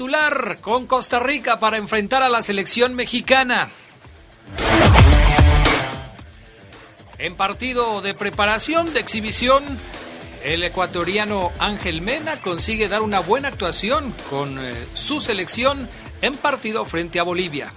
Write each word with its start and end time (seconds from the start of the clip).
Titular 0.00 0.56
con 0.62 0.86
Costa 0.86 1.20
Rica 1.20 1.60
para 1.60 1.76
enfrentar 1.76 2.22
a 2.22 2.30
la 2.30 2.42
selección 2.42 2.94
mexicana. 2.94 3.68
En 7.18 7.34
partido 7.34 8.00
de 8.00 8.14
preparación, 8.14 8.94
de 8.94 9.00
exhibición, 9.00 9.62
el 10.42 10.64
ecuatoriano 10.64 11.52
Ángel 11.58 12.00
Mena 12.00 12.40
consigue 12.40 12.88
dar 12.88 13.02
una 13.02 13.20
buena 13.20 13.48
actuación 13.48 14.14
con 14.30 14.58
eh, 14.58 14.74
su 14.94 15.20
selección 15.20 15.86
en 16.22 16.34
partido 16.34 16.86
frente 16.86 17.20
a 17.20 17.22
Bolivia. 17.22 17.70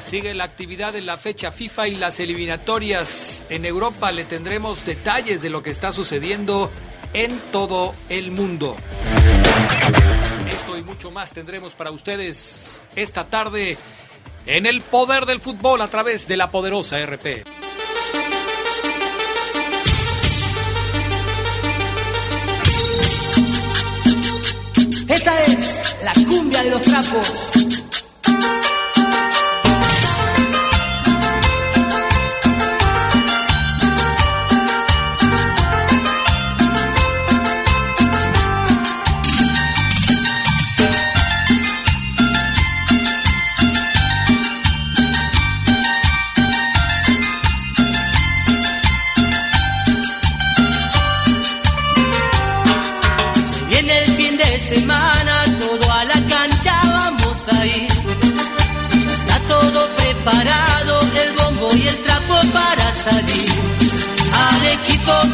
Sigue 0.00 0.34
la 0.34 0.42
actividad 0.42 0.96
en 0.96 1.06
la 1.06 1.18
fecha 1.18 1.52
FIFA 1.52 1.86
y 1.86 1.94
las 1.94 2.18
eliminatorias 2.18 3.44
en 3.48 3.64
Europa. 3.64 4.10
Le 4.10 4.24
tendremos 4.24 4.84
detalles 4.84 5.40
de 5.40 5.50
lo 5.50 5.62
que 5.62 5.70
está 5.70 5.92
sucediendo 5.92 6.72
en 7.12 7.38
todo 7.52 7.94
el 8.08 8.30
mundo. 8.30 8.76
Esto 10.48 10.78
y 10.78 10.82
mucho 10.82 11.10
más 11.10 11.32
tendremos 11.32 11.74
para 11.74 11.90
ustedes 11.90 12.84
esta 12.94 13.24
tarde 13.24 13.76
en 14.46 14.66
el 14.66 14.80
poder 14.82 15.26
del 15.26 15.40
fútbol 15.40 15.80
a 15.80 15.88
través 15.88 16.28
de 16.28 16.36
la 16.36 16.50
poderosa 16.50 17.04
RP. 17.04 17.44
Esta 25.08 25.42
es 25.42 25.96
la 26.04 26.12
cumbia 26.28 26.62
de 26.62 26.70
los 26.70 26.82
trapos. 26.82 27.55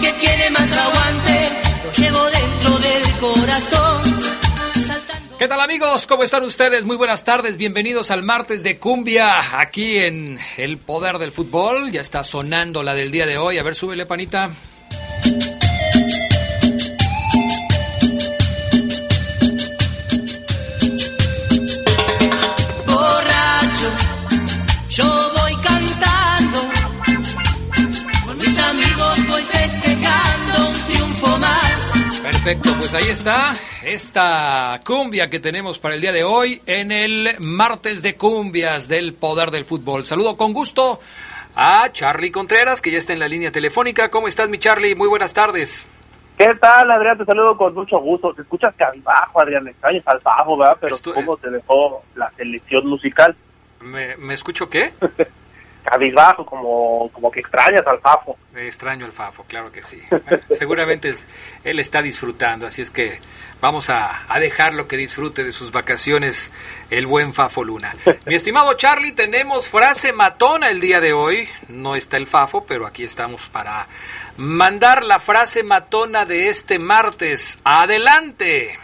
Que 0.01 0.13
tiene 0.13 0.51
más 0.51 0.71
aguante, 0.71 1.49
llevo 1.97 2.25
dentro 2.31 2.79
del 2.79 3.13
corazón. 3.21 4.23
¿Qué 5.39 5.49
tal 5.49 5.61
amigos? 5.61 6.07
¿Cómo 6.07 6.23
están 6.25 6.45
ustedes? 6.45 6.85
Muy 6.85 6.97
buenas 6.97 7.25
tardes, 7.25 7.57
bienvenidos 7.57 8.11
al 8.11 8.23
martes 8.23 8.63
de 8.63 8.79
cumbia 8.79 9.59
aquí 9.59 9.99
en 9.99 10.39
el 10.59 10.77
poder 10.77 11.19
del 11.19 11.33
fútbol. 11.33 11.91
Ya 11.91 12.03
está 12.03 12.23
sonando 12.23 12.83
la 12.83 12.95
del 12.95 13.11
día 13.11 13.27
de 13.27 13.39
hoy. 13.39 13.59
A 13.59 13.63
ver, 13.63 13.75
súbele 13.75 14.05
panita. 14.05 14.51
Perfecto, 32.45 32.71
pues 32.77 32.93
ahí 32.93 33.05
está 33.05 33.55
esta 33.85 34.81
cumbia 34.85 35.31
que 35.31 35.39
tenemos 35.39 35.79
para 35.79 35.95
el 35.95 36.01
día 36.01 36.11
de 36.11 36.25
hoy 36.25 36.61
en 36.67 36.91
el 36.91 37.37
martes 37.39 38.03
de 38.03 38.17
cumbias 38.17 38.89
del 38.89 39.15
poder 39.15 39.53
del 39.53 39.65
fútbol. 39.65 40.07
Saludo 40.07 40.37
con 40.37 40.53
gusto 40.53 40.99
a 41.55 41.89
Charlie 41.93 42.33
Contreras, 42.33 42.83
que 42.83 42.91
ya 42.91 42.99
está 42.99 43.13
en 43.13 43.21
la 43.21 43.29
línea 43.29 43.53
telefónica. 43.53 44.11
¿Cómo 44.11 44.27
estás, 44.27 44.49
mi 44.49 44.59
Charlie? 44.59 44.97
Muy 44.97 45.07
buenas 45.07 45.33
tardes. 45.33 45.87
¿Qué 46.37 46.53
tal, 46.61 46.91
Adrián? 46.91 47.17
Te 47.17 47.25
saludo 47.27 47.57
con 47.57 47.75
mucho 47.75 48.01
gusto. 48.01 48.35
Te 48.35 48.43
escuchas 48.43 48.75
cabibajo, 48.75 49.41
Adrián. 49.41 49.69
Extrañas 49.69 50.03
al 50.09 50.19
bajo, 50.19 50.57
¿verdad? 50.57 50.77
Pero 50.81 50.97
¿cómo 51.15 51.37
te 51.37 51.49
dejó 51.49 52.03
la 52.17 52.29
selección 52.33 52.89
musical? 52.89 53.37
¿Me, 53.81 54.17
me 54.17 54.35
escucho 54.35 54.69
qué? 54.69 54.91
Cabizbajo, 55.85 56.47
como, 56.47 57.11
como 57.13 57.31
que 57.31 57.41
extrañas 57.41 57.87
al 57.87 58.01
Fafo. 58.01 58.37
Extraño 58.55 59.05
al 59.07 59.13
Fafo, 59.13 59.45
claro 59.45 59.71
que 59.73 59.83
sí. 59.83 60.01
Seguramente 60.57 61.09
es- 61.11 61.27
él 61.65 61.79
está 61.79 62.03
disfrutando, 62.03 62.67
así 62.67 62.83
es 62.83 62.91
que 62.91 63.21
vamos 63.61 63.91
a, 63.91 64.23
a 64.33 64.39
dejarlo 64.41 64.87
que 64.89 64.97
disfrute 64.97 65.45
de 65.45 65.53
sus 65.53 65.71
vacaciones 65.73 66.53
el 66.91 67.07
buen 67.07 67.33
Fafo 67.35 67.65
Luna. 67.65 67.95
Mi 68.27 68.35
estimado 68.35 68.75
Charlie, 68.75 69.13
tenemos 69.13 69.69
frase 69.69 70.13
matona 70.13 70.69
el 70.69 70.81
día 70.81 71.01
de 71.01 71.13
hoy. 71.13 71.49
No 71.69 71.97
está 71.97 72.17
el 72.17 72.27
Fafo, 72.27 72.65
pero 72.65 72.87
aquí 72.87 73.05
estamos 73.05 73.49
para 73.49 73.87
mandar 74.37 75.03
la 75.03 75.19
frase 75.19 75.63
matona 75.63 76.25
de 76.27 76.49
este 76.49 76.79
martes. 76.79 77.59
Adelante. 77.65 78.79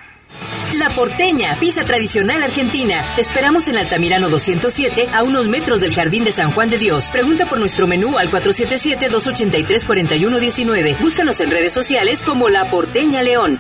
La 0.75 0.91
Porteña, 0.91 1.57
pizza 1.59 1.83
tradicional 1.85 2.43
argentina. 2.43 3.03
Te 3.17 3.23
esperamos 3.23 3.67
en 3.69 3.79
Altamirano 3.79 4.29
207, 4.29 5.09
a 5.15 5.23
unos 5.23 5.49
metros 5.49 5.81
del 5.81 5.95
Jardín 5.95 6.25
de 6.25 6.33
San 6.33 6.51
Juan 6.53 6.69
de 6.69 6.77
Dios. 6.79 7.07
Pregunta 7.11 7.49
por 7.49 7.59
nuestro 7.59 7.87
menú 7.87 8.19
al 8.19 8.31
477-283-4119. 8.31 10.99
Búscanos 11.01 11.41
en 11.41 11.51
redes 11.51 11.73
sociales 11.73 12.21
como 12.23 12.49
La 12.51 12.71
Porteña 12.71 13.23
León. 13.23 13.59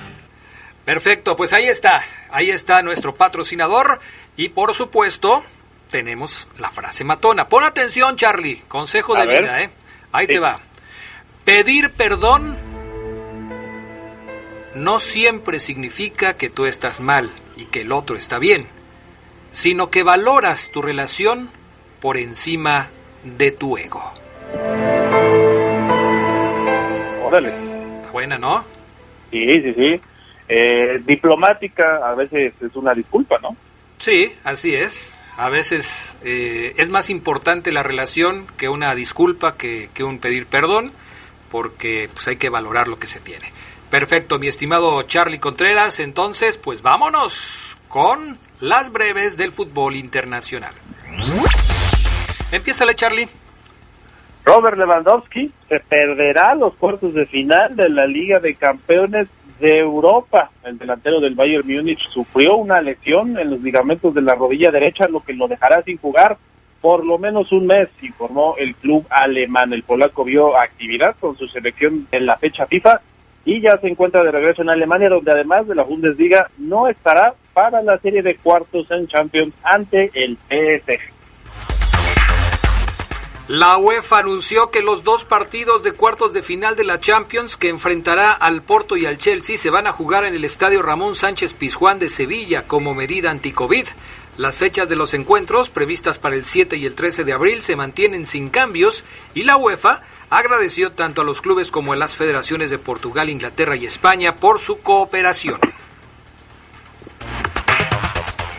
Perfecto, 0.85 1.35
pues 1.37 1.53
ahí 1.55 1.67
está. 1.67 2.05
Ahí 2.31 2.51
está 2.51 2.83
nuestro 2.83 3.15
patrocinador 3.15 4.01
y 4.37 4.51
por 4.51 4.75
supuesto 4.75 5.43
tenemos 5.91 6.47
la 6.59 6.71
frase 6.71 7.05
matona. 7.05 7.49
Pon 7.49 7.65
atención, 7.65 8.17
Charlie. 8.17 8.63
Consejo 8.69 9.17
A 9.17 9.23
de 9.23 9.27
ver. 9.27 9.43
vida, 9.45 9.63
¿eh? 9.63 9.71
Ahí 10.13 10.27
Sí. 10.27 10.33
te 10.35 10.39
va. 10.41 10.61
Pedir 11.45 11.91
perdón 11.91 12.57
no 14.79 15.01
siempre 15.01 15.61
significa 15.61 16.35
que 16.35 16.49
tú 16.49 16.67
estás 16.67 17.01
mal 17.01 17.31
y 17.57 17.67
que 17.67 17.83
el 17.83 17.93
otro 17.93 18.17
está 18.17 18.39
bien, 18.39 18.67
sino 19.51 19.91
que 19.91 20.03
valoras 20.03 20.71
tu 20.71 20.83
relación 20.83 21.51
por 22.01 22.17
encima 22.17 22.89
de 23.25 23.51
tu 23.51 23.77
ego. 23.77 24.13
Órale. 27.25 27.53
Buena, 28.13 28.39
¿no? 28.39 28.65
Sí, 29.31 29.47
sí, 29.63 29.73
sí. 29.75 30.01
Eh, 30.49 31.03
diplomática 31.05 32.09
a 32.09 32.15
veces 32.15 32.55
es 32.61 32.75
una 32.75 32.95
disculpa, 32.95 33.39
¿no? 33.43 33.57
Sí, 33.99 34.33
así 34.45 34.75
es. 34.75 35.19
A 35.37 35.51
veces 35.51 36.17
eh, 36.25 36.75
es 36.79 36.89
más 36.89 37.11
importante 37.11 37.71
la 37.71 37.83
relación 37.83 38.47
que 38.57 38.69
una 38.69 38.95
disculpa, 38.95 39.57
que, 39.57 39.91
que 39.93 40.05
un 40.05 40.19
pedir 40.19 40.47
perdón, 40.47 40.93
porque 41.51 42.09
pues 42.13 42.27
hay 42.29 42.37
que 42.37 42.49
valorar 42.49 42.89
lo 42.89 42.99
que 42.99 43.07
se 43.07 43.21
tiene. 43.21 43.53
Perfecto, 43.91 44.39
mi 44.39 44.49
estimado 44.49 45.03
Charlie 45.03 45.39
Contreras. 45.39 45.99
Entonces, 45.99 46.59
pues 46.59 46.83
vámonos 46.83 47.79
con 47.89 48.37
las 48.61 48.93
breves 48.93 49.37
del 49.37 49.53
fútbol 49.53 49.97
internacional. 49.97 50.73
Empiézale, 52.53 52.95
Charlie. 52.95 53.29
Robert 54.45 54.79
Lewandowski 54.79 55.51
se 55.69 55.81
perderá 55.81 56.55
los 56.55 56.75
cuartos 56.75 57.15
de 57.15 57.27
final 57.27 57.77
de 57.77 57.89
la 57.89 58.07
Liga 58.07 58.41
de 58.41 58.55
Campeones 58.55 59.29
de 59.59 59.79
Europa. 59.79 60.51
El 60.65 60.79
delantero 60.79 61.21
del 61.21 61.35
Bayern 61.35 61.67
Múnich 61.67 62.01
sufrió 62.11 62.57
una 62.57 62.81
lesión 62.81 63.39
en 63.39 63.51
los 63.51 63.61
ligamentos 63.61 64.15
de 64.15 64.23
la 64.23 64.35
rodilla 64.35 64.71
derecha, 64.71 65.09
lo 65.09 65.21
que 65.21 65.33
lo 65.33 65.49
dejará 65.49 65.83
sin 65.83 65.99
jugar 65.99 66.37
por 66.81 67.05
lo 67.05 67.19
menos 67.19 67.51
un 67.53 67.67
mes, 67.67 67.89
informó 68.03 68.55
el 68.57 68.75
club 68.77 69.05
alemán. 69.11 69.73
El 69.73 69.83
polaco 69.83 70.25
vio 70.25 70.57
actividad 70.57 71.17
con 71.19 71.37
su 71.37 71.49
selección 71.49 72.07
en 72.13 72.27
la 72.27 72.37
fecha 72.37 72.67
FIFA 72.67 73.01
y 73.49 73.63
ya 73.63 73.79
se 73.79 73.89
encuentra 73.89 74.23
de 74.23 74.31
regreso 74.31 74.61
en 74.61 74.69
Alemania, 74.69 75.09
donde 75.09 75.33
además 75.33 75.67
de 75.67 75.75
la 75.75 75.83
Bundesliga 75.83 76.51
no 76.59 76.87
estará 76.87 77.33
para 77.55 77.81
la 77.81 77.97
serie 77.97 78.21
de 78.21 78.37
cuartos 78.37 78.91
en 78.91 79.09
Champions 79.09 79.55
ante 79.63 80.11
el 80.13 80.37
PSG. 80.51 81.01
La 83.49 83.79
UEFA 83.79 84.19
anunció 84.19 84.71
que 84.71 84.83
los 84.83 85.03
dos 85.03 85.25
partidos 85.25 85.83
de 85.83 85.93
cuartos 85.93 86.35
de 86.35 86.43
final 86.43 86.77
de 86.77 86.85
la 86.85 87.01
Champions 87.01 87.57
que 87.57 87.71
enfrentará 87.71 88.33
al 88.33 88.61
Porto 88.61 88.99
y 88.99 89.07
al 89.07 89.17
Chelsea 89.17 89.57
se 89.57 89.71
van 89.71 89.87
a 89.87 89.93
jugar 89.93 90.27
en 90.27 90.35
el 90.35 90.45
Estadio 90.45 90.83
Ramón 90.83 91.15
Sánchez 91.15 91.55
Pizjuán 91.55 91.99
de 91.99 92.11
Sevilla 92.11 92.67
como 92.67 92.95
medida 92.95 93.31
anti-COVID. 93.31 93.87
Las 94.39 94.57
fechas 94.57 94.89
de 94.89 94.95
los 94.95 95.15
encuentros, 95.15 95.69
previstas 95.69 96.17
para 96.21 96.37
el 96.37 96.45
7 96.45 96.77
y 96.77 96.87
el 96.87 96.95
13 96.95 97.25
de 97.25 97.33
abril, 97.33 97.61
se 97.61 97.75
mantienen 97.75 98.25
sin 98.25 98.51
cambios 98.51 99.05
y 99.35 99.43
la 99.43 99.57
UEFA 99.57 100.03
agradeció 100.31 100.93
tanto 100.93 101.23
a 101.23 101.25
los 101.25 101.43
clubes 101.43 101.73
como 101.73 101.93
a 101.93 101.97
las 101.97 102.15
federaciones 102.15 102.71
de 102.71 102.79
Portugal, 102.79 103.31
Inglaterra 103.31 103.75
y 103.75 103.85
España 103.85 104.37
por 104.37 104.61
su 104.61 104.81
cooperación. 104.81 105.59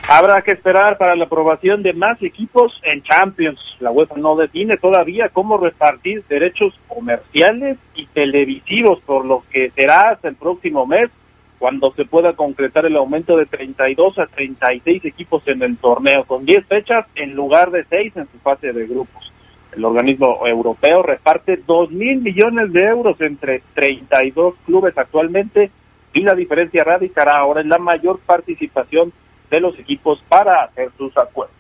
Habrá 0.10 0.42
que 0.42 0.52
esperar 0.52 0.98
para 0.98 1.16
la 1.16 1.24
aprobación 1.24 1.82
de 1.82 1.94
más 1.94 2.22
equipos 2.22 2.74
en 2.84 3.02
Champions. 3.04 3.62
La 3.80 3.90
UEFA 3.90 4.18
no 4.18 4.36
define 4.36 4.76
todavía 4.76 5.30
cómo 5.30 5.58
repartir 5.58 6.26
derechos 6.28 6.74
comerciales 6.90 7.78
y 7.96 8.06
televisivos, 8.08 9.00
por 9.06 9.24
lo 9.24 9.46
que 9.50 9.72
será 9.72 10.10
hasta 10.10 10.28
el 10.28 10.36
próximo 10.36 10.86
mes 10.86 11.10
cuando 11.60 11.92
se 11.92 12.06
pueda 12.06 12.34
concretar 12.34 12.86
el 12.86 12.96
aumento 12.96 13.36
de 13.36 13.46
32 13.46 14.18
a 14.18 14.28
36 14.28 15.04
equipos 15.04 15.46
en 15.48 15.62
el 15.62 15.78
torneo, 15.78 16.24
con 16.24 16.46
10 16.46 16.66
fechas 16.66 17.06
en 17.16 17.36
lugar 17.36 17.70
de 17.70 17.84
6 17.84 18.16
en 18.16 18.28
su 18.32 18.40
fase 18.40 18.72
de 18.72 18.88
grupos. 18.88 19.32
El 19.74 19.86
organismo 19.86 20.48
europeo 20.48 21.04
reparte 21.04 21.62
2 21.68 21.92
mil 21.92 22.22
millones 22.22 22.72
de 22.72 22.86
euros 22.86 23.20
entre 23.22 23.62
32 23.76 24.56
clubes 24.66 24.98
actualmente 24.98 25.70
y 26.14 26.22
la 26.22 26.34
diferencia 26.34 26.84
radicará 26.84 27.38
ahora 27.38 27.62
en 27.62 27.70
la 27.70 27.78
mayor 27.78 28.20
participación 28.26 29.14
de 29.52 29.60
los 29.60 29.78
equipos 29.78 30.24
para 30.28 30.64
hacer 30.64 30.90
sus 30.98 31.16
acuerdos. 31.18 31.59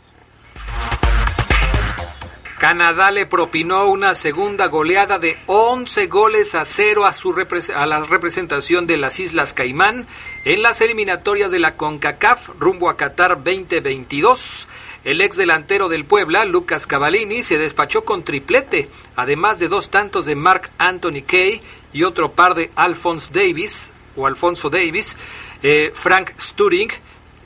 Canadá 2.59 3.09
le 3.09 3.25
propinó 3.25 3.87
una 3.87 4.13
segunda 4.15 4.67
goleada 4.67 5.17
de 5.17 5.37
11 5.45 6.07
goles 6.07 6.55
a 6.55 6.65
cero 6.65 7.05
a, 7.05 7.13
su 7.13 7.33
a 7.73 7.85
la 7.85 8.03
representación 8.03 8.85
de 8.85 8.97
las 8.97 9.21
Islas 9.21 9.53
Caimán 9.53 10.05
en 10.43 10.61
las 10.61 10.81
eliminatorias 10.81 11.51
de 11.51 11.59
la 11.59 11.77
CONCACAF 11.77 12.49
rumbo 12.59 12.89
a 12.89 12.97
Qatar 12.97 13.37
2022. 13.41 14.67
El 15.05 15.21
ex 15.21 15.37
delantero 15.37 15.87
del 15.87 16.03
Puebla, 16.03 16.43
Lucas 16.43 16.85
Cavallini, 16.85 17.43
se 17.43 17.57
despachó 17.57 18.03
con 18.03 18.23
triplete, 18.23 18.89
además 19.15 19.57
de 19.59 19.69
dos 19.69 19.89
tantos 19.89 20.25
de 20.25 20.35
Mark 20.35 20.69
Anthony 20.77 21.23
Kay 21.25 21.61
y 21.93 22.03
otro 22.03 22.33
par 22.33 22.55
de 22.55 22.71
Alphonse 22.75 23.31
Davis 23.31 23.89
o 24.17 24.27
Alfonso 24.27 24.69
Davis, 24.69 25.15
eh, 25.63 25.93
Frank 25.95 26.31
Sturing, 26.37 26.89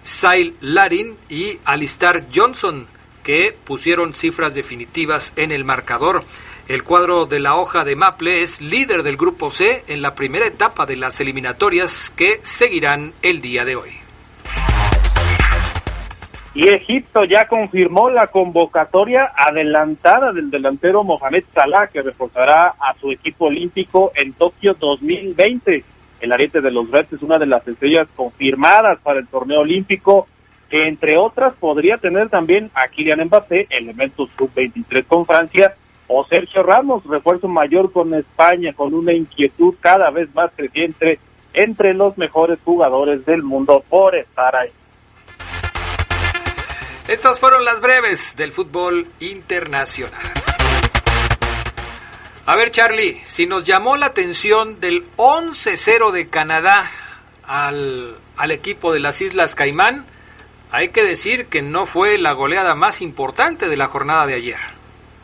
Sail 0.01 0.55
Larin 0.59 1.15
y 1.29 1.59
Alistar 1.65 2.25
Johnson, 2.33 2.87
que 3.23 3.55
pusieron 3.63 4.13
cifras 4.13 4.53
definitivas 4.53 5.33
en 5.35 5.51
el 5.51 5.63
marcador. 5.63 6.23
El 6.67 6.83
cuadro 6.83 7.25
de 7.25 7.39
la 7.39 7.55
hoja 7.55 7.83
de 7.83 7.95
Maple 7.95 8.41
es 8.41 8.61
líder 8.61 9.03
del 9.03 9.17
grupo 9.17 9.49
C 9.49 9.83
en 9.87 10.01
la 10.01 10.15
primera 10.15 10.45
etapa 10.45 10.85
de 10.85 10.95
las 10.95 11.19
eliminatorias 11.19 12.09
que 12.15 12.39
seguirán 12.43 13.13
el 13.21 13.41
día 13.41 13.65
de 13.65 13.75
hoy. 13.75 13.91
Y 16.55 16.69
Egipto 16.69 17.23
ya 17.23 17.47
confirmó 17.47 18.11
la 18.11 18.27
convocatoria 18.27 19.31
adelantada 19.35 20.31
del 20.31 20.51
delantero 20.51 21.03
Mohamed 21.03 21.45
Salah, 21.53 21.87
que 21.87 22.03
reforzará 22.03 22.75
a 22.79 22.93
su 23.01 23.11
equipo 23.11 23.45
olímpico 23.45 24.11
en 24.15 24.33
Tokio 24.33 24.75
2020. 24.79 25.83
El 26.21 26.31
ariete 26.31 26.61
de 26.61 26.69
los 26.69 26.89
Reds 26.91 27.13
es 27.13 27.23
una 27.23 27.39
de 27.39 27.47
las 27.47 27.67
estrellas 27.67 28.07
confirmadas 28.15 28.99
para 29.01 29.19
el 29.19 29.27
torneo 29.27 29.61
olímpico, 29.61 30.27
que 30.73 30.87
entre 30.87 31.19
otras 31.19 31.53
podría 31.53 31.99
tener 31.99 32.29
también 32.29 32.71
a 32.73 32.87
Kylian 32.87 33.25
Mbappé, 33.25 33.67
elementos 33.69 34.31
sub-23 34.35 35.05
con 35.05 35.23
Francia, 35.23 35.75
o 36.07 36.25
Sergio 36.25 36.63
Ramos, 36.63 37.05
refuerzo 37.05 37.47
mayor 37.47 37.91
con 37.91 38.11
España, 38.15 38.73
con 38.73 38.91
una 38.95 39.13
inquietud 39.13 39.75
cada 39.79 40.09
vez 40.09 40.33
más 40.33 40.49
creciente 40.55 41.19
entre 41.53 41.93
los 41.93 42.17
mejores 42.17 42.57
jugadores 42.65 43.23
del 43.23 43.43
mundo 43.43 43.83
por 43.87 44.15
estar 44.15 44.55
ahí. 44.55 44.71
Estas 47.07 47.39
fueron 47.39 47.65
las 47.65 47.79
breves 47.79 48.35
del 48.35 48.51
fútbol 48.51 49.05
internacional. 49.19 50.19
A 52.47 52.55
ver, 52.55 52.71
Charlie, 52.71 53.21
si 53.27 53.45
nos 53.45 53.63
llamó 53.63 53.95
la 53.95 54.07
atención 54.07 54.79
del 54.79 55.05
11-0 55.17 56.09
de 56.09 56.29
Canadá 56.29 56.89
al, 57.45 58.15
al, 58.37 58.49
equipo 58.49 58.91
de 58.91 59.01
las 59.01 59.21
Islas 59.21 59.53
Caimán, 59.53 60.07
hay 60.73 60.89
que 60.89 61.03
decir 61.03 61.45
que 61.45 61.61
no 61.61 61.85
fue 61.85 62.17
la 62.17 62.31
goleada 62.31 62.73
más 62.73 63.03
importante 63.03 63.69
de 63.69 63.77
la 63.77 63.85
jornada 63.85 64.25
de 64.25 64.33
ayer. 64.33 64.57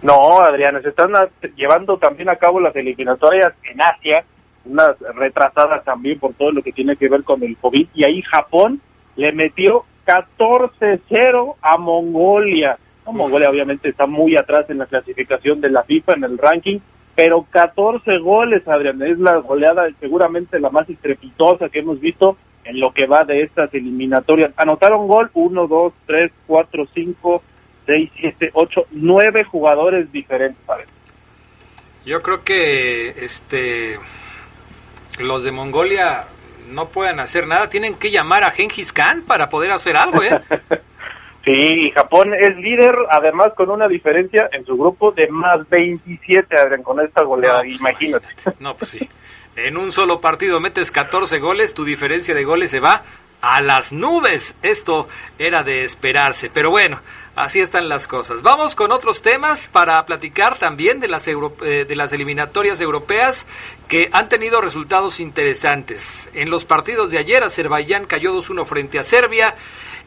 No, 0.03 0.41
Adrián, 0.41 0.79
se 0.83 0.89
están 0.89 1.11
llevando 1.55 1.97
también 1.97 2.29
a 2.29 2.35
cabo 2.35 2.59
las 2.59 2.75
eliminatorias 2.75 3.53
en 3.63 3.81
Asia, 3.81 4.23
unas 4.65 4.91
retrasadas 5.15 5.83
también 5.83 6.19
por 6.19 6.35
todo 6.35 6.51
lo 6.51 6.61
que 6.61 6.71
tiene 6.71 6.95
que 6.95 7.09
ver 7.09 7.23
con 7.23 7.41
el 7.41 7.57
COVID, 7.57 7.87
y 7.95 8.05
ahí 8.05 8.21
Japón 8.21 8.79
le 9.15 9.31
metió 9.31 9.85
14-0 10.05 11.55
a 11.63 11.77
Mongolia. 11.79 12.77
Mongolia 13.07 13.49
obviamente 13.49 13.89
está 13.89 14.05
muy 14.05 14.37
atrás 14.37 14.69
en 14.69 14.77
la 14.77 14.85
clasificación 14.85 15.61
de 15.61 15.71
la 15.71 15.81
FIFA 15.81 16.13
en 16.13 16.23
el 16.25 16.37
ranking, 16.37 16.77
pero 17.15 17.47
14 17.49 18.19
goles, 18.19 18.67
Adrián, 18.67 19.01
es 19.01 19.17
la 19.17 19.37
goleada 19.37 19.87
seguramente 19.99 20.59
la 20.59 20.69
más 20.69 20.87
estrepitosa 20.87 21.69
que 21.69 21.79
hemos 21.79 21.99
visto 21.99 22.37
en 22.69 22.79
lo 22.79 22.93
que 22.93 23.07
va 23.07 23.23
de 23.23 23.41
estas 23.41 23.73
eliminatorias. 23.73 24.51
Anotaron 24.55 25.07
gol 25.07 25.31
1, 25.33 25.67
2, 25.67 25.93
3, 26.05 26.31
4, 26.45 26.87
5, 26.93 27.43
6, 27.87 28.11
7, 28.19 28.51
8, 28.53 28.87
9 28.91 29.43
jugadores 29.43 30.11
diferentes, 30.11 30.63
parece. 30.65 30.91
Yo 32.05 32.21
creo 32.21 32.43
que 32.43 33.25
este 33.25 33.97
los 35.19 35.43
de 35.43 35.51
Mongolia 35.51 36.25
no 36.69 36.89
pueden 36.89 37.19
hacer 37.19 37.47
nada, 37.47 37.69
tienen 37.69 37.95
que 37.95 38.11
llamar 38.11 38.43
a 38.43 38.51
Genghis 38.51 38.93
Khan 38.93 39.23
para 39.23 39.49
poder 39.49 39.71
hacer 39.71 39.97
algo, 39.97 40.21
¿eh? 40.21 40.39
sí, 41.43 41.91
Japón 41.95 42.35
es 42.35 42.55
líder, 42.57 42.95
además 43.09 43.53
con 43.55 43.71
una 43.71 43.87
diferencia 43.87 44.47
en 44.51 44.63
su 44.65 44.77
grupo 44.77 45.11
de 45.11 45.27
más 45.27 45.67
27, 45.69 46.55
Adrián, 46.55 46.83
con 46.83 47.01
esta 47.01 47.23
goleada, 47.23 47.63
no, 47.63 47.69
pues, 47.69 47.79
imagínate. 47.79 48.27
No, 48.59 48.75
pues 48.75 48.91
sí. 48.91 49.09
En 49.65 49.75
un 49.75 49.91
solo 49.91 50.21
partido 50.21 50.61
metes 50.61 50.89
14 50.89 51.39
goles, 51.39 51.73
tu 51.73 51.83
diferencia 51.83 52.33
de 52.33 52.45
goles 52.45 52.71
se 52.71 52.79
va 52.79 53.03
a 53.41 53.61
las 53.61 53.91
nubes. 53.91 54.55
Esto 54.61 55.09
era 55.37 55.63
de 55.63 55.83
esperarse, 55.83 56.49
pero 56.49 56.69
bueno, 56.69 57.01
así 57.35 57.59
están 57.59 57.89
las 57.89 58.07
cosas. 58.07 58.41
Vamos 58.41 58.73
con 58.73 58.93
otros 58.93 59.21
temas 59.21 59.67
para 59.67 60.05
platicar 60.05 60.57
también 60.57 61.01
de 61.01 61.09
las, 61.09 61.27
euro, 61.27 61.57
eh, 61.61 61.85
de 61.85 61.95
las 61.97 62.13
eliminatorias 62.13 62.79
europeas 62.79 63.47
que 63.89 64.09
han 64.13 64.29
tenido 64.29 64.61
resultados 64.61 65.19
interesantes. 65.19 66.29
En 66.33 66.49
los 66.49 66.63
partidos 66.63 67.11
de 67.11 67.17
ayer, 67.17 67.43
Azerbaiyán 67.43 68.05
cayó 68.05 68.33
2-1 68.33 68.65
frente 68.65 68.97
a 68.97 69.03
Serbia, 69.03 69.55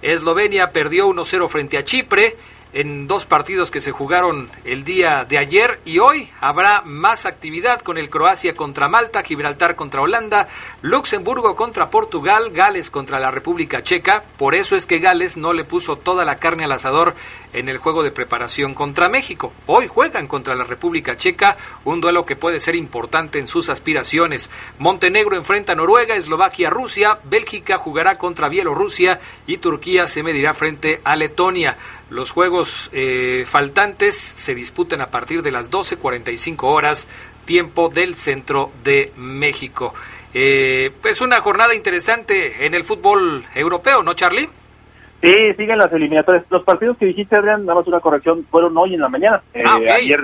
Eslovenia 0.01 0.73
perdió 0.73 1.09
1-0 1.09 1.49
frente 1.49 1.77
a 1.77 1.85
Chipre, 1.85 2.37
en 2.73 3.07
dos 3.07 3.27
partidos 3.27 3.71
que 3.71 3.81
se 3.81 3.93
jugaron 3.93 4.51
el 4.65 4.85
día 4.85 5.25
de 5.25 5.39
ayer 5.39 5.81
y 5.85 5.99
hoy 5.99 6.31
habrá 6.41 6.83
más 6.83 7.27
actividad 7.27 7.81
con 7.81 7.99
el 7.99 8.09
Croacia 8.09 8.55
contra 8.55 8.89
Malta, 8.89 9.23
Gibraltar 9.23 9.77
contra 9.77 10.01
Holanda, 10.01 10.49
Luxemburgo 10.81 11.55
contra 11.55 11.91
Portugal, 11.91 12.51
Gales 12.51 12.91
contra 12.91 13.21
la 13.21 13.31
República 13.31 13.83
Checa. 13.83 14.25
Por 14.39 14.55
eso 14.55 14.77
es 14.77 14.87
que 14.87 14.99
Gales 14.99 15.37
no 15.37 15.53
le 15.53 15.65
puso 15.65 15.97
toda 15.97 16.25
la 16.25 16.37
carne 16.37 16.65
al 16.65 16.73
asador 16.73 17.15
en 17.53 17.69
el 17.69 17.79
juego 17.79 18.03
de 18.03 18.11
preparación 18.11 18.75
contra 18.75 19.09
México. 19.09 19.53
Hoy 19.67 19.87
juegan 19.89 20.27
contra 20.27 20.55
la 20.55 20.65
República 20.65 21.17
Checa, 21.17 21.57
un 21.85 22.01
duelo 22.01 22.25
que 22.25 22.37
puede 22.37 22.61
ser 22.61 22.75
importante 22.75 23.39
en 23.39 23.47
sus 23.47 23.69
aspiraciones. 23.69 24.51
Montenegro 24.79 25.37
enfrenta 25.37 25.73
a 25.73 25.75
Noruega, 25.75 26.17
Eslovaquia, 26.17 26.71
Rusia, 26.71 27.19
Bélgica 27.25 27.79
jugará 27.79 28.17
contra 28.19 28.49
Bielorrusia 28.49 29.21
y 29.47 29.59
Turquía 29.59 30.07
se 30.07 30.23
medirá 30.23 30.55
frente 30.55 31.01
a 31.05 31.17
Letonia. 31.17 31.77
Los 32.11 32.31
juegos 32.31 32.91
eh, 32.93 33.45
faltantes 33.47 34.17
se 34.17 34.55
disputan 34.55 35.01
a 35.01 35.11
partir 35.11 35.43
de 35.43 35.53
las 35.53 35.71
12.45 35.71 36.63
horas, 36.65 37.09
tiempo 37.45 37.89
del 37.89 38.15
centro 38.15 38.71
de 38.85 39.13
México. 39.17 39.95
Eh, 40.35 40.91
pues 41.03 41.21
una 41.21 41.41
jornada 41.41 41.75
interesante 41.75 42.65
en 42.65 42.75
el 42.75 42.85
fútbol 42.85 43.45
europeo, 43.55 44.03
¿no, 44.03 44.15
Charlie? 44.15 44.49
Sí, 45.23 45.35
siguen 45.57 45.79
las 45.79 45.93
eliminatorias. 45.93 46.45
Los 46.51 46.65
partidos 46.65 46.99
que 46.99 47.07
dijiste, 47.07 47.37
Adrián, 47.37 47.65
nada 47.65 47.79
más 47.79 47.87
una 47.87 48.01
corrección, 48.01 48.45
fueron 48.51 48.77
hoy 48.77 48.95
en 48.95 49.01
la 49.01 49.09
mañana. 49.09 49.41
Ah, 49.65 49.77
okay. 49.77 49.89
Ayer, 49.89 50.21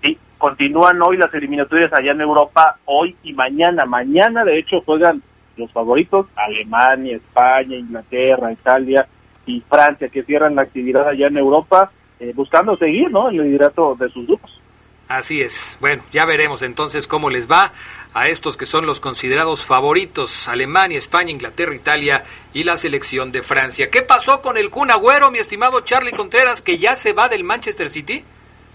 sí, 0.00 0.16
continúan 0.38 1.02
hoy 1.02 1.16
las 1.16 1.34
eliminatorias 1.34 1.92
allá 1.92 2.12
en 2.12 2.20
Europa, 2.20 2.76
hoy 2.84 3.16
y 3.24 3.32
mañana. 3.32 3.84
Mañana, 3.84 4.44
de 4.44 4.60
hecho, 4.60 4.80
juegan 4.82 5.22
los 5.56 5.72
favoritos, 5.72 6.26
Alemania, 6.36 7.16
España, 7.16 7.76
Inglaterra, 7.76 8.52
Italia 8.52 9.08
y 9.44 9.60
Francia, 9.68 10.08
que 10.08 10.22
cierran 10.22 10.54
la 10.54 10.62
actividad 10.62 11.08
allá 11.08 11.26
en 11.26 11.36
Europa, 11.36 11.90
eh, 12.20 12.32
buscando 12.32 12.76
seguir 12.76 13.10
¿no? 13.10 13.30
el 13.30 13.38
liderato 13.38 13.96
de 13.98 14.08
sus 14.10 14.24
grupos. 14.24 14.60
Así 15.08 15.40
es. 15.40 15.76
Bueno, 15.80 16.02
ya 16.12 16.26
veremos 16.26 16.62
entonces 16.62 17.08
cómo 17.08 17.30
les 17.30 17.50
va 17.50 17.72
a 18.14 18.28
estos 18.28 18.56
que 18.56 18.66
son 18.66 18.86
los 18.86 19.00
considerados 19.00 19.64
favoritos, 19.64 20.48
Alemania, 20.48 20.98
España, 20.98 21.30
Inglaterra, 21.30 21.74
Italia 21.74 22.24
y 22.54 22.64
la 22.64 22.76
selección 22.76 23.32
de 23.32 23.42
Francia. 23.42 23.90
¿Qué 23.90 24.02
pasó 24.02 24.40
con 24.40 24.56
el 24.56 24.70
Kun 24.70 24.90
Agüero, 24.90 25.30
mi 25.30 25.38
estimado 25.38 25.80
Charlie 25.82 26.12
Contreras, 26.12 26.62
que 26.62 26.78
ya 26.78 26.96
se 26.96 27.12
va 27.12 27.28
del 27.28 27.44
Manchester 27.44 27.88
City? 27.88 28.22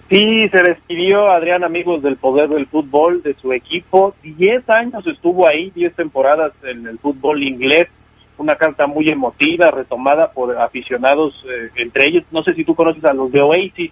Sí, 0.09 0.47
se 0.49 0.61
despidió 0.61 1.31
Adrián, 1.31 1.63
amigos 1.63 2.03
del 2.03 2.17
poder 2.17 2.49
del 2.49 2.67
fútbol, 2.67 3.23
de 3.23 3.33
su 3.35 3.51
equipo. 3.51 4.15
Diez 4.21 4.69
años 4.69 5.05
estuvo 5.07 5.49
ahí, 5.49 5.71
diez 5.73 5.95
temporadas 5.95 6.53
en 6.63 6.85
el 6.85 6.99
fútbol 6.99 7.41
inglés. 7.41 7.87
Una 8.37 8.55
carta 8.55 8.85
muy 8.85 9.09
emotiva, 9.09 9.71
retomada 9.71 10.31
por 10.31 10.57
aficionados, 10.57 11.33
eh, 11.49 11.69
entre 11.75 12.07
ellos, 12.07 12.23
no 12.31 12.43
sé 12.43 12.53
si 12.53 12.63
tú 12.63 12.75
conoces 12.75 13.03
a 13.05 13.13
los 13.13 13.31
de 13.31 13.41
Oasis, 13.41 13.91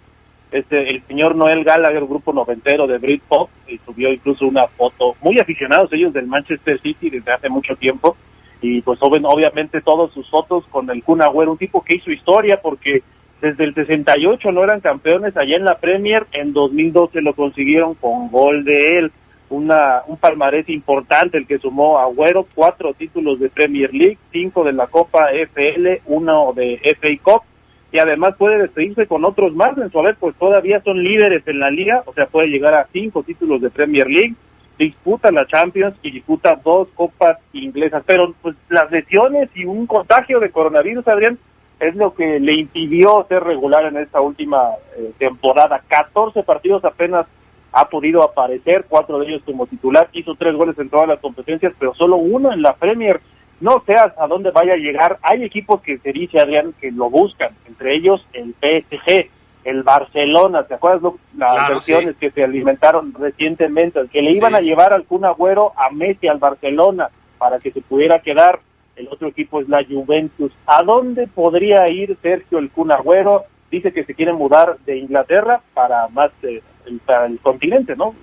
este, 0.52 0.90
el 0.90 1.02
señor 1.08 1.36
Noel 1.36 1.64
Gallagher, 1.64 2.06
grupo 2.06 2.34
noventero 2.34 2.86
de 2.88 2.98
Britpop, 2.98 3.50
y 3.68 3.78
subió 3.80 4.12
incluso 4.12 4.46
una 4.46 4.68
foto, 4.68 5.16
muy 5.22 5.40
aficionados 5.40 5.92
ellos 5.94 6.14
del 6.14 6.28
Manchester 6.28 6.80
City 6.82 7.10
desde 7.10 7.32
hace 7.32 7.50
mucho 7.50 7.76
tiempo, 7.76 8.18
y 8.62 8.82
pues 8.82 9.00
obviamente 9.02 9.82
todas 9.82 10.12
sus 10.12 10.30
fotos 10.30 10.66
con 10.70 10.90
el 10.90 11.04
Kun 11.04 11.22
Agüero, 11.22 11.52
un 11.52 11.58
tipo 11.58 11.82
que 11.82 11.96
hizo 11.96 12.12
historia 12.12 12.58
porque 12.62 13.02
desde 13.42 13.64
el 13.64 13.74
68 13.74 14.52
no 14.52 14.64
eran 14.64 14.82
campeones 14.82 15.36
allá 15.36 15.56
en 15.56 15.66
la 15.66 15.80
Premier, 15.80 16.26
en 16.32 16.54
2012 16.54 17.22
lo 17.22 17.34
consiguieron 17.34 17.96
con 17.96 18.30
gol 18.30 18.64
de 18.64 19.00
él, 19.00 19.12
una, 19.50 20.04
un 20.08 20.18
palmarés 20.18 20.70
importante 20.70 21.38
el 21.38 21.48
que 21.48 21.58
sumó 21.58 22.00
Agüero, 22.00 22.46
cuatro 22.56 22.94
títulos 22.94 23.40
de 23.40 23.50
Premier 23.50 23.94
League, 23.94 24.18
cinco 24.32 24.64
de 24.64 24.74
la 24.74 24.88
Copa 24.88 25.32
FL, 25.32 26.02
uno 26.06 26.54
de 26.54 26.80
FA 27.00 27.10
Cup, 27.22 27.44
y 27.92 28.00
además 28.00 28.36
puede 28.38 28.58
despedirse 28.58 29.08
con 29.08 29.26
otros 29.26 29.54
más 29.54 29.78
en 29.78 29.92
su 29.92 30.00
haber, 30.00 30.16
pues 30.16 30.36
todavía 30.36 30.82
son 30.82 31.04
líderes 31.04 31.46
en 31.48 31.60
la 31.60 31.70
liga, 31.70 32.04
o 32.06 32.14
sea, 32.14 32.26
puede 32.26 32.48
llegar 32.48 32.74
a 32.74 32.88
cinco 32.92 33.24
títulos 33.24 33.62
de 33.62 33.70
Premier 33.70 34.08
League, 34.08 34.36
disputa 34.78 35.32
la 35.32 35.46
Champions 35.46 35.96
y 36.02 36.12
disputa 36.12 36.60
dos 36.64 36.88
copas 36.96 37.38
inglesas, 37.54 38.04
pero 38.06 38.34
pues 38.42 38.56
las 38.70 38.90
lesiones 38.92 39.50
y 39.56 39.66
un 39.66 39.86
contagio 39.88 40.40
de 40.40 40.50
coronavirus, 40.50 41.08
Adrián, 41.08 41.38
es 41.80 41.96
lo 41.96 42.14
que 42.14 42.40
le 42.40 42.54
impidió 42.60 43.26
ser 43.28 43.44
regular 43.44 43.86
en 43.86 43.98
esta 43.98 44.22
última 44.22 44.70
eh, 44.98 45.12
temporada. 45.18 45.82
14 45.88 46.44
partidos 46.44 46.86
apenas 46.86 47.26
ha 47.74 47.90
podido 47.90 48.24
aparecer, 48.24 48.86
cuatro 48.88 49.20
de 49.20 49.28
ellos 49.28 49.42
como 49.46 49.66
titular, 49.66 50.08
hizo 50.14 50.36
tres 50.36 50.56
goles 50.56 50.78
en 50.78 50.90
todas 50.90 51.08
las 51.08 51.20
competencias, 51.20 51.74
pero 51.80 51.94
solo 51.96 52.18
uno 52.18 52.54
en 52.54 52.62
la 52.62 52.74
Premier. 52.74 53.20
No 53.62 53.84
sé 53.86 53.94
a 53.94 54.28
dónde 54.28 54.52
vaya 54.52 54.74
a 54.74 54.78
llegar. 54.78 55.20
Hay 55.22 55.44
equipos 55.44 55.82
que 55.82 55.98
se 56.00 56.12
dice, 56.12 56.40
Adrián, 56.40 56.74
que 56.82 56.92
lo 56.92 57.10
buscan, 57.10 57.52
entre 57.68 57.96
ellos 57.96 58.26
el 58.34 58.54
PSG, 58.60 59.30
el 59.64 59.84
Barcelona, 59.84 60.64
¿te 60.64 60.74
acuerdas 60.74 61.14
las 61.38 61.70
versiones 61.70 62.16
que 62.18 62.32
se 62.32 62.44
alimentaron 62.44 63.14
recientemente? 63.14 64.00
Que 64.12 64.22
le 64.22 64.34
iban 64.34 64.56
a 64.56 64.62
llevar 64.62 64.94
al 64.94 65.06
Kun 65.06 65.26
Agüero 65.26 65.74
a 65.78 65.92
Messi 65.92 66.28
al 66.28 66.40
Barcelona 66.40 67.10
para 67.38 67.60
que 67.60 67.72
se 67.72 67.82
pudiera 67.82 68.20
quedar 68.20 68.60
el 68.96 69.08
otro 69.10 69.28
equipo 69.28 69.62
es 69.62 69.70
la 69.70 69.84
Juventus. 69.84 70.52
¿A 70.66 70.84
dónde 70.84 71.28
podría 71.28 71.88
ir 71.90 72.18
Sergio 72.22 72.60
el 72.60 72.70
Kun 72.70 72.92
Agüero? 72.92 73.46
Dice 73.70 73.94
que 73.94 74.04
se 74.04 74.14
quiere 74.14 74.34
mudar 74.34 74.78
de 74.86 74.98
Inglaterra 74.98 75.62
para 75.74 76.08
más 76.10 76.32
eh, 76.44 76.62
el, 76.86 77.00
para 77.00 77.26
el 77.26 77.40
continente, 77.40 77.96
¿no? 77.96 78.14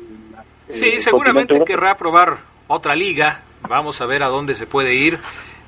Sí, 0.68 1.00
seguramente 1.00 1.64
querrá 1.64 1.96
probar 1.96 2.38
otra 2.66 2.94
liga. 2.94 3.40
Vamos 3.62 4.00
a 4.00 4.06
ver 4.06 4.22
a 4.22 4.28
dónde 4.28 4.54
se 4.54 4.66
puede 4.66 4.94
ir. 4.94 5.18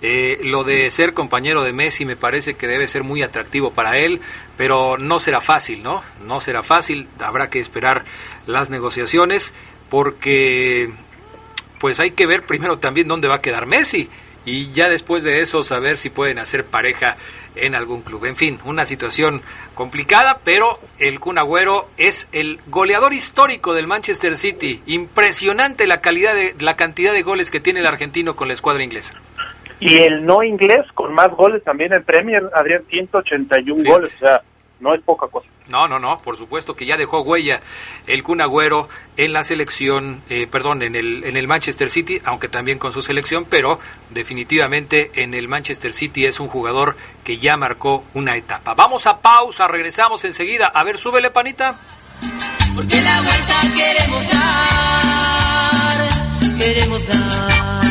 Eh, 0.03 0.41
lo 0.45 0.65
de 0.65 0.91
ser 0.91 1.13
compañero 1.13 1.63
de 1.63 1.73
Messi 1.73 2.05
me 2.05 2.17
parece 2.17 2.55
que 2.55 2.67
debe 2.67 2.89
ser 2.89 3.03
muy 3.03 3.23
atractivo 3.23 3.73
para 3.73 3.99
él, 3.99 4.21
pero 4.57 4.97
no 4.97 5.21
será 5.21 5.41
fácil, 5.41 5.83
¿no? 5.83 6.03
No 6.27 6.41
será 6.41 6.63
fácil, 6.63 7.09
habrá 7.19 7.51
que 7.51 7.61
esperar 7.61 8.05
las 8.47 8.71
negociaciones 8.71 9.53
porque 9.91 10.91
pues 11.79 12.01
hay 12.01 12.13
que 12.13 12.27
ver 12.27 12.45
primero 12.45 12.79
también 12.79 13.09
dónde 13.09 13.29
va 13.29 13.37
a 13.37 13.41
quedar 13.41 13.67
Messi 13.67 14.09
y 14.45 14.73
ya 14.73 14.89
después 14.89 15.23
de 15.23 15.41
eso 15.41 15.63
saber 15.63 15.97
si 15.97 16.11
pueden 16.11 16.39
hacer 16.39 16.65
pareja 16.65 17.17
en 17.57 17.75
algún 17.75 18.03
club. 18.03 18.25
En 18.27 18.37
fin, 18.37 18.59
una 18.65 18.87
situación 18.87 19.43
complicada, 19.75 20.39
pero 20.45 20.79
el 20.99 21.21
Kun 21.21 21.39
Agüero 21.39 21.89
es 21.97 22.29
el 22.33 22.61
goleador 22.69 23.13
histórico 23.13 23.75
del 23.75 23.87
Manchester 23.87 24.37
City. 24.37 24.81
Impresionante 24.87 25.87
la 25.87 26.01
calidad 26.01 26.35
de 26.35 26.55
la 26.61 26.77
cantidad 26.77 27.13
de 27.13 27.23
goles 27.23 27.51
que 27.51 27.61
tiene 27.61 27.81
el 27.81 27.87
argentino 27.87 28.37
con 28.37 28.49
la 28.49 28.55
escuadra 28.55 28.83
inglesa. 28.83 29.21
Y 29.81 29.97
el 29.99 30.25
no 30.27 30.43
inglés 30.43 30.85
con 30.95 31.15
más 31.15 31.31
goles 31.31 31.65
también 31.65 31.93
en 31.93 32.05
Premier, 32.05 32.43
Adrián 32.55 32.83
181 32.91 33.83
goles, 33.91 34.15
o 34.17 34.19
sea, 34.19 34.43
no 34.81 34.95
es 34.95 35.03
poca 35.03 35.29
cosa. 35.29 35.47
No, 35.69 35.87
no, 35.87 35.99
no, 35.99 36.19
por 36.19 36.37
supuesto 36.37 36.75
que 36.75 36.85
ya 36.85 36.97
dejó 36.97 37.21
huella 37.21 37.61
el 38.07 38.23
Kun 38.23 38.41
Agüero 38.41 38.89
en 39.17 39.33
la 39.33 39.45
selección, 39.45 40.23
eh, 40.29 40.49
perdón, 40.51 40.83
en 40.83 40.97
el, 40.97 41.23
en 41.25 41.37
el 41.37 41.47
Manchester 41.47 41.91
City, 41.91 42.21
aunque 42.25 42.49
también 42.49 42.79
con 42.79 42.93
su 42.93 43.03
selección, 43.03 43.45
pero 43.45 43.79
definitivamente 44.11 45.11
en 45.15 45.35
el 45.35 45.47
Manchester 45.47 45.93
City 45.93 46.27
es 46.27 46.41
un 46.41 46.49
jugador 46.49 46.97
que 47.23 47.39
ya 47.39 47.57
marcó 47.57 48.05
una 48.15 48.37
etapa. 48.37 48.75
Vamos 48.75 49.07
a 49.07 49.21
pausa, 49.21 49.69
regresamos 49.69 50.25
enseguida. 50.25 50.67
A 50.67 50.83
ver, 50.83 50.99
súbele, 50.99 51.31
panita. 51.31 51.79
Porque 52.75 53.01
la 53.01 53.21
vuelta 53.23 53.61
queremos 53.77 54.33
dar, 54.33 56.09
queremos 56.59 57.07
dar. 57.07 57.90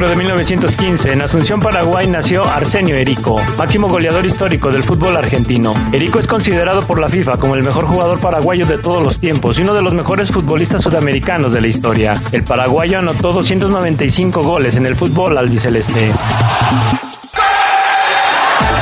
De 0.00 0.16
1915, 0.16 1.12
en 1.12 1.22
Asunción, 1.22 1.60
Paraguay, 1.60 2.08
nació 2.08 2.44
Arsenio 2.44 2.96
Erico, 2.96 3.40
máximo 3.58 3.88
goleador 3.88 4.24
histórico 4.24 4.72
del 4.72 4.82
fútbol 4.82 5.14
argentino. 5.16 5.74
Erico 5.92 6.18
es 6.18 6.26
considerado 6.26 6.82
por 6.86 6.98
la 6.98 7.10
FIFA 7.10 7.36
como 7.36 7.54
el 7.54 7.62
mejor 7.62 7.84
jugador 7.84 8.18
paraguayo 8.18 8.66
de 8.66 8.78
todos 8.78 9.02
los 9.02 9.20
tiempos 9.20 9.58
y 9.58 9.62
uno 9.62 9.74
de 9.74 9.82
los 9.82 9.92
mejores 9.92 10.32
futbolistas 10.32 10.82
sudamericanos 10.82 11.52
de 11.52 11.60
la 11.60 11.68
historia. 11.68 12.14
El 12.32 12.42
paraguayo 12.42 12.98
anotó 12.98 13.32
295 13.32 14.42
goles 14.42 14.76
en 14.76 14.86
el 14.86 14.96
fútbol 14.96 15.36
albiceleste. 15.36 16.12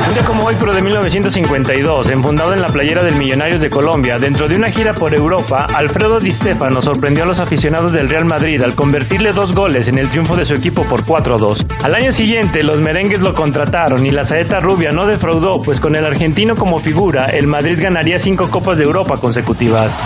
Un 0.07 0.14
día 0.14 0.25
como 0.25 0.45
hoy, 0.45 0.57
pero 0.59 0.75
de 0.75 0.83
1952, 0.83 2.09
enfundado 2.11 2.52
en 2.52 2.62
la 2.62 2.69
playera 2.69 3.02
del 3.02 3.16
Millonarios 3.16 3.61
de 3.61 3.71
Colombia, 3.71 4.19
dentro 4.19 4.49
de 4.49 4.57
una 4.57 4.71
gira 4.71 4.92
por 4.92 5.14
Europa, 5.14 5.66
Alfredo 5.73 6.19
Di 6.19 6.33
Stefano 6.33 6.83
sorprendió 6.83 7.25
a 7.25 7.26
los 7.26 7.38
aficionados 7.38 7.92
del 7.92 8.09
Real 8.09 8.25
Madrid 8.25 8.62
al 8.62 8.75
convertirle 8.75 9.30
dos 9.30 9.54
goles 9.54 9.88
en 9.88 9.99
el 9.99 10.09
triunfo 10.09 10.37
de 10.37 10.45
su 10.45 10.54
equipo 10.54 10.85
por 10.85 11.04
4-2. 11.04 11.66
Al 11.85 11.95
año 11.95 12.12
siguiente, 12.12 12.62
los 12.62 12.80
merengues 12.80 13.21
lo 13.21 13.35
contrataron 13.35 14.04
y 14.04 14.11
la 14.11 14.25
saeta 14.25 14.59
rubia 14.59 14.90
no 14.90 15.07
defraudó, 15.07 15.62
pues 15.62 15.80
con 15.80 15.95
el 15.95 16.04
argentino 16.04 16.57
como 16.57 16.78
figura, 16.78 17.26
el 17.26 17.47
Madrid 17.47 17.78
ganaría 17.80 18.19
cinco 18.19 18.50
Copas 18.50 18.78
de 18.78 18.85
Europa 18.85 19.16
consecutivas. 19.19 19.97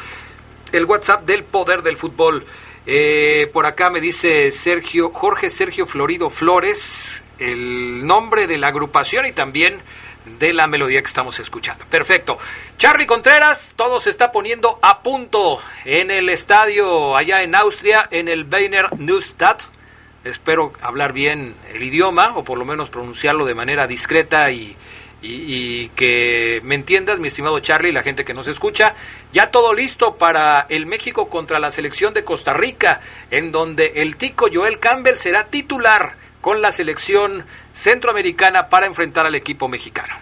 el 0.72 0.86
WhatsApp 0.86 1.26
del 1.26 1.44
Poder 1.44 1.82
del 1.82 1.98
Fútbol. 1.98 2.46
Eh, 2.86 3.50
por 3.54 3.66
acá 3.66 3.90
me 3.90 4.02
dice 4.02 4.52
Sergio, 4.52 5.12
Jorge 5.12 5.50
Sergio 5.50 5.86
Florido 5.86 6.30
Flores, 6.30 7.24
el 7.38 8.06
nombre 8.06 8.48
de 8.48 8.58
la 8.58 8.68
agrupación 8.68 9.26
y 9.28 9.32
también 9.32 9.80
de 10.40 10.54
la 10.54 10.68
melodía 10.68 11.02
que 11.02 11.08
estamos 11.08 11.40
escuchando. 11.40 11.86
Perfecto. 11.86 12.38
Charlie 12.78 13.06
Contreras, 13.06 13.74
todo 13.76 14.00
se 14.00 14.10
está 14.10 14.32
poniendo 14.32 14.80
a 14.82 15.02
punto 15.02 15.60
en 15.86 16.12
el 16.12 16.30
estadio 16.30 17.16
allá 17.16 17.44
en 17.44 17.56
Austria, 17.56 18.08
en 18.12 18.28
el 18.28 18.46
Weiner 18.52 18.98
Neustadt. 18.98 19.62
Espero 20.24 20.74
hablar 20.82 21.14
bien 21.14 21.56
el 21.74 21.82
idioma 21.82 22.34
o 22.36 22.44
por 22.44 22.58
lo 22.58 22.66
menos 22.66 22.90
pronunciarlo 22.90 23.46
de 23.46 23.56
manera 23.56 23.88
discreta 23.88 24.52
y, 24.52 24.76
y, 25.22 25.28
y, 25.84 25.90
que 25.90 26.62
me 26.64 26.76
entiendas, 26.76 27.20
mi 27.20 27.28
estimado 27.28 27.60
Charlie, 27.60 27.92
la 27.92 28.04
gente 28.04 28.26
que 28.26 28.34
nos 28.34 28.48
escucha. 28.48 28.96
Ya 29.32 29.52
todo 29.52 29.74
listo 29.74 30.16
para 30.16 30.66
el 30.70 30.86
México 30.86 31.30
contra 31.30 31.60
la 31.60 31.72
selección 31.72 32.14
de 32.14 32.24
Costa 32.24 32.54
Rica, 32.54 33.02
en 33.30 33.52
donde 33.52 33.94
el 33.98 34.16
tico 34.18 34.48
Joel 34.52 34.80
Campbell 34.80 35.16
será 35.16 35.46
titular 35.46 36.14
con 36.42 36.62
la 36.62 36.72
selección 36.72 37.44
centroamericana 37.74 38.70
para 38.70 38.88
enfrentar 38.88 39.26
al 39.26 39.36
equipo 39.36 39.68
mexicano. 39.68 40.14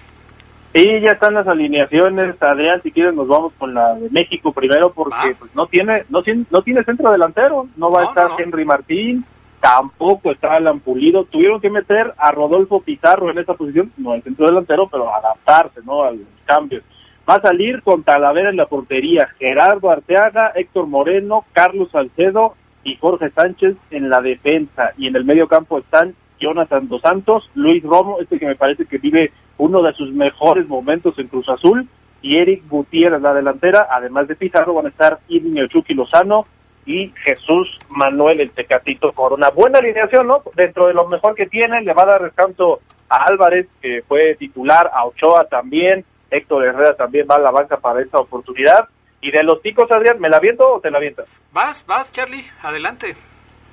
Sí, 0.74 0.86
ya 1.04 1.14
están 1.14 1.34
las 1.34 1.48
alineaciones, 1.48 2.36
Adrián, 2.42 2.80
si 2.84 2.92
quieres 2.92 3.16
nos 3.16 3.28
vamos 3.28 3.54
con 3.58 3.74
la 3.74 3.96
de 3.96 4.08
México 4.12 4.52
primero 4.52 4.92
porque 4.94 5.36
pues, 5.40 5.50
no 5.56 5.66
tiene 5.66 6.04
no, 6.10 6.22
tiene- 6.22 6.46
no 6.52 6.62
tiene 6.62 6.84
centro 6.84 7.12
delantero, 7.12 7.68
no 7.76 7.90
va 7.90 8.02
a 8.02 8.06
estar 8.06 8.30
no. 8.30 8.40
Henry 8.40 8.66
Martín, 8.66 9.26
tampoco 9.60 10.32
está 10.32 10.56
Alan 10.56 10.80
Pulido, 10.80 11.26
tuvieron 11.26 11.60
que 11.60 11.70
meter 11.70 12.14
a 12.18 12.32
Rodolfo 12.32 12.82
Pizarro 12.82 13.30
en 13.30 13.40
esa 13.40 13.54
posición, 13.54 13.92
no 13.98 14.14
el 14.14 14.24
centro 14.24 14.48
delantero, 14.48 14.88
pero 14.90 15.14
adaptarse, 15.14 15.82
¿no? 15.84 16.04
Al 16.04 16.20
cambio. 16.46 16.82
Va 17.30 17.36
a 17.36 17.42
salir 17.42 17.84
con 17.84 18.04
Talavera 18.04 18.50
en 18.50 18.58
la 18.58 18.66
portería, 18.66 19.30
Gerardo 19.38 19.92
Arteaga, 19.92 20.52
Héctor 20.56 20.88
Moreno, 20.88 21.46
Carlos 21.54 21.90
Salcedo 21.92 22.56
y 22.84 22.96
Jorge 22.96 23.30
Sánchez 23.32 23.76
en 23.92 24.10
la 24.10 24.22
defensa 24.22 24.94
y 24.98 25.08
en 25.08 25.16
el 25.16 25.26
medio 25.26 25.48
campo 25.48 25.80
están 25.80 26.16
Jonathan 26.40 26.88
Dos 26.88 27.02
Santos, 27.02 27.50
Luis 27.54 27.84
Romo, 27.84 28.20
este 28.20 28.40
que 28.40 28.48
me 28.48 28.56
parece 28.56 28.86
que 28.86 28.98
vive 28.98 29.32
uno 29.58 29.84
de 29.84 29.94
sus 29.94 30.12
mejores 30.12 30.68
momentos 30.68 31.20
en 31.20 31.28
Cruz 31.28 31.48
Azul, 31.50 31.88
y 32.22 32.38
Eric 32.38 32.64
Gutiérrez 32.68 33.22
la 33.22 33.34
delantera, 33.34 33.88
además 33.92 34.28
de 34.28 34.36
Pizarro 34.36 34.74
van 34.74 34.88
a 34.88 34.90
estar 34.90 35.20
Irving 35.28 35.68
Chucky 35.68 35.94
Lozano 35.94 36.46
y 36.90 37.14
Jesús 37.24 37.78
Manuel 37.90 38.42
el 38.42 38.52
Tecatito 38.52 39.12
Corona. 39.12 39.52
Buena 39.52 39.78
alineación, 39.78 40.26
¿no? 40.26 40.42
Dentro 40.56 40.88
de 40.88 40.96
lo 40.96 41.08
mejor 41.08 41.36
que 41.36 41.46
tiene, 41.46 41.82
le 41.82 41.94
va 41.94 42.02
a 42.02 42.08
dar 42.08 42.24
descanso 42.24 42.80
a 43.08 43.26
Álvarez, 43.26 43.68
que 43.80 44.02
fue 44.08 44.36
titular, 44.40 44.90
a 44.92 45.06
Ochoa 45.06 45.46
también, 45.46 46.04
Héctor 46.32 46.66
Herrera 46.66 46.96
también 46.96 47.28
va 47.30 47.36
a 47.36 47.40
la 47.40 47.52
banca 47.52 47.78
para 47.78 48.02
esta 48.02 48.18
oportunidad. 48.18 48.88
Y 49.22 49.30
de 49.30 49.44
los 49.44 49.62
ticos, 49.62 49.92
Adrián, 49.92 50.20
¿me 50.20 50.30
la 50.30 50.40
viento 50.40 50.68
o 50.68 50.80
te 50.80 50.90
la 50.90 50.98
avientas? 50.98 51.28
Vas, 51.52 51.86
vas, 51.86 52.12
Charlie, 52.12 52.44
adelante. 52.64 53.16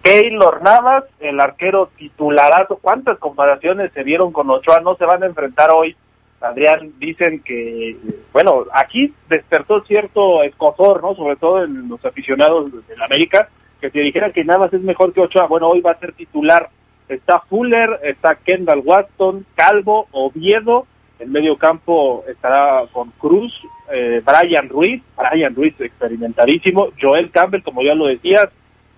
Keylor 0.02 0.60
Navas, 0.60 1.04
el 1.20 1.40
arquero 1.40 1.88
titularazo. 1.96 2.76
¿Cuántas 2.82 3.18
comparaciones 3.18 3.92
se 3.92 4.02
vieron 4.02 4.30
con 4.30 4.50
Ochoa? 4.50 4.80
No 4.80 4.94
se 4.96 5.06
van 5.06 5.22
a 5.22 5.26
enfrentar 5.26 5.70
hoy. 5.72 5.96
Adrián, 6.40 6.92
dicen 6.98 7.40
que, 7.40 7.96
bueno, 8.32 8.66
aquí 8.72 9.12
despertó 9.28 9.82
cierto 9.84 10.42
escozor, 10.42 11.02
¿no? 11.02 11.14
Sobre 11.14 11.36
todo 11.36 11.64
en 11.64 11.88
los 11.88 12.04
aficionados 12.04 12.70
del 12.86 13.02
América, 13.02 13.48
que 13.80 13.90
se 13.90 14.00
dijera 14.00 14.32
que 14.32 14.44
Navas 14.44 14.72
es 14.72 14.82
mejor 14.82 15.12
que 15.12 15.20
Ochoa. 15.20 15.46
Bueno, 15.46 15.68
hoy 15.68 15.80
va 15.80 15.92
a 15.92 15.98
ser 15.98 16.12
titular. 16.12 16.68
Está 17.08 17.40
Fuller, 17.40 18.00
está 18.02 18.34
Kendall 18.36 18.82
Watson, 18.84 19.46
Calvo, 19.54 20.08
Oviedo. 20.12 20.86
En 21.18 21.32
medio 21.32 21.56
campo 21.56 22.24
estará 22.28 22.84
con 22.92 23.10
Cruz, 23.12 23.52
eh, 23.90 24.20
Brian 24.24 24.68
Ruiz, 24.68 25.02
Brian 25.16 25.54
Ruiz 25.54 25.74
experimentadísimo, 25.80 26.90
Joel 27.00 27.30
Campbell, 27.30 27.62
como 27.62 27.82
ya 27.82 27.94
lo 27.94 28.06
decías, 28.06 28.48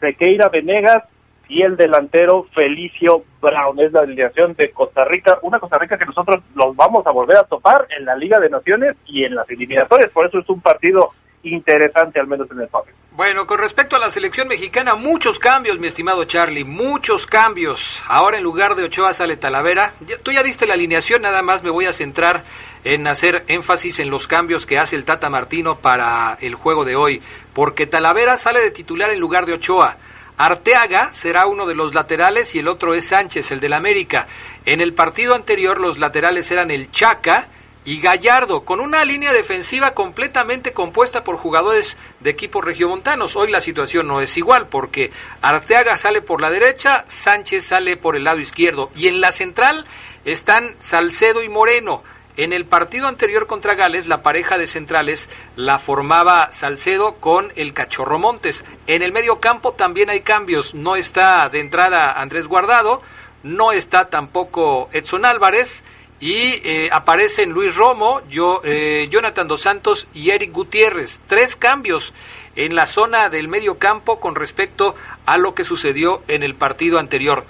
Sequeira 0.01 0.49
Venegas 0.49 1.05
y 1.49 1.63
el 1.63 1.77
delantero 1.77 2.47
Felicio 2.55 3.25
Brown. 3.41 3.81
Es 3.81 3.93
la 3.93 4.01
alineación 4.01 4.55
de 4.55 4.71
Costa 4.71 5.05
Rica, 5.05 5.39
una 5.43 5.59
Costa 5.59 5.79
Rica 5.79 5.99
que 5.99 6.07
nosotros 6.07 6.43
los 6.55 6.77
vamos 6.77 7.07
a 7.07 7.13
volver 7.13 7.39
a 7.39 7.45
topar 7.45 7.87
en 7.99 8.05
la 8.05 8.15
Liga 8.15 8.39
de 8.39 8.51
Naciones 8.51 8.97
y 9.07 9.25
en 9.25 9.35
las 9.35 9.49
eliminatorias. 9.51 10.11
Por 10.11 10.27
eso 10.27 10.39
es 10.39 10.49
un 10.49 10.61
partido 10.61 11.13
interesante, 11.43 12.21
al 12.21 12.27
menos 12.27 12.51
en 12.51 12.61
el 12.61 12.69
papel. 12.69 12.95
Bueno, 13.13 13.49
con 13.49 13.59
respecto 13.59 13.97
a 13.97 13.99
la 13.99 14.11
selección 14.11 14.47
mexicana, 14.47 14.95
muchos 14.95 15.41
cambios, 15.41 15.81
mi 15.81 15.89
estimado 15.89 16.25
Charlie, 16.25 16.65
muchos 16.65 17.27
cambios. 17.27 18.01
Ahora 18.07 18.39
en 18.39 18.45
lugar 18.45 18.77
de 18.77 18.85
Ochoa 18.85 19.13
sale 19.13 19.37
Talavera. 19.37 19.93
Tú 20.23 20.31
ya 20.31 20.45
diste 20.45 20.69
la 20.69 20.75
alineación, 20.75 21.23
nada 21.23 21.43
más 21.43 21.65
me 21.65 21.71
voy 21.71 21.87
a 21.87 21.93
centrar 21.93 22.45
en 22.85 23.09
hacer 23.09 23.43
énfasis 23.49 23.99
en 23.99 24.11
los 24.11 24.29
cambios 24.29 24.67
que 24.67 24.79
hace 24.79 24.95
el 24.95 25.05
Tata 25.05 25.31
Martino 25.31 25.79
para 25.79 26.39
el 26.41 26.55
juego 26.55 26.85
de 26.85 26.95
hoy, 26.95 27.21
porque 27.55 27.87
Talavera 27.87 28.37
sale 28.37 28.61
de 28.61 28.71
titular 28.71 29.11
en 29.11 29.19
lugar 29.19 29.47
de 29.47 29.55
Ochoa. 29.55 29.97
Arteaga 30.39 31.13
será 31.13 31.47
uno 31.47 31.67
de 31.67 31.75
los 31.75 31.95
laterales 31.95 32.55
y 32.55 32.61
el 32.61 32.69
otro 32.69 32.95
es 32.95 33.09
Sánchez, 33.09 33.51
el 33.51 33.59
del 33.59 33.73
América. 33.73 34.29
En 34.65 34.81
el 34.81 34.95
partido 34.95 35.35
anterior 35.35 35.81
los 35.81 35.99
laterales 35.99 36.49
eran 36.53 36.71
el 36.71 36.93
Chaca 36.93 37.49
y 37.85 38.01
Gallardo, 38.01 38.65
con 38.65 38.79
una 38.79 39.05
línea 39.05 39.33
defensiva 39.33 39.95
completamente 39.95 40.73
compuesta 40.73 41.25
por 41.25 41.37
jugadores 41.39 41.97
de 42.21 42.31
equipos 42.31 42.65
regiomontanos. 42.65 43.35
Hoy 43.35 43.51
la 43.51 43.61
situación 43.61 44.07
no 44.07 44.21
es 44.21 44.37
igual 44.37 44.69
porque 44.69 45.11
Arteaga 45.43 45.97
sale 45.97 46.23
por 46.23 46.41
la 46.41 46.51
derecha, 46.51 47.05
Sánchez 47.09 47.65
sale 47.65 47.97
por 47.97 48.15
el 48.15 48.25
lado 48.25 48.39
izquierdo 48.39 48.91
y 48.95 49.09
en 49.09 49.21
la 49.21 49.33
central 49.33 49.87
están 50.25 50.77
Salcedo 50.79 51.43
y 51.43 51.49
Moreno. 51.49 52.05
En 52.39 52.53
el 52.53 52.67
partido 52.67 53.09
anterior 53.09 53.49
contra 53.49 53.75
Gales, 53.75 54.07
la 54.07 54.23
pareja 54.23 54.59
de 54.59 54.69
centrales 54.69 55.29
la 55.57 55.81
formaba 55.81 56.53
Salcedo 56.53 57.17
con 57.17 57.53
el 57.57 57.75
Cachorro 57.75 58.21
Montes. 58.21 58.65
En 58.87 59.03
el 59.03 59.11
medio 59.11 59.41
campo 59.41 59.73
también 59.73 60.09
hay 60.09 60.21
cambios. 60.21 60.73
No 60.73 60.95
está 60.95 61.49
de 61.49 61.59
entrada 61.59 62.13
Andrés 62.13 62.47
Guardado, 62.47 63.03
no 63.43 63.73
está 63.73 64.09
tampoco 64.09 64.89
Edson 64.93 65.25
Álvarez 65.25 65.83
y 66.21 66.61
eh, 66.63 66.91
aparecen 66.93 67.51
Luis 67.51 67.75
Romo, 67.75 68.23
yo, 68.31 68.61
eh, 68.63 69.09
Jonathan 69.11 69.49
Dos 69.49 69.63
Santos 69.63 70.07
y 70.15 70.31
Eric 70.31 70.53
Gutiérrez. 70.53 71.19
Tres 71.27 71.57
cambios 71.57 72.15
en 72.55 72.77
la 72.77 72.87
zona 72.87 73.31
del 73.31 73.49
medio 73.49 73.79
campo 73.79 74.21
con 74.21 74.37
respecto 74.37 74.95
a 75.27 75.39
lo 75.39 75.57
que 75.57 75.65
sucedió 75.65 76.23
en 76.29 76.45
el 76.45 76.55
partido 76.55 77.01
anterior. 77.01 77.47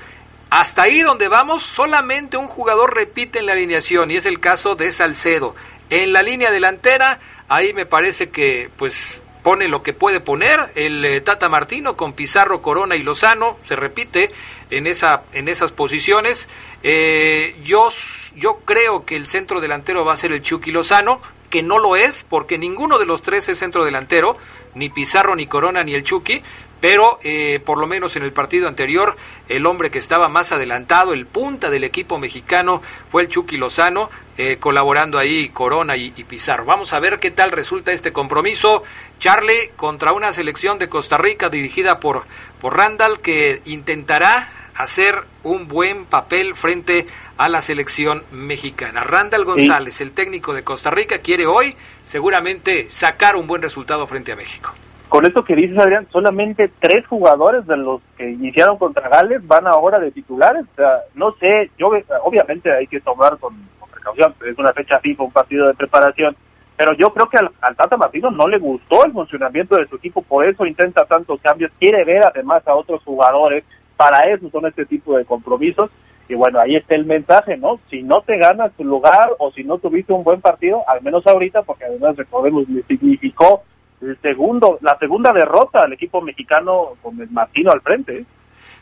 Hasta 0.51 0.83
ahí 0.83 1.03
donde 1.03 1.29
vamos, 1.29 1.63
solamente 1.63 2.37
un 2.37 2.49
jugador 2.49 2.95
repite 2.95 3.39
en 3.39 3.47
la 3.47 3.53
alineación 3.53 4.11
y 4.11 4.17
es 4.17 4.25
el 4.25 4.41
caso 4.41 4.77
de 4.77 4.91
Salcedo. 4.93 5.55
En 5.91 6.13
la 6.13 6.23
línea 6.23 6.51
delantera, 6.51 7.21
ahí 7.49 7.75
me 7.75 7.85
parece 7.85 8.31
que 8.31 8.71
pues 8.77 9.21
pone 9.43 9.69
lo 9.69 9.83
que 9.83 9.93
puede 9.93 10.21
poner 10.21 10.73
el 10.75 11.05
eh, 11.05 11.21
Tata 11.21 11.49
Martino 11.49 11.97
con 11.97 12.13
Pizarro, 12.13 12.61
Corona 12.61 12.97
y 12.97 13.03
Lozano, 13.03 13.59
se 13.65 13.77
repite 13.77 14.31
en 14.71 14.87
esa 14.87 15.23
en 15.33 15.49
esas 15.49 15.73
posiciones. 15.73 16.49
Eh, 16.83 17.57
yo 17.65 17.89
yo 18.37 18.61
creo 18.65 19.05
que 19.05 19.17
el 19.17 19.27
centro 19.27 19.61
delantero 19.61 20.05
va 20.05 20.15
a 20.15 20.17
ser 20.17 20.33
el 20.33 20.43
Chucky 20.43 20.71
Lozano, 20.71 21.21
que 21.51 21.63
no 21.63 21.79
lo 21.79 21.97
es 21.97 22.25
porque 22.29 22.59
ninguno 22.59 22.99
de 22.99 23.07
los 23.07 23.23
tres 23.23 23.49
es 23.49 23.59
centro 23.59 23.85
delantero, 23.85 24.37
ni 24.75 24.89
Pizarro, 24.89 25.35
ni 25.35 25.47
Corona, 25.47 25.83
ni 25.83 25.95
el 25.95 26.05
Chucky, 26.05 26.43
pero 26.81 27.19
eh, 27.23 27.61
por 27.65 27.79
lo 27.79 27.87
menos 27.87 28.17
en 28.17 28.23
el 28.23 28.33
partido 28.33 28.69
anterior 28.69 29.17
el 29.49 29.67
hombre 29.67 29.91
que 29.91 29.99
estaba 29.99 30.29
más 30.29 30.53
adelantado, 30.53 31.13
el 31.13 31.27
punta 31.27 31.71
del 31.71 31.85
equipo 31.85 32.19
mexicano 32.19 32.83
fue 33.11 33.23
el 33.23 33.29
Chucky 33.29 33.57
Lozano, 33.57 34.11
eh, 34.37 34.59
colaborando 34.61 35.19
ahí 35.19 35.49
Corona 35.49 35.97
y, 35.97 36.13
y 36.17 36.25
Pizarro. 36.25 36.65
Vamos 36.65 36.93
a 36.93 37.01
ver 37.01 37.19
qué 37.19 37.31
tal 37.31 37.51
resulta 37.51 37.93
este 37.93 38.13
compromiso, 38.13 38.83
Charlie, 39.19 39.71
contra 39.77 40.13
una 40.13 40.33
selección 40.33 40.79
de 40.79 40.89
Costa 40.89 41.19
Rica 41.19 41.49
dirigida 41.49 41.99
por, 41.99 42.25
por 42.61 42.77
Randall 42.77 43.21
que 43.21 43.63
intentará 43.65 44.53
hacer 44.79 45.25
un 45.43 45.67
buen 45.67 46.05
papel 46.05 46.55
frente 46.55 47.07
a 47.37 47.49
la 47.49 47.61
selección 47.63 48.23
mexicana. 48.31 49.03
Randall 49.03 49.45
González, 49.45 50.01
el 50.01 50.13
técnico 50.13 50.55
de 50.55 50.63
Costa 50.63 50.91
Rica, 50.91 51.19
quiere 51.19 51.47
hoy 51.47 51.77
seguramente 52.07 52.87
sacar 52.89 53.35
un 53.35 53.49
buen 53.49 53.61
resultado 53.61 54.07
frente 54.07 54.31
a 54.31 54.37
México. 54.37 54.73
Con 55.09 55.25
esto 55.25 55.43
que 55.43 55.57
dices, 55.57 55.79
Adrián, 55.79 56.07
solamente 56.11 56.71
tres 56.81 57.07
jugadores 57.07 57.67
de 57.67 57.79
los 57.79 58.03
que 58.19 58.31
iniciaron 58.31 58.77
contra 58.77 59.09
Gales 59.09 59.47
van 59.47 59.67
ahora 59.67 59.99
de 59.99 60.11
titulares. 60.11 60.67
No 61.15 61.33
sé, 61.41 61.71
yo 61.79 61.91
obviamente 62.25 62.71
hay 62.71 62.87
que 62.87 63.01
tomar 63.01 63.39
con, 63.39 63.55
con 63.81 63.89
precaución, 63.89 64.35
es 64.47 64.59
una 64.59 64.73
fecha 64.75 64.99
FIFA, 65.01 65.25
un 65.25 65.33
partido 65.33 65.67
de 65.67 65.75
preparación, 65.75 66.37
pero 66.77 66.93
yo 66.93 67.13
creo 67.15 67.29
que 67.29 67.39
al, 67.39 67.51
al, 67.63 67.75
Tata 67.75 67.97
Martino 67.97 68.31
no 68.31 68.47
le 68.47 68.59
gustó 68.59 69.05
el 69.05 69.13
funcionamiento 69.13 69.77
de 69.77 69.87
su 69.89 69.97
equipo, 69.97 70.21
por 70.21 70.47
eso 70.47 70.67
intenta 70.67 71.07
tantos 71.07 71.41
cambios, 71.41 71.73
quiere 71.81 72.05
ver 72.05 72.27
además 72.27 72.67
a 72.69 72.75
otros 72.75 73.03
jugadores, 73.03 73.65
para 73.97 74.31
eso 74.31 74.51
son 74.51 74.67
este 74.67 74.85
tipo 74.85 75.17
de 75.17 75.25
compromisos, 75.25 75.91
y 76.29 76.35
bueno, 76.35 76.61
ahí 76.61 76.77
está 76.77 76.95
el 76.95 77.07
mensaje, 77.07 77.57
¿no? 77.57 77.81
Si 77.89 78.03
no 78.03 78.21
te 78.21 78.37
ganas 78.37 78.73
tu 78.75 78.85
lugar 78.85 79.31
o 79.39 79.51
si 79.53 79.65
no 79.65 79.79
tuviste 79.79 80.13
un 80.13 80.23
buen 80.23 80.43
partido, 80.43 80.83
al 80.87 81.01
menos 81.01 81.27
ahorita, 81.27 81.63
porque 81.63 81.87
además 81.87 82.17
recordemos, 82.17 82.69
le 82.69 82.83
significó 82.83 83.63
el 84.01 84.19
segundo, 84.21 84.79
la 84.81 84.97
segunda 84.99 85.33
derrota 85.33 85.81
al 85.81 85.93
equipo 85.93 86.21
mexicano 86.21 86.97
con 87.03 87.21
el 87.21 87.31
Martino 87.31 87.71
al 87.71 87.81
frente. 87.81 88.19
¿eh? 88.19 88.25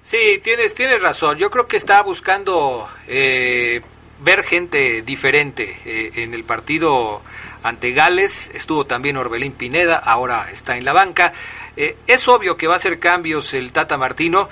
Sí, 0.07 0.40
tienes, 0.42 0.74
tienes 0.74 1.02
razón. 1.02 1.37
Yo 1.37 1.50
creo 1.50 1.66
que 1.66 1.76
está 1.76 2.00
buscando 2.02 2.88
eh, 3.09 3.81
ver 4.20 4.44
gente 4.44 5.02
diferente. 5.02 5.79
Eh, 5.85 6.12
en 6.22 6.33
el 6.33 6.44
partido 6.44 7.22
ante 7.64 7.90
Gales 7.90 8.52
estuvo 8.55 8.85
también 8.85 9.16
Orbelín 9.16 9.50
Pineda, 9.50 9.96
ahora 9.96 10.48
está 10.52 10.76
en 10.76 10.85
la 10.85 10.92
banca. 10.92 11.33
Eh, 11.76 11.96
es 12.07 12.29
obvio 12.29 12.57
que 12.57 12.68
va 12.68 12.74
a 12.74 12.76
hacer 12.76 13.00
cambios 13.00 13.52
el 13.52 13.72
Tata 13.72 13.96
Martino. 13.96 14.48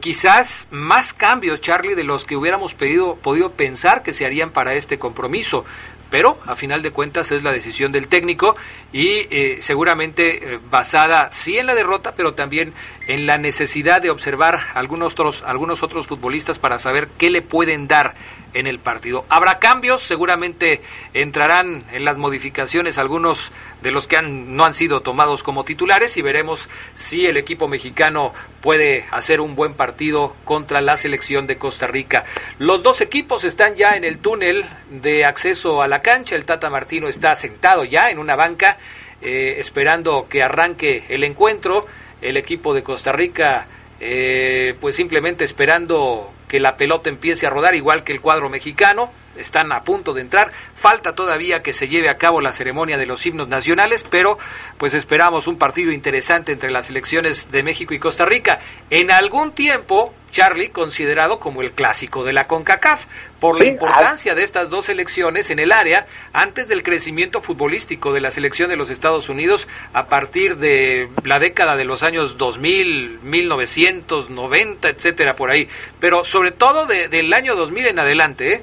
Quizás 0.00 0.68
más 0.70 1.12
cambios, 1.12 1.60
Charlie, 1.60 1.96
de 1.96 2.04
los 2.04 2.24
que 2.24 2.36
hubiéramos 2.36 2.74
pedido, 2.74 3.16
podido 3.16 3.50
pensar 3.50 4.04
que 4.04 4.14
se 4.14 4.24
harían 4.24 4.52
para 4.52 4.74
este 4.74 5.00
compromiso 5.00 5.64
pero 6.10 6.38
a 6.46 6.56
final 6.56 6.82
de 6.82 6.90
cuentas 6.90 7.30
es 7.32 7.42
la 7.42 7.52
decisión 7.52 7.92
del 7.92 8.08
técnico 8.08 8.56
y 8.92 9.26
eh, 9.30 9.58
seguramente 9.60 10.54
eh, 10.54 10.58
basada 10.70 11.30
sí 11.32 11.58
en 11.58 11.66
la 11.66 11.74
derrota, 11.74 12.14
pero 12.16 12.34
también 12.34 12.72
en 13.06 13.26
la 13.26 13.38
necesidad 13.38 14.02
de 14.02 14.10
observar 14.10 14.60
algunos 14.74 15.12
otros, 15.12 15.42
algunos 15.46 15.82
otros 15.82 16.06
futbolistas 16.06 16.58
para 16.58 16.78
saber 16.78 17.08
qué 17.18 17.30
le 17.30 17.42
pueden 17.42 17.88
dar 17.88 18.14
en 18.54 18.66
el 18.66 18.78
partido. 18.78 19.24
Habrá 19.28 19.58
cambios, 19.58 20.02
seguramente 20.02 20.80
entrarán 21.14 21.84
en 21.92 22.04
las 22.04 22.18
modificaciones 22.18 22.98
algunos 22.98 23.52
de 23.82 23.90
los 23.90 24.06
que 24.06 24.16
han, 24.16 24.56
no 24.56 24.64
han 24.64 24.74
sido 24.74 25.00
tomados 25.00 25.42
como 25.42 25.64
titulares 25.64 26.16
y 26.16 26.22
veremos 26.22 26.68
si 26.94 27.26
el 27.26 27.36
equipo 27.36 27.68
mexicano 27.68 28.32
puede 28.60 29.04
hacer 29.10 29.40
un 29.40 29.54
buen 29.54 29.74
partido 29.74 30.34
contra 30.44 30.80
la 30.80 30.96
selección 30.96 31.46
de 31.46 31.58
Costa 31.58 31.86
Rica. 31.86 32.24
Los 32.58 32.82
dos 32.82 33.00
equipos 33.00 33.44
están 33.44 33.76
ya 33.76 33.96
en 33.96 34.04
el 34.04 34.18
túnel 34.18 34.64
de 34.90 35.24
acceso 35.24 35.82
a 35.82 35.88
la 35.88 36.02
cancha. 36.02 36.36
El 36.36 36.44
Tata 36.44 36.70
Martino 36.70 37.08
está 37.08 37.34
sentado 37.34 37.84
ya 37.84 38.10
en 38.10 38.18
una 38.18 38.36
banca 38.36 38.78
eh, 39.20 39.56
esperando 39.58 40.26
que 40.28 40.42
arranque 40.42 41.04
el 41.08 41.24
encuentro. 41.24 41.86
El 42.20 42.36
equipo 42.36 42.74
de 42.74 42.82
Costa 42.82 43.12
Rica 43.12 43.68
eh, 44.00 44.74
pues 44.80 44.94
simplemente 44.94 45.44
esperando 45.44 46.32
que 46.48 46.58
la 46.58 46.76
pelota 46.76 47.08
empiece 47.08 47.46
a 47.46 47.50
rodar 47.50 47.74
igual 47.74 48.02
que 48.02 48.12
el 48.12 48.20
cuadro 48.20 48.48
mexicano 48.48 49.10
están 49.38 49.72
a 49.72 49.82
punto 49.82 50.12
de 50.12 50.20
entrar. 50.20 50.52
Falta 50.74 51.14
todavía 51.14 51.62
que 51.62 51.72
se 51.72 51.88
lleve 51.88 52.08
a 52.08 52.18
cabo 52.18 52.40
la 52.40 52.52
ceremonia 52.52 52.98
de 52.98 53.06
los 53.06 53.24
himnos 53.24 53.48
nacionales, 53.48 54.04
pero 54.08 54.38
pues 54.76 54.94
esperamos 54.94 55.46
un 55.46 55.58
partido 55.58 55.92
interesante 55.92 56.52
entre 56.52 56.70
las 56.70 56.86
selecciones 56.86 57.50
de 57.50 57.62
México 57.62 57.94
y 57.94 57.98
Costa 57.98 58.24
Rica. 58.24 58.60
En 58.90 59.10
algún 59.10 59.52
tiempo, 59.52 60.14
Charlie, 60.30 60.70
considerado 60.70 61.38
como 61.38 61.62
el 61.62 61.72
clásico 61.72 62.24
de 62.24 62.32
la 62.32 62.46
CONCACAF, 62.46 63.06
por 63.40 63.58
la 63.58 63.66
importancia 63.66 64.34
de 64.34 64.42
estas 64.42 64.68
dos 64.68 64.86
selecciones 64.86 65.50
en 65.50 65.58
el 65.58 65.70
área 65.72 66.06
antes 66.32 66.68
del 66.68 66.82
crecimiento 66.82 67.40
futbolístico 67.40 68.12
de 68.12 68.20
la 68.20 68.30
selección 68.30 68.68
de 68.68 68.76
los 68.76 68.90
Estados 68.90 69.28
Unidos 69.28 69.68
a 69.92 70.06
partir 70.06 70.56
de 70.56 71.08
la 71.24 71.38
década 71.38 71.76
de 71.76 71.84
los 71.84 72.02
años 72.02 72.36
2000, 72.36 73.20
1990, 73.22 74.88
etcétera, 74.88 75.34
por 75.34 75.50
ahí. 75.50 75.68
Pero 76.00 76.24
sobre 76.24 76.50
todo 76.50 76.86
del 76.86 77.32
año 77.32 77.54
2000 77.54 77.86
en 77.86 77.98
adelante, 77.98 78.52
¿eh? 78.52 78.62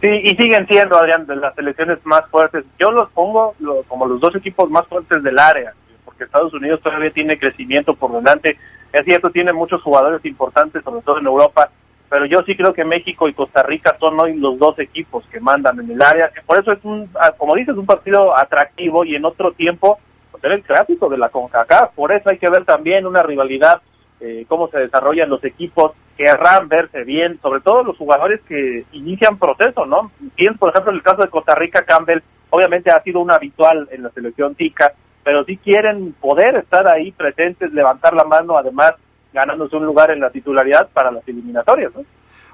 Sí, 0.00 0.08
y 0.08 0.36
siguen 0.36 0.66
siendo, 0.68 0.96
Adrián, 0.96 1.26
de 1.26 1.36
las 1.36 1.54
selecciones 1.54 1.98
más 2.04 2.22
fuertes. 2.30 2.64
Yo 2.78 2.90
los 2.90 3.10
pongo 3.10 3.54
como 3.88 4.06
los 4.06 4.20
dos 4.20 4.34
equipos 4.36 4.70
más 4.70 4.86
fuertes 4.86 5.22
del 5.22 5.38
área, 5.38 5.74
porque 6.04 6.24
Estados 6.24 6.54
Unidos 6.54 6.80
todavía 6.82 7.10
tiene 7.10 7.38
crecimiento 7.38 7.94
por 7.94 8.12
delante. 8.12 8.56
Es 8.92 9.04
cierto, 9.04 9.30
tiene 9.30 9.52
muchos 9.52 9.82
jugadores 9.82 10.24
importantes, 10.24 10.84
sobre 10.84 11.02
todo 11.02 11.18
en 11.18 11.26
Europa, 11.26 11.70
pero 12.08 12.26
yo 12.26 12.42
sí 12.46 12.56
creo 12.56 12.72
que 12.72 12.84
México 12.84 13.28
y 13.28 13.34
Costa 13.34 13.62
Rica 13.64 13.96
son 13.98 14.18
hoy 14.20 14.36
los 14.36 14.58
dos 14.58 14.78
equipos 14.78 15.24
que 15.30 15.40
mandan 15.40 15.80
en 15.80 15.90
el 15.90 16.00
área. 16.00 16.30
Por 16.46 16.60
eso 16.60 16.72
es, 16.72 16.78
un, 16.84 17.10
ah, 17.20 17.32
como 17.36 17.54
dices, 17.56 17.76
un 17.76 17.84
partido 17.84 18.36
atractivo 18.38 19.04
y 19.04 19.16
en 19.16 19.24
otro 19.24 19.52
tiempo, 19.52 19.98
pues 20.30 20.42
era 20.44 20.54
el 20.54 20.62
clásico 20.62 21.08
de 21.08 21.18
la 21.18 21.28
CONCACAF. 21.28 21.94
Por 21.94 22.12
eso 22.12 22.30
hay 22.30 22.38
que 22.38 22.48
ver 22.48 22.64
también 22.64 23.04
una 23.04 23.22
rivalidad 23.22 23.82
eh, 24.20 24.46
cómo 24.48 24.68
se 24.68 24.78
desarrollan 24.78 25.28
los 25.28 25.44
equipos, 25.44 25.92
querrán 26.18 26.68
verse 26.68 27.04
bien, 27.04 27.40
sobre 27.40 27.60
todo 27.60 27.84
los 27.84 27.96
jugadores 27.96 28.40
que 28.48 28.84
inician 28.92 29.38
proceso, 29.38 29.86
¿no? 29.86 30.10
Pienso, 30.34 30.58
por 30.58 30.70
ejemplo, 30.70 30.90
en 30.90 30.96
el 30.96 31.02
caso 31.04 31.22
de 31.22 31.30
Costa 31.30 31.54
Rica, 31.54 31.84
Campbell, 31.84 32.20
obviamente 32.50 32.90
ha 32.90 33.00
sido 33.02 33.20
un 33.20 33.30
habitual 33.30 33.88
en 33.92 34.02
la 34.02 34.10
selección 34.10 34.56
tica, 34.56 34.92
pero 35.22 35.44
sí 35.44 35.56
quieren 35.56 36.12
poder 36.14 36.56
estar 36.56 36.92
ahí 36.92 37.12
presentes, 37.12 37.72
levantar 37.72 38.14
la 38.14 38.24
mano, 38.24 38.58
además 38.58 38.94
ganándose 39.32 39.76
un 39.76 39.86
lugar 39.86 40.10
en 40.10 40.20
la 40.20 40.30
titularidad 40.30 40.88
para 40.92 41.12
las 41.12 41.26
eliminatorias, 41.28 41.94
¿no? 41.94 42.04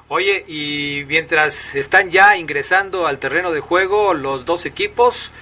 Oye, 0.08 0.44
y 0.46 1.04
mientras 1.06 1.74
están 1.74 2.10
ya 2.10 2.36
ingresando 2.36 3.06
al 3.06 3.18
terreno 3.18 3.50
de 3.52 3.60
juego 3.60 4.12
los 4.12 4.44
dos 4.44 4.66
equipos, 4.66 5.32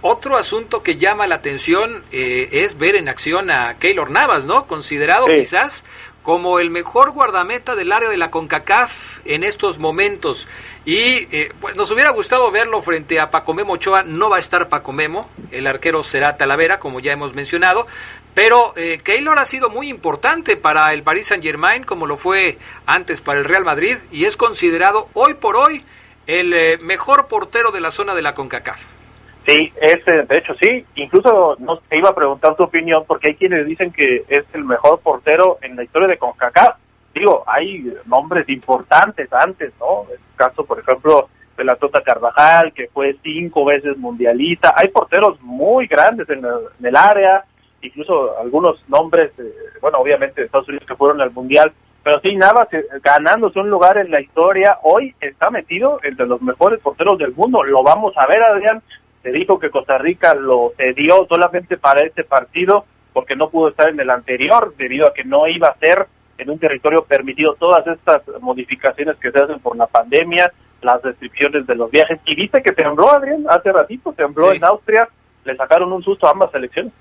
otro 0.00 0.36
asunto 0.36 0.82
que 0.82 0.96
llama 0.96 1.26
la 1.26 1.36
atención 1.36 2.04
eh, 2.12 2.48
es 2.52 2.78
ver 2.78 2.96
en 2.96 3.08
acción 3.08 3.50
a 3.50 3.74
Keylor 3.78 4.10
Navas, 4.10 4.44
¿no? 4.44 4.66
Considerado 4.66 5.26
quizás 5.26 5.84
como 6.28 6.58
el 6.58 6.68
mejor 6.68 7.12
guardameta 7.12 7.74
del 7.74 7.90
área 7.90 8.10
de 8.10 8.18
la 8.18 8.30
CONCACAF 8.30 9.20
en 9.24 9.42
estos 9.42 9.78
momentos. 9.78 10.46
Y 10.84 11.26
eh, 11.34 11.54
pues 11.58 11.74
nos 11.74 11.90
hubiera 11.90 12.10
gustado 12.10 12.50
verlo 12.50 12.82
frente 12.82 13.18
a 13.18 13.30
Paco 13.30 13.54
Memo 13.54 13.72
Ochoa. 13.72 14.02
No 14.02 14.28
va 14.28 14.36
a 14.36 14.38
estar 14.38 14.68
Paco 14.68 14.92
Memo, 14.92 15.30
el 15.52 15.66
arquero 15.66 16.04
será 16.04 16.36
Talavera, 16.36 16.80
como 16.80 17.00
ya 17.00 17.12
hemos 17.12 17.32
mencionado. 17.32 17.86
Pero 18.34 18.74
eh, 18.76 19.00
Keylor 19.02 19.38
ha 19.38 19.46
sido 19.46 19.70
muy 19.70 19.88
importante 19.88 20.58
para 20.58 20.92
el 20.92 21.02
Paris 21.02 21.28
Saint 21.28 21.42
Germain, 21.42 21.84
como 21.84 22.06
lo 22.06 22.18
fue 22.18 22.58
antes 22.84 23.22
para 23.22 23.38
el 23.38 23.46
Real 23.46 23.64
Madrid, 23.64 23.96
y 24.12 24.26
es 24.26 24.36
considerado 24.36 25.08
hoy 25.14 25.32
por 25.32 25.56
hoy 25.56 25.82
el 26.26 26.78
mejor 26.80 27.28
portero 27.28 27.70
de 27.70 27.80
la 27.80 27.90
zona 27.90 28.14
de 28.14 28.20
la 28.20 28.34
CONCACAF. 28.34 28.97
Sí, 29.48 29.72
ese, 29.80 30.26
de 30.28 30.36
hecho 30.36 30.52
sí. 30.60 30.84
Incluso 30.96 31.56
no 31.58 31.78
te 31.78 31.96
iba 31.96 32.10
a 32.10 32.14
preguntar 32.14 32.54
tu 32.54 32.64
opinión 32.64 33.04
porque 33.06 33.30
hay 33.30 33.34
quienes 33.34 33.64
dicen 33.66 33.90
que 33.90 34.24
es 34.28 34.44
el 34.52 34.62
mejor 34.62 35.00
portero 35.00 35.56
en 35.62 35.74
la 35.74 35.84
historia 35.84 36.06
de 36.06 36.18
CONCACAF. 36.18 36.76
Digo, 37.14 37.44
hay 37.46 37.90
nombres 38.04 38.46
importantes 38.50 39.32
antes, 39.32 39.72
¿no? 39.80 40.04
En 40.04 40.16
el 40.16 40.36
caso, 40.36 40.66
por 40.66 40.78
ejemplo, 40.78 41.30
de 41.56 41.64
la 41.64 41.76
Tota 41.76 42.02
Carvajal, 42.02 42.74
que 42.74 42.88
fue 42.88 43.16
cinco 43.22 43.64
veces 43.64 43.96
mundialista. 43.96 44.74
Hay 44.76 44.88
porteros 44.88 45.40
muy 45.40 45.86
grandes 45.86 46.28
en 46.28 46.44
el, 46.84 46.96
área, 46.96 47.42
incluso 47.80 48.38
algunos 48.38 48.86
nombres, 48.86 49.32
eh, 49.38 49.50
bueno, 49.80 49.96
obviamente 49.96 50.42
de 50.42 50.46
Estados 50.46 50.68
Unidos 50.68 50.86
que 50.86 50.94
fueron 50.94 51.22
al 51.22 51.30
mundial. 51.30 51.72
Pero 52.04 52.20
sí, 52.20 52.36
Navas 52.36 52.68
ganándose 53.02 53.58
un 53.58 53.70
lugar 53.70 53.96
en 53.96 54.10
la 54.10 54.20
historia, 54.20 54.78
hoy 54.82 55.14
está 55.20 55.48
metido 55.48 56.00
entre 56.02 56.26
los 56.26 56.42
mejores 56.42 56.80
porteros 56.80 57.18
del 57.18 57.32
mundo. 57.32 57.64
Lo 57.64 57.82
vamos 57.82 58.12
a 58.16 58.26
ver, 58.26 58.42
Adrián, 58.42 58.82
se 59.28 59.38
dijo 59.38 59.58
que 59.58 59.68
Costa 59.68 59.98
Rica 59.98 60.34
lo 60.34 60.72
cedió 60.76 61.26
solamente 61.28 61.76
para 61.76 62.00
este 62.00 62.24
partido 62.24 62.86
porque 63.12 63.36
no 63.36 63.50
pudo 63.50 63.68
estar 63.68 63.90
en 63.90 64.00
el 64.00 64.08
anterior 64.08 64.74
debido 64.78 65.06
a 65.06 65.12
que 65.12 65.24
no 65.24 65.46
iba 65.46 65.68
a 65.68 65.76
ser 65.76 66.06
en 66.38 66.48
un 66.48 66.58
territorio 66.58 67.04
permitido 67.04 67.54
todas 67.54 67.86
estas 67.86 68.22
modificaciones 68.40 69.16
que 69.18 69.30
se 69.30 69.38
hacen 69.38 69.58
por 69.58 69.76
la 69.76 69.86
pandemia, 69.86 70.50
las 70.80 71.02
restricciones 71.02 71.66
de 71.66 71.74
los 71.74 71.90
viajes. 71.90 72.20
Y 72.24 72.36
viste 72.36 72.62
que 72.62 72.72
tembló, 72.72 73.10
Adrián, 73.12 73.44
hace 73.50 73.70
ratito, 73.70 74.14
tembló 74.14 74.52
en 74.52 74.64
Austria, 74.64 75.06
le 75.44 75.56
sacaron 75.56 75.92
un 75.92 76.02
susto 76.02 76.26
a 76.26 76.30
ambas 76.30 76.54
elecciones. 76.54 76.94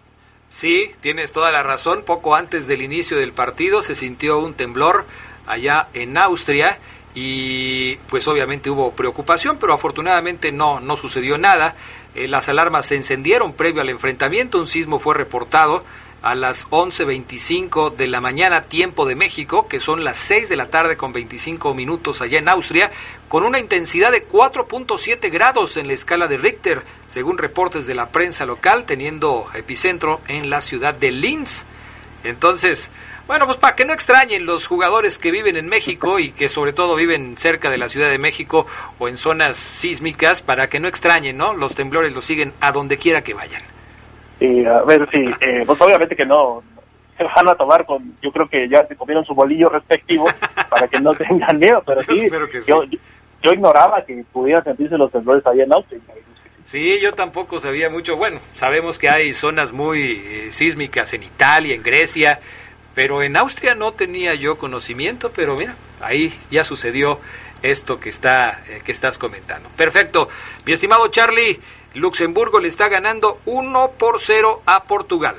Sí, 0.50 0.92
tienes 1.00 1.32
toda 1.32 1.52
la 1.52 1.64
razón. 1.64 2.04
Poco 2.06 2.36
antes 2.36 2.68
del 2.68 2.82
inicio 2.82 3.18
del 3.18 3.32
partido 3.32 3.82
se 3.84 3.96
sintió 3.96 4.40
un 4.40 4.54
temblor 4.54 5.06
allá 5.46 5.88
en 5.94 6.18
Austria 6.18 6.78
y 7.20 7.96
pues 8.12 8.28
obviamente 8.28 8.70
hubo 8.70 8.92
preocupación, 8.92 9.58
pero 9.58 9.74
afortunadamente 9.74 10.52
no, 10.52 10.80
no 10.80 10.96
sucedió 10.96 11.40
nada. 11.40 11.74
Eh, 12.14 12.28
las 12.28 12.48
alarmas 12.48 12.86
se 12.86 12.96
encendieron 12.96 13.54
previo 13.54 13.82
al 13.82 13.90
enfrentamiento. 13.90 14.60
Un 14.60 14.68
sismo 14.68 15.00
fue 15.00 15.16
reportado 15.16 15.84
a 16.22 16.36
las 16.36 16.70
11.25 16.70 17.96
de 17.96 18.06
la 18.06 18.22
mañana, 18.22 18.66
tiempo 18.66 19.08
de 19.08 19.16
México, 19.16 19.68
que 19.68 19.80
son 19.80 20.04
las 20.04 20.18
6 20.18 20.48
de 20.48 20.58
la 20.58 20.70
tarde 20.70 20.96
con 20.96 21.12
25 21.12 21.74
minutos 21.74 22.22
allá 22.22 22.38
en 22.38 22.50
Austria, 22.50 22.92
con 23.30 23.44
una 23.44 23.58
intensidad 23.58 24.12
de 24.12 24.28
4.7 24.28 25.32
grados 25.32 25.76
en 25.78 25.88
la 25.88 25.94
escala 25.94 26.28
de 26.28 26.38
Richter, 26.38 26.84
según 27.08 27.40
reportes 27.40 27.88
de 27.88 27.96
la 27.96 28.10
prensa 28.10 28.46
local, 28.46 28.86
teniendo 28.86 29.48
epicentro 29.56 30.22
en 30.28 30.52
la 30.52 30.62
ciudad 30.62 30.94
de 30.94 31.10
Linz. 31.10 31.66
Entonces, 32.24 32.92
bueno, 33.28 33.46
pues 33.46 33.58
para 33.58 33.76
que 33.76 33.86
no 33.86 33.94
extrañen 33.94 34.46
los 34.46 34.66
jugadores 34.66 35.18
que 35.18 35.32
viven 35.32 35.58
en 35.58 35.68
México 35.68 36.18
y 36.18 36.32
que 36.32 36.48
sobre 36.48 36.72
todo 36.72 36.96
viven 36.96 37.36
cerca 37.36 37.70
de 37.70 37.78
la 37.78 37.90
Ciudad 37.90 38.10
de 38.10 38.18
México 38.18 38.66
o 39.00 39.08
en 39.08 39.18
zonas 39.18 39.58
sísmicas, 39.58 40.42
para 40.42 40.70
que 40.70 40.80
no 40.80 40.88
extrañen, 40.88 41.38
¿no? 41.38 41.54
Los 41.54 41.76
temblores 41.76 42.14
los 42.14 42.24
siguen 42.24 42.54
a 42.62 42.72
donde 42.72 42.98
quiera 42.98 43.22
que 43.22 43.34
vayan. 43.34 43.62
Y 44.40 44.66
a 44.66 44.82
ver, 44.84 45.08
sí, 45.12 45.26
eh, 45.42 45.64
pues 45.66 45.80
obviamente 45.82 46.16
que 46.16 46.26
no 46.26 46.64
se 47.18 47.24
van 47.24 47.50
a 47.50 47.56
tomar 47.56 47.86
con, 47.86 48.16
yo 48.22 48.32
creo 48.32 48.48
que 48.48 48.70
ya 48.70 48.86
se 48.88 48.96
comieron 48.96 49.26
su 49.26 49.34
bolillo 49.34 49.70
respectivo 49.70 50.28
para 50.70 50.88
que 50.88 51.00
no 51.00 51.14
tengan 51.14 51.58
miedo, 51.58 51.84
pero 51.86 52.02
sí, 52.04 52.30
Yo, 52.68 52.84
yo, 53.42 53.52
ignoraba 53.52 54.06
que 54.06 54.24
pudieran 54.32 54.64
sentirse 54.64 54.98
los 54.98 55.12
temblores 55.12 55.46
allá 55.46 55.64
en 55.64 55.74
Austria. 55.74 56.00
Sí, 56.62 57.00
yo 57.02 57.14
tampoco 57.14 57.60
sabía 57.60 57.90
mucho. 57.90 58.18
Bueno, 58.18 58.40
sabemos 58.54 59.00
que 59.00 59.10
hay 59.10 59.34
zonas 59.34 59.72
muy 59.72 60.22
eh, 60.26 60.52
sísmicas 60.52 61.14
en 61.14 61.24
Italia, 61.24 61.76
en 61.76 61.82
Grecia, 61.82 62.40
pero 62.98 63.22
en 63.22 63.38
Austria 63.38 63.76
no 63.76 63.92
tenía 63.92 64.34
yo 64.34 64.58
conocimiento, 64.58 65.30
pero 65.36 65.56
mira, 65.56 65.76
ahí 66.02 66.34
ya 66.50 66.64
sucedió 66.64 67.20
esto 67.62 68.00
que 68.00 68.10
está 68.10 68.64
eh, 68.68 68.82
que 68.84 68.92
estás 68.92 69.20
comentando. 69.20 69.70
Perfecto. 69.78 70.30
Mi 70.66 70.74
estimado 70.74 71.08
Charlie, 71.10 71.60
Luxemburgo 71.94 72.60
le 72.60 72.68
está 72.68 72.90
ganando 72.90 73.38
1 73.46 73.92
por 74.00 74.20
0 74.20 74.64
a 74.66 74.86
Portugal. 74.86 75.36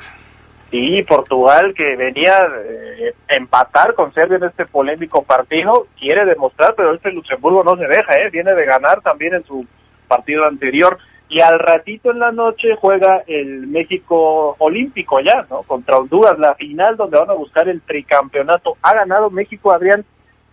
Sí, 0.70 1.02
Portugal 1.02 1.74
que 1.76 1.96
venía 1.96 2.38
eh, 2.64 3.14
empatar 3.26 3.94
con 3.94 4.14
Serbia 4.14 4.36
en 4.36 4.44
este 4.44 4.64
polémico 4.64 5.24
partido, 5.24 5.88
quiere 5.98 6.26
demostrar, 6.26 6.76
pero 6.76 6.94
este 6.94 7.10
Luxemburgo 7.10 7.64
no 7.64 7.76
se 7.76 7.88
deja, 7.88 8.20
¿eh? 8.20 8.30
viene 8.30 8.54
de 8.54 8.66
ganar 8.66 9.00
también 9.00 9.34
en 9.34 9.44
su 9.44 9.66
partido 10.06 10.46
anterior 10.46 10.96
y 11.28 11.40
al 11.40 11.58
ratito 11.58 12.10
en 12.10 12.20
la 12.20 12.32
noche 12.32 12.76
juega 12.80 13.22
el 13.26 13.66
México 13.66 14.56
Olímpico 14.58 15.20
ya, 15.20 15.46
¿no? 15.50 15.62
Contra 15.62 15.98
Honduras, 15.98 16.38
la 16.38 16.54
final 16.54 16.96
donde 16.96 17.18
van 17.18 17.30
a 17.30 17.34
buscar 17.34 17.68
el 17.68 17.82
tricampeonato. 17.82 18.76
Ha 18.82 18.94
ganado 18.94 19.30
México, 19.30 19.72
Adrián, 19.72 20.04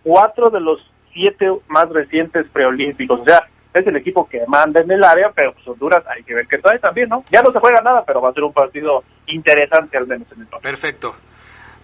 cuatro 0.02 0.50
de 0.50 0.60
los 0.60 0.80
siete 1.12 1.50
más 1.68 1.88
recientes 1.88 2.46
preolímpicos. 2.52 3.20
O 3.20 3.24
sea, 3.24 3.48
es 3.72 3.86
el 3.86 3.96
equipo 3.96 4.28
que 4.28 4.42
manda 4.46 4.80
en 4.80 4.90
el 4.90 5.02
área, 5.02 5.32
pero 5.34 5.54
pues 5.54 5.66
Honduras 5.66 6.04
hay 6.14 6.22
que 6.24 6.34
ver 6.34 6.46
que 6.46 6.58
trae 6.58 6.78
también, 6.78 7.08
¿no? 7.08 7.24
Ya 7.30 7.42
no 7.42 7.52
se 7.52 7.58
juega 7.58 7.80
nada, 7.80 8.04
pero 8.06 8.20
va 8.20 8.30
a 8.30 8.34
ser 8.34 8.44
un 8.44 8.52
partido 8.52 9.02
interesante 9.26 9.96
al 9.96 10.06
menos 10.06 10.28
en 10.32 10.42
el 10.42 10.46
Perfecto. 10.60 11.14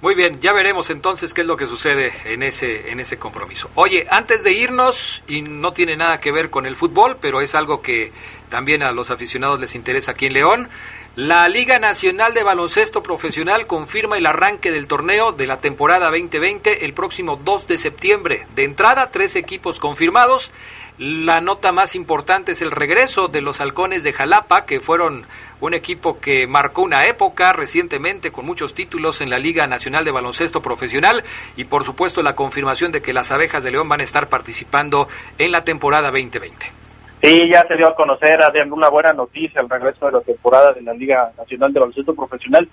Muy 0.03 0.17
bien, 0.17 0.41
ya 0.41 0.53
veremos 0.53 0.91
entonces 0.91 1.33
qué 1.33 1.43
es 1.43 1.47
lo 1.47 1.57
que 1.57 1.69
sucede 1.69 2.11
en 2.25 2.43
ese, 2.43 2.91
en 2.91 2.99
ese 2.99 3.21
compromiso. 3.21 3.71
Oye, 3.77 4.05
antes 4.11 4.43
de 4.43 4.51
irnos, 4.51 5.23
y 5.29 5.43
no 5.43 5.73
tiene 5.75 5.97
nada 5.97 6.19
que 6.19 6.33
ver 6.33 6.51
con 6.51 6.67
el 6.67 6.75
fútbol, 6.75 7.19
pero 7.21 7.41
es 7.41 7.55
algo 7.55 7.83
que 7.83 8.11
también 8.53 8.83
a 8.83 8.93
los 8.93 9.09
aficionados 9.09 9.59
les 9.61 9.75
interesa 9.75 10.11
aquí 10.11 10.27
en 10.27 10.35
León, 10.35 10.69
la 11.17 11.49
Liga 11.49 11.79
Nacional 11.79 12.35
de 12.35 12.43
Baloncesto 12.43 13.03
Profesional 13.03 13.67
confirma 13.67 14.19
el 14.19 14.27
arranque 14.27 14.71
del 14.71 14.87
torneo 14.88 15.33
de 15.33 15.47
la 15.47 15.57
temporada 15.57 16.11
2020 16.11 16.85
el 16.85 16.93
próximo 16.93 17.37
2 17.37 17.67
de 17.67 17.79
septiembre. 17.79 18.47
De 18.55 18.65
entrada, 18.65 19.11
tres 19.11 19.37
equipos 19.37 19.79
confirmados. 19.79 20.53
La 20.99 21.41
nota 21.41 21.73
más 21.73 21.95
importante 21.95 22.53
es 22.53 22.61
el 22.61 22.71
regreso 22.71 23.29
de 23.29 23.41
los 23.41 23.62
halcones 23.62 24.03
de 24.03 24.12
Jalapa, 24.12 24.67
que 24.67 24.81
fueron 24.81 25.27
un 25.61 25.73
equipo 25.73 26.21
que 26.21 26.47
marcó 26.47 26.83
una 26.83 27.07
época 27.07 27.55
recientemente 27.55 28.33
con 28.33 28.45
muchos 28.45 28.75
títulos 28.75 29.23
en 29.23 29.31
la 29.31 29.38
Liga 29.38 29.67
Nacional 29.67 30.05
de 30.05 30.11
Baloncesto 30.11 30.61
Profesional 30.61 31.25
y 31.57 31.65
por 31.65 31.85
supuesto 31.85 32.23
la 32.23 32.35
confirmación 32.35 32.93
de 32.93 33.01
que 33.01 33.15
las 33.15 33.33
abejas 33.33 33.65
de 33.65 33.71
León 33.71 33.88
van 33.88 34.01
a 34.01 34.05
estar 34.05 34.29
participando 34.29 35.09
en 35.38 35.53
la 35.53 35.65
temporada 35.65 36.11
2020. 36.11 36.82
Sí, 37.23 37.39
ya 37.53 37.65
se 37.69 37.77
dio 37.77 37.87
a 37.87 37.95
conocer 37.95 38.37
una 38.73 38.89
buena 38.89 39.13
noticia 39.13 39.61
el 39.61 39.71
regreso 39.71 40.07
de 40.07 40.13
la 40.13 40.21
temporada 40.23 40.73
de 40.73 40.83
la 40.83 40.93
Liga 40.93 41.31
Nacional 41.39 41.73
de 41.73 41.79
Baloncesto 41.79 42.17
Profesional 42.17 42.69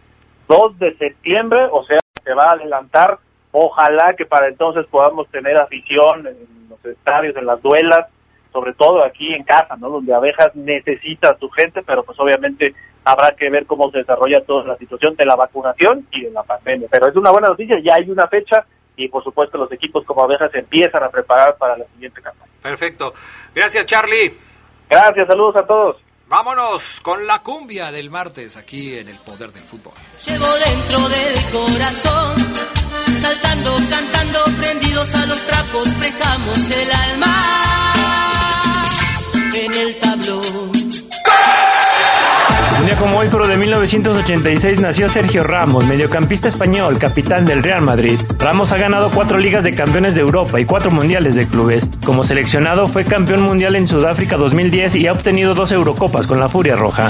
2 0.48 0.80
de 0.80 0.98
septiembre, 0.98 1.68
o 1.72 1.84
sea, 1.84 2.00
se 2.24 2.34
va 2.34 2.46
a 2.46 2.52
adelantar. 2.54 3.20
Ojalá 3.52 4.16
que 4.18 4.26
para 4.26 4.48
entonces 4.48 4.88
podamos 4.88 5.30
tener 5.30 5.56
afición 5.56 6.26
en 6.26 6.68
los 6.68 6.84
estadios, 6.84 7.36
en 7.36 7.46
las 7.46 7.62
duelas, 7.62 8.08
sobre 8.52 8.74
todo 8.74 9.04
aquí 9.04 9.36
en 9.36 9.44
casa, 9.44 9.76
¿no? 9.78 9.90
Donde 9.90 10.16
Abejas 10.16 10.56
necesita 10.56 11.30
a 11.30 11.38
su 11.38 11.48
gente, 11.52 11.84
pero 11.84 12.04
pues 12.04 12.20
obviamente 12.20 12.74
habrá 13.06 13.36
que 13.36 13.52
ver 13.52 13.68
cómo 13.68 13.92
se 13.92 14.00
desarrolla 14.00 14.44
toda 14.46 14.66
la 14.66 14.78
situación 14.78 15.16
de 15.16 15.28
la 15.28 15.36
vacunación 15.36 16.08
y 16.12 16.24
de 16.24 16.32
la 16.32 16.42
pandemia. 16.42 16.88
Pero 16.90 17.08
es 17.08 17.16
una 17.16 17.30
buena 17.30 17.50
noticia, 17.50 17.78
ya 17.84 17.94
hay 17.98 18.10
una 18.10 18.28
fecha 18.28 18.66
y 19.00 19.08
por 19.08 19.24
supuesto 19.24 19.58
los 19.58 19.72
equipos 19.72 20.06
como 20.06 20.24
Abejas 20.24 20.54
empiezan 20.54 21.04
a 21.04 21.10
preparar 21.10 21.56
para 21.58 21.78
la 21.78 21.86
siguiente 21.94 22.22
campaña. 22.22 22.52
Perfecto. 22.62 23.14
Gracias, 23.56 23.86
Charlie. 23.86 24.34
Gracias, 24.90 25.28
saludos 25.28 25.56
a 25.56 25.66
todos. 25.66 25.98
Vámonos 26.28 27.00
con 27.02 27.26
la 27.26 27.40
cumbia 27.40 27.92
del 27.92 28.12
martes 28.12 28.56
aquí 28.58 28.98
en 28.98 29.08
el 29.08 29.18
Poder 29.18 29.52
del 29.52 29.64
Fútbol. 29.64 29.94
Llevo 30.28 30.46
dentro 30.46 31.00
del 31.10 31.52
corazón, 31.52 32.38
saltando, 33.22 33.74
cantando, 33.90 34.40
prendidos 34.62 35.16
a 35.16 35.26
los 35.26 35.40
trapos, 35.48 35.90
prejamos 36.00 36.72
el 36.72 36.92
alma 36.92 37.60
en 39.56 39.74
el 39.74 40.00
tablón. 40.00 40.79
Día 42.90 42.98
como 42.98 43.20
hoy, 43.20 43.28
pero 43.30 43.48
de 43.48 43.56
1986, 43.56 44.82
nació 44.82 45.08
Sergio 45.10 45.44
Ramos, 45.44 45.86
mediocampista 45.86 46.48
español, 46.48 46.98
capitán 46.98 47.46
del 47.46 47.62
Real 47.62 47.84
Madrid. 47.84 48.20
Ramos 48.40 48.72
ha 48.72 48.78
ganado 48.78 49.12
cuatro 49.12 49.38
ligas 49.38 49.64
de 49.64 49.76
campeones 49.76 50.16
de 50.16 50.22
Europa 50.22 50.60
y 50.60 50.66
cuatro 50.66 50.90
mundiales 50.90 51.36
de 51.36 51.48
clubes. 51.48 51.88
Como 52.04 52.24
seleccionado, 52.24 52.88
fue 52.88 53.06
campeón 53.06 53.44
mundial 53.44 53.76
en 53.76 53.88
Sudáfrica 53.88 54.38
2010 54.38 54.96
y 54.96 55.06
ha 55.06 55.12
obtenido 55.12 55.54
dos 55.54 55.72
Eurocopas 55.72 56.26
con 56.26 56.40
la 56.40 56.50
Furia 56.50 56.76
Roja. 56.76 57.10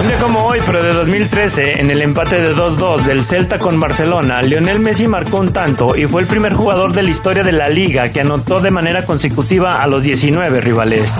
Un 0.00 0.06
día 0.06 0.18
como 0.18 0.44
hoy, 0.44 0.60
pero 0.64 0.80
de 0.80 0.92
2013, 0.92 1.80
en 1.80 1.90
el 1.90 2.00
empate 2.00 2.40
de 2.40 2.54
2-2 2.54 3.02
del 3.02 3.24
Celta 3.24 3.58
con 3.58 3.80
Barcelona, 3.80 4.40
Lionel 4.40 4.78
Messi 4.78 5.08
marcó 5.08 5.40
un 5.40 5.52
tanto 5.52 5.96
y 5.96 6.06
fue 6.06 6.22
el 6.22 6.28
primer 6.28 6.54
jugador 6.54 6.92
de 6.92 7.02
la 7.02 7.10
historia 7.10 7.42
de 7.42 7.50
la 7.50 7.68
liga 7.68 8.12
que 8.12 8.20
anotó 8.20 8.60
de 8.60 8.70
manera 8.70 9.04
consecutiva 9.04 9.82
a 9.82 9.88
los 9.88 10.04
19 10.04 10.60
rivales. 10.60 11.12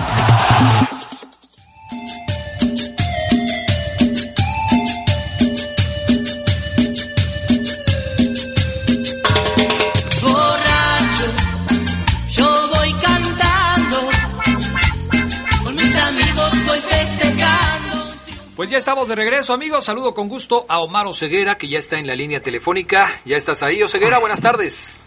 Pues 18.69 18.85
ya 18.85 18.91
estamos 18.91 19.07
de 19.07 19.15
regreso, 19.15 19.51
amigos. 19.51 19.83
Saludo 19.83 20.13
con 20.13 20.29
gusto 20.29 20.67
a 20.69 20.79
Omar 20.81 21.07
Oseguera, 21.07 21.55
que 21.55 21.67
ya 21.67 21.79
está 21.79 21.97
en 21.97 22.05
la 22.05 22.13
línea 22.13 22.39
telefónica. 22.39 23.07
Ya 23.25 23.35
estás 23.35 23.63
ahí, 23.63 23.81
Oseguera. 23.81 24.19
Buenas 24.19 24.43
tardes. 24.43 25.03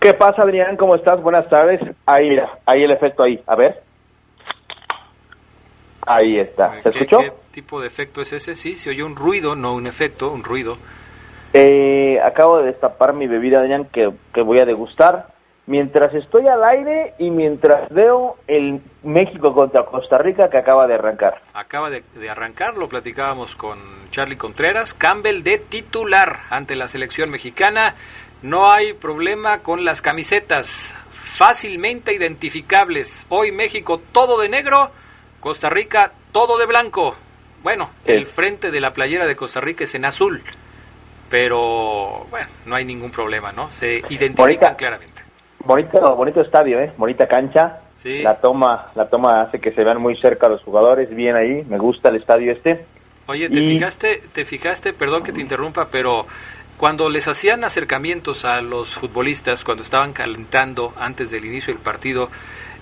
¿Qué 0.00 0.12
pasa, 0.14 0.42
Adrián? 0.42 0.76
¿Cómo 0.76 0.96
estás? 0.96 1.22
Buenas 1.22 1.48
tardes. 1.48 1.80
Ahí, 2.06 2.30
mira, 2.30 2.58
ahí 2.66 2.82
el 2.82 2.90
efecto 2.90 3.22
ahí. 3.22 3.40
A 3.46 3.54
ver. 3.54 3.84
Ahí 6.04 6.40
está. 6.40 6.72
¿Se 6.82 6.90
¿Qué, 6.90 6.98
escuchó? 6.98 7.18
qué 7.20 7.32
tipo 7.52 7.80
de 7.80 7.86
efecto 7.86 8.20
es 8.20 8.32
ese? 8.32 8.56
Sí, 8.56 8.74
se 8.74 8.90
oyó 8.90 9.06
un 9.06 9.14
ruido, 9.14 9.54
no 9.54 9.74
un 9.74 9.86
efecto, 9.86 10.32
un 10.32 10.42
ruido. 10.42 10.76
Eh, 11.52 12.18
acabo 12.20 12.58
de 12.58 12.64
destapar 12.64 13.12
mi 13.12 13.28
bebida, 13.28 13.60
Adrián, 13.60 13.84
que, 13.92 14.10
que 14.34 14.42
voy 14.42 14.58
a 14.58 14.64
degustar. 14.64 15.28
Mientras 15.66 16.12
estoy 16.14 16.48
al 16.48 16.64
aire 16.64 17.14
y 17.18 17.30
mientras 17.30 17.88
veo 17.90 18.36
el 18.48 18.80
México 19.04 19.54
contra 19.54 19.84
Costa 19.84 20.18
Rica 20.18 20.50
que 20.50 20.58
acaba 20.58 20.86
de 20.88 20.94
arrancar. 20.94 21.40
Acaba 21.54 21.88
de, 21.88 22.02
de 22.16 22.28
arrancar, 22.30 22.76
lo 22.76 22.88
platicábamos 22.88 23.54
con 23.54 23.78
Charlie 24.10 24.36
Contreras. 24.36 24.92
Campbell 24.92 25.42
de 25.42 25.58
titular 25.58 26.40
ante 26.50 26.74
la 26.74 26.88
selección 26.88 27.30
mexicana. 27.30 27.94
No 28.42 28.72
hay 28.72 28.92
problema 28.92 29.58
con 29.60 29.84
las 29.84 30.02
camisetas, 30.02 30.92
fácilmente 31.12 32.12
identificables. 32.12 33.24
Hoy 33.28 33.52
México 33.52 34.00
todo 34.10 34.40
de 34.40 34.48
negro, 34.48 34.90
Costa 35.38 35.70
Rica 35.70 36.10
todo 36.32 36.58
de 36.58 36.66
blanco. 36.66 37.14
Bueno, 37.62 37.90
Sí. 38.04 38.12
el 38.12 38.26
frente 38.26 38.72
de 38.72 38.80
la 38.80 38.92
playera 38.92 39.26
de 39.26 39.36
Costa 39.36 39.60
Rica 39.60 39.84
es 39.84 39.94
en 39.94 40.04
azul, 40.06 40.42
pero 41.30 42.26
bueno, 42.30 42.48
no 42.66 42.74
hay 42.74 42.84
ningún 42.84 43.10
problema, 43.12 43.52
¿no? 43.52 43.70
Se 43.70 44.02
identifican 44.08 44.74
claramente. 44.74 45.11
Bonito, 45.64 46.16
bonito 46.16 46.40
estadio, 46.40 46.80
¿eh? 46.80 46.92
Bonita 46.96 47.26
cancha. 47.28 47.80
Sí. 47.96 48.22
La 48.22 48.40
toma, 48.40 48.90
la 48.94 49.08
toma 49.08 49.42
hace 49.42 49.60
que 49.60 49.72
se 49.72 49.84
vean 49.84 50.00
muy 50.00 50.16
cerca 50.20 50.48
los 50.48 50.62
jugadores, 50.62 51.14
bien 51.14 51.36
ahí. 51.36 51.64
Me 51.68 51.78
gusta 51.78 52.08
el 52.08 52.16
estadio 52.16 52.52
este. 52.52 52.84
Oye, 53.26 53.48
¿te 53.48 53.60
Y- 53.60 53.68
fijaste, 53.74 54.22
te 54.32 54.44
fijaste, 54.44 54.92
perdón 54.92 55.22
que 55.22 55.32
te 55.32 55.40
interrumpa, 55.40 55.88
pero 55.90 56.26
cuando 56.76 57.08
les 57.08 57.28
hacían 57.28 57.62
acercamientos 57.62 58.44
a 58.44 58.60
los 58.60 58.94
futbolistas, 58.94 59.62
cuando 59.62 59.82
estaban 59.82 60.12
calentando 60.12 60.92
antes 60.98 61.30
del 61.30 61.44
inicio 61.44 61.72
del 61.72 61.82
partido, 61.82 62.28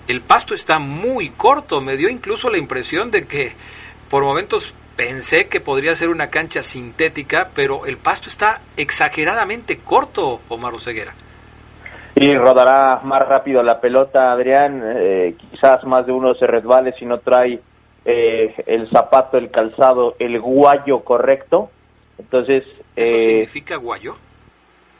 el 0.07 0.21
pasto 0.21 0.55
está 0.55 0.79
muy 0.79 1.29
corto. 1.29 1.81
Me 1.81 1.97
dio 1.97 2.09
incluso 2.09 2.49
la 2.49 2.57
impresión 2.57 3.11
de 3.11 3.27
que 3.27 3.51
por 4.09 4.23
momentos 4.23 4.73
pensé 4.95 5.47
que 5.47 5.61
podría 5.61 5.95
ser 5.95 6.09
una 6.09 6.31
cancha 6.31 6.63
sintética, 6.63 7.49
pero 7.53 7.85
el 7.85 7.97
pasto 7.97 8.27
está 8.27 8.61
exageradamente 8.77 9.77
corto, 9.77 10.41
Omar 10.49 10.73
Oseguera. 10.73 11.13
Y 12.21 12.37
rodará 12.37 12.99
más 13.03 13.21
rápido 13.27 13.63
la 13.63 13.79
pelota, 13.79 14.31
Adrián. 14.31 14.81
eh, 14.95 15.35
quizás 15.51 15.83
más 15.85 16.05
de 16.05 16.11
uno 16.11 16.33
se 16.35 16.45
resbale 16.45 16.93
si 16.93 17.05
no 17.05 17.19
trae 17.19 17.59
eh, 18.05 18.53
el 18.67 18.89
zapato, 18.89 19.37
el 19.37 19.49
calzado, 19.49 20.15
el 20.19 20.39
guayo 20.39 21.03
correcto. 21.03 21.71
Entonces, 22.19 22.63
¿Eso 22.95 23.15
eh, 23.15 23.17
significa 23.17 23.75
guayo? 23.77 24.15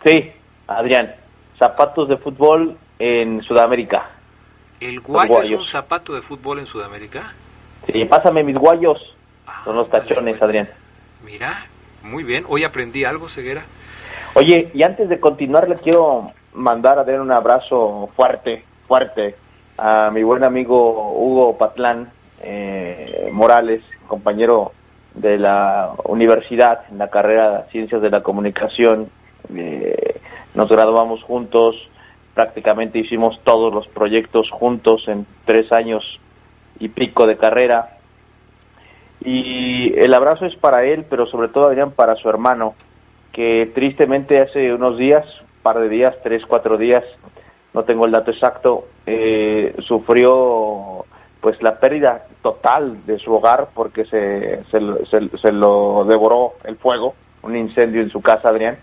sí, 0.03 0.31
Adrián, 0.67 1.13
zapatos 1.59 2.09
de 2.09 2.17
fútbol 2.17 2.75
en 2.97 3.41
Sudamérica. 3.43 4.09
¿El 4.79 4.99
guayo 4.99 5.41
es 5.41 5.51
un 5.51 5.65
zapato 5.65 6.13
de 6.13 6.21
fútbol 6.21 6.59
en 6.59 6.65
Sudamérica? 6.65 7.33
Sí, 7.85 8.05
pásame 8.05 8.43
mis 8.43 8.57
guayos. 8.57 8.97
Son 9.63 9.75
los 9.75 9.89
tachones, 9.89 10.33
pues. 10.37 10.43
Adrián. 10.43 10.69
Mira, 11.23 11.65
muy 12.03 12.23
bien. 12.23 12.45
Hoy 12.47 12.63
aprendí 12.63 13.03
algo, 13.05 13.29
Ceguera. 13.29 13.63
Oye, 14.33 14.71
y 14.73 14.81
antes 14.81 15.07
de 15.09 15.19
continuar, 15.19 15.67
le 15.69 15.75
quiero 15.75 16.31
mandar 16.53 16.99
a 16.99 17.03
dar 17.03 17.21
un 17.21 17.31
abrazo 17.31 18.09
fuerte, 18.15 18.63
fuerte 18.87 19.35
a 19.77 20.11
mi 20.11 20.23
buen 20.23 20.43
amigo 20.43 21.13
Hugo 21.13 21.57
Patlán 21.57 22.09
eh, 22.41 23.29
Morales, 23.31 23.81
compañero 24.07 24.73
de 25.13 25.37
la 25.37 25.91
universidad 26.05 26.83
en 26.89 26.97
la 26.97 27.09
carrera 27.09 27.63
de 27.63 27.71
Ciencias 27.71 28.01
de 28.01 28.09
la 28.09 28.21
Comunicación. 28.21 29.09
Eh, 29.55 30.19
nos 30.53 30.69
graduamos 30.69 31.23
juntos, 31.23 31.75
prácticamente 32.33 32.99
hicimos 32.99 33.39
todos 33.43 33.73
los 33.73 33.87
proyectos 33.87 34.49
juntos 34.51 35.07
en 35.07 35.25
tres 35.45 35.71
años 35.71 36.19
y 36.79 36.89
pico 36.89 37.27
de 37.27 37.37
carrera. 37.37 37.97
Y 39.23 39.93
el 39.99 40.13
abrazo 40.13 40.45
es 40.45 40.55
para 40.55 40.83
él, 40.83 41.05
pero 41.09 41.27
sobre 41.27 41.49
todo, 41.49 41.67
Adrián, 41.67 41.91
para 41.91 42.15
su 42.15 42.27
hermano, 42.27 42.73
que 43.33 43.71
tristemente 43.73 44.41
hace 44.41 44.73
unos 44.73 44.97
días, 44.97 45.25
par 45.61 45.79
de 45.79 45.89
días, 45.89 46.15
tres, 46.23 46.43
cuatro 46.47 46.77
días, 46.77 47.03
no 47.73 47.83
tengo 47.83 48.05
el 48.05 48.11
dato 48.11 48.31
exacto, 48.31 48.85
eh, 49.05 49.75
sufrió 49.87 51.05
pues 51.39 51.61
la 51.63 51.79
pérdida 51.79 52.25
total 52.43 53.05
de 53.05 53.17
su 53.17 53.33
hogar 53.33 53.69
porque 53.73 54.05
se, 54.05 54.63
se, 54.65 54.79
lo- 55.51 56.05
devoró 56.05 56.53
el 56.65 56.75
fuego, 56.77 57.15
un 57.43 57.55
incendio 57.55 58.01
en 58.01 58.09
su 58.11 58.21
casa, 58.21 58.49
Adrián. 58.49 58.77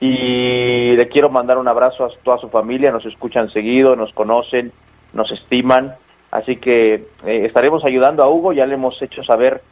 Y 0.00 0.96
le 0.96 1.08
quiero 1.08 1.28
mandar 1.30 1.58
un 1.58 1.68
abrazo 1.68 2.04
a 2.04 2.10
toda 2.24 2.38
su 2.38 2.48
familia, 2.48 2.90
nos 2.90 3.04
escuchan 3.06 3.50
seguido, 3.50 3.94
nos 3.96 4.12
conocen, 4.12 4.72
nos 5.12 5.30
estiman, 5.30 5.94
así 6.30 6.56
que 6.56 6.94
eh, 6.94 7.46
estaremos 7.46 7.84
ayudando 7.84 8.22
a 8.24 8.28
Hugo, 8.28 8.52
ya 8.52 8.66
le 8.66 8.74
hemos 8.74 9.00
hecho 9.00 9.22
saber 9.22 9.62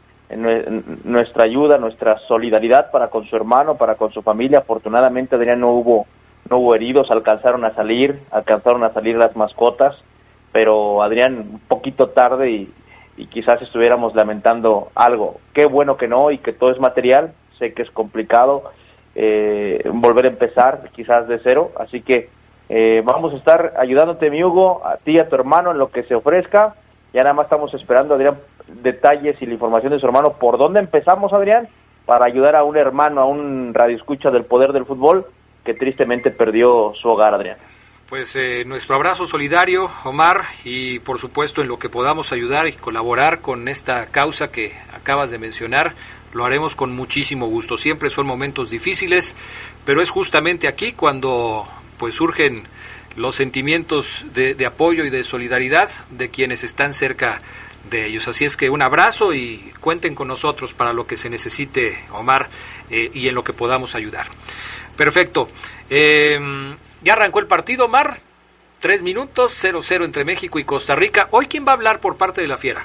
nuestra 1.05 1.45
ayuda, 1.45 1.79
nuestra 1.79 2.19
solidaridad 2.29 2.93
para 2.93 3.09
con 3.09 3.25
su 3.27 3.35
hermano, 3.35 3.77
para 3.77 3.97
con 3.97 4.13
su 4.13 4.23
familia. 4.23 4.61
Afortunadamente, 4.61 5.35
Adrián, 5.35 5.59
no 5.59 5.73
hubo, 5.73 6.07
no 6.51 6.59
hubo 6.59 6.75
heridos, 6.75 7.11
alcanzaron 7.11 7.65
a 7.65 7.75
salir, 7.75 8.19
alcanzaron 8.33 8.83
a 8.83 8.93
salir 8.93 9.17
las 9.17 9.37
mascotas, 9.37 9.97
pero 10.53 11.03
Adrián, 11.03 11.39
un 11.39 11.61
poquito 11.61 12.09
tarde 12.09 12.51
y, 12.51 12.75
quizás 13.31 13.61
estuviéramos 13.61 14.15
lamentando 14.15 14.89
algo. 14.95 15.41
Qué 15.53 15.67
bueno 15.67 15.99
que 15.99 16.09
no 16.09 16.31
y 16.31 16.39
que 16.39 16.55
todo 16.55 16.71
es 16.71 16.81
material. 16.81 17.35
Sé 17.59 17.75
que 17.75 17.83
es 17.83 17.91
complicado 17.91 18.65
eh, 19.15 19.83
volver 19.93 20.25
a 20.25 20.31
empezar, 20.31 20.89
quizás 20.93 21.29
de 21.29 21.39
cero. 21.45 21.71
Así 21.79 22.01
que 22.01 22.31
eh, 22.71 23.03
vamos 23.05 23.35
a 23.35 23.37
estar 23.37 23.75
ayudándote, 23.79 24.31
mi 24.31 24.43
Hugo, 24.43 24.81
a 24.87 24.97
ti 24.97 25.13
y 25.13 25.19
a 25.19 25.29
tu 25.29 25.35
hermano 25.35 25.71
en 25.71 25.79
lo 25.79 25.91
que 25.91 26.05
se 26.05 26.15
ofrezca. 26.15 26.77
Ya 27.13 27.23
nada 27.23 27.35
más 27.35 27.45
estamos 27.45 27.75
esperando, 27.75 28.15
Adrián, 28.15 28.39
detalles 28.83 29.37
y 29.43 29.47
la 29.47 29.53
información 29.53 29.93
de 29.93 30.01
su 30.01 30.07
hermano. 30.07 30.33
¿Por 30.41 30.57
dónde 30.57 30.81
empezamos, 30.81 31.35
Adrián? 31.35 31.69
Para 32.07 32.25
ayudar 32.25 32.57
a 32.57 32.65
un 32.65 32.79
hermano, 32.79 33.21
a 33.21 33.27
un 33.27 33.75
radioescucha 33.75 34.31
del 34.31 34.45
poder 34.45 34.73
del 34.73 34.87
fútbol 34.87 35.27
que 35.65 35.75
tristemente 35.75 36.31
perdió 36.31 36.93
su 37.01 37.09
hogar, 37.09 37.35
Adrián. 37.35 37.57
Pues 38.09 38.35
eh, 38.35 38.65
nuestro 38.67 38.97
abrazo 38.97 39.25
solidario, 39.25 39.89
Omar, 40.03 40.43
y 40.65 40.99
por 40.99 41.21
supuesto 41.21 41.63
en 41.63 41.69
lo 41.69 41.79
que 41.79 41.89
podamos 41.89 42.33
ayudar 42.33 42.67
y 42.67 42.73
colaborar 42.73 43.41
con 43.41 43.69
esta 43.69 44.07
causa 44.07 44.51
que 44.51 44.75
acabas 44.93 45.31
de 45.31 45.39
mencionar, 45.39 45.95
lo 46.33 46.45
haremos 46.45 46.75
con 46.75 46.93
muchísimo 46.93 47.47
gusto. 47.47 47.77
Siempre 47.77 48.11
son 48.11 48.27
momentos 48.27 48.71
difíciles, 48.71 49.37
pero 49.85 50.03
es 50.03 50.11
justamente 50.11 50.67
aquí 50.67 50.93
cuando 50.93 51.67
pues 51.99 52.17
surgen 52.17 52.65
los 53.15 53.37
sentimientos 53.37 54.25
de, 54.35 54.67
apoyo 54.67 55.05
y 55.05 55.11
de 55.11 55.23
solidaridad 55.23 55.91
de 56.11 56.31
quienes 56.31 56.65
están 56.65 56.95
cerca 56.95 57.39
de 57.91 58.07
ellos. 58.07 58.27
Así 58.27 58.45
es 58.45 58.57
que 58.57 58.71
un 58.71 58.83
abrazo 58.83 59.35
y 59.35 59.73
cuenten 59.81 60.15
con 60.15 60.29
nosotros 60.29 60.75
para 60.75 60.93
lo 60.93 61.07
que 61.07 61.17
se 61.17 61.29
necesite, 61.29 61.99
Omar, 62.13 62.49
eh, 62.91 63.11
y 63.15 63.29
en 63.29 63.35
lo 63.35 63.45
que 63.45 63.53
podamos 63.53 63.95
ayudar. 63.95 64.27
Perfecto. 65.01 65.49
Eh, 65.89 66.39
ya 67.03 67.15
arrancó 67.15 67.39
el 67.39 67.47
partido, 67.47 67.89
Mar. 67.89 68.19
Tres 68.81 69.01
minutos, 69.01 69.59
0-0 69.65 70.05
entre 70.05 70.27
México 70.27 70.59
y 70.59 70.65
Costa 70.65 70.95
Rica. 70.95 71.27
Hoy, 71.31 71.47
¿quién 71.47 71.65
va 71.67 71.71
a 71.71 71.75
hablar 71.77 72.01
por 72.01 72.19
parte 72.19 72.43
de 72.43 72.49
la 72.49 72.59
Fiera? 72.59 72.85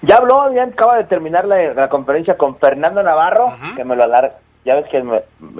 Ya 0.00 0.16
habló, 0.16 0.50
ya 0.54 0.64
acaba 0.64 0.96
de 0.96 1.04
terminar 1.04 1.44
la, 1.44 1.90
conferencia 1.90 2.38
con 2.38 2.56
Fernando 2.56 3.02
Navarro, 3.02 3.52
que 3.76 3.84
me 3.84 3.96
lo 3.96 4.04
alarga. 4.04 4.36
Ya 4.64 4.76
ves 4.76 4.86
que 4.90 5.02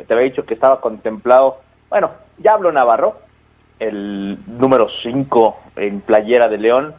te 0.07 0.15
había 0.15 0.31
dicho 0.31 0.47
que 0.47 0.55
estaba 0.55 0.81
contemplado. 0.81 1.61
Bueno, 1.91 2.11
ya 2.39 2.55
habló 2.55 2.73
Navarro, 2.73 3.19
el 3.81 4.39
número 4.47 4.89
5 5.03 5.61
en 5.77 6.01
playera 6.01 6.49
de 6.49 6.57
León, 6.57 6.95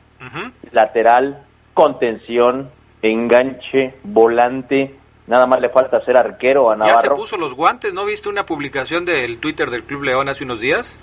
lateral, 0.72 1.44
contención, 1.74 2.70
enganche, 3.02 3.96
volante, 4.04 5.01
Nada 5.32 5.46
más 5.46 5.62
le 5.62 5.70
falta 5.70 6.04
ser 6.04 6.18
arquero 6.18 6.72
a 6.72 6.76
Navarro. 6.76 6.94
Ya 6.94 7.02
se 7.02 7.10
puso 7.10 7.38
los 7.38 7.54
guantes, 7.54 7.94
¿no 7.94 8.04
viste 8.04 8.28
una 8.28 8.46
publicación 8.46 9.06
del 9.06 9.40
Twitter 9.40 9.70
del 9.70 9.84
Club 9.84 10.04
León 10.04 10.28
hace 10.28 10.44
unos 10.44 10.60
días? 10.60 11.00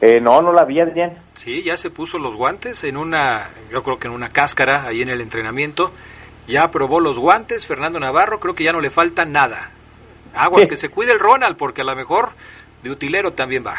Eh, 0.00 0.20
no, 0.20 0.42
no 0.42 0.52
la 0.52 0.64
vi, 0.64 0.80
Adrián. 0.80 1.16
Sí, 1.36 1.62
ya 1.62 1.76
se 1.76 1.90
puso 1.90 2.18
los 2.18 2.34
guantes 2.34 2.82
en 2.82 2.96
una, 2.96 3.50
yo 3.70 3.84
creo 3.84 4.00
que 4.00 4.08
en 4.08 4.12
una 4.12 4.28
cáscara 4.28 4.88
ahí 4.88 5.02
en 5.02 5.08
el 5.08 5.20
entrenamiento. 5.20 5.92
Ya 6.48 6.68
probó 6.72 6.98
los 6.98 7.16
guantes 7.16 7.64
Fernando 7.64 8.00
Navarro, 8.00 8.40
creo 8.40 8.56
que 8.56 8.64
ya 8.64 8.72
no 8.72 8.80
le 8.80 8.90
falta 8.90 9.24
nada. 9.24 9.70
Aguas, 10.34 10.66
que 10.66 10.74
se 10.74 10.88
cuide 10.88 11.12
el 11.12 11.20
Ronald, 11.20 11.56
porque 11.56 11.82
a 11.82 11.84
lo 11.84 11.94
mejor 11.94 12.30
de 12.82 12.90
utilero 12.90 13.34
también 13.34 13.64
va. 13.64 13.76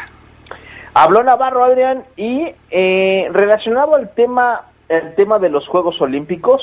Habló 0.94 1.22
Navarro, 1.22 1.64
Adrián, 1.64 2.04
y 2.16 2.46
eh, 2.70 3.28
relacionado 3.30 3.94
al 3.94 4.08
tema, 4.14 4.62
el 4.88 5.14
tema 5.16 5.38
de 5.38 5.50
los 5.50 5.68
Juegos 5.68 6.00
Olímpicos 6.00 6.62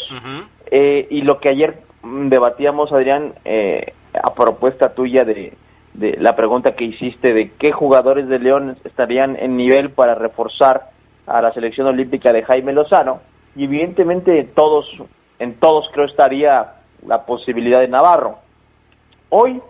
eh, 0.71 1.05
y 1.11 1.21
lo 1.21 1.39
que 1.39 1.49
ayer 1.49 1.84
debatíamos, 2.05 2.91
Adrián, 2.91 3.33
eh, 3.45 3.93
a 4.13 4.33
propuesta 4.33 4.93
tuya 4.93 5.23
de, 5.23 5.53
de 5.93 6.17
la 6.19 6.35
pregunta 6.35 6.75
que 6.75 6.85
hiciste 6.85 7.33
de 7.33 7.51
qué 7.57 7.71
jugadores 7.71 8.27
de 8.27 8.39
León 8.39 8.77
estarían 8.83 9.35
en 9.37 9.57
nivel 9.57 9.91
para 9.91 10.15
reforzar 10.15 10.89
a 11.25 11.41
la 11.41 11.53
selección 11.53 11.87
olímpica 11.87 12.31
de 12.31 12.43
Jaime 12.43 12.73
Lozano. 12.73 13.21
Y 13.55 13.65
evidentemente 13.65 14.43
todos, 14.55 14.85
en 15.39 15.55
todos 15.55 15.89
creo 15.93 16.05
estaría 16.05 16.73
la 17.05 17.25
posibilidad 17.25 17.79
de 17.79 17.87
Navarro. 17.87 18.39
Hoy 19.29 19.61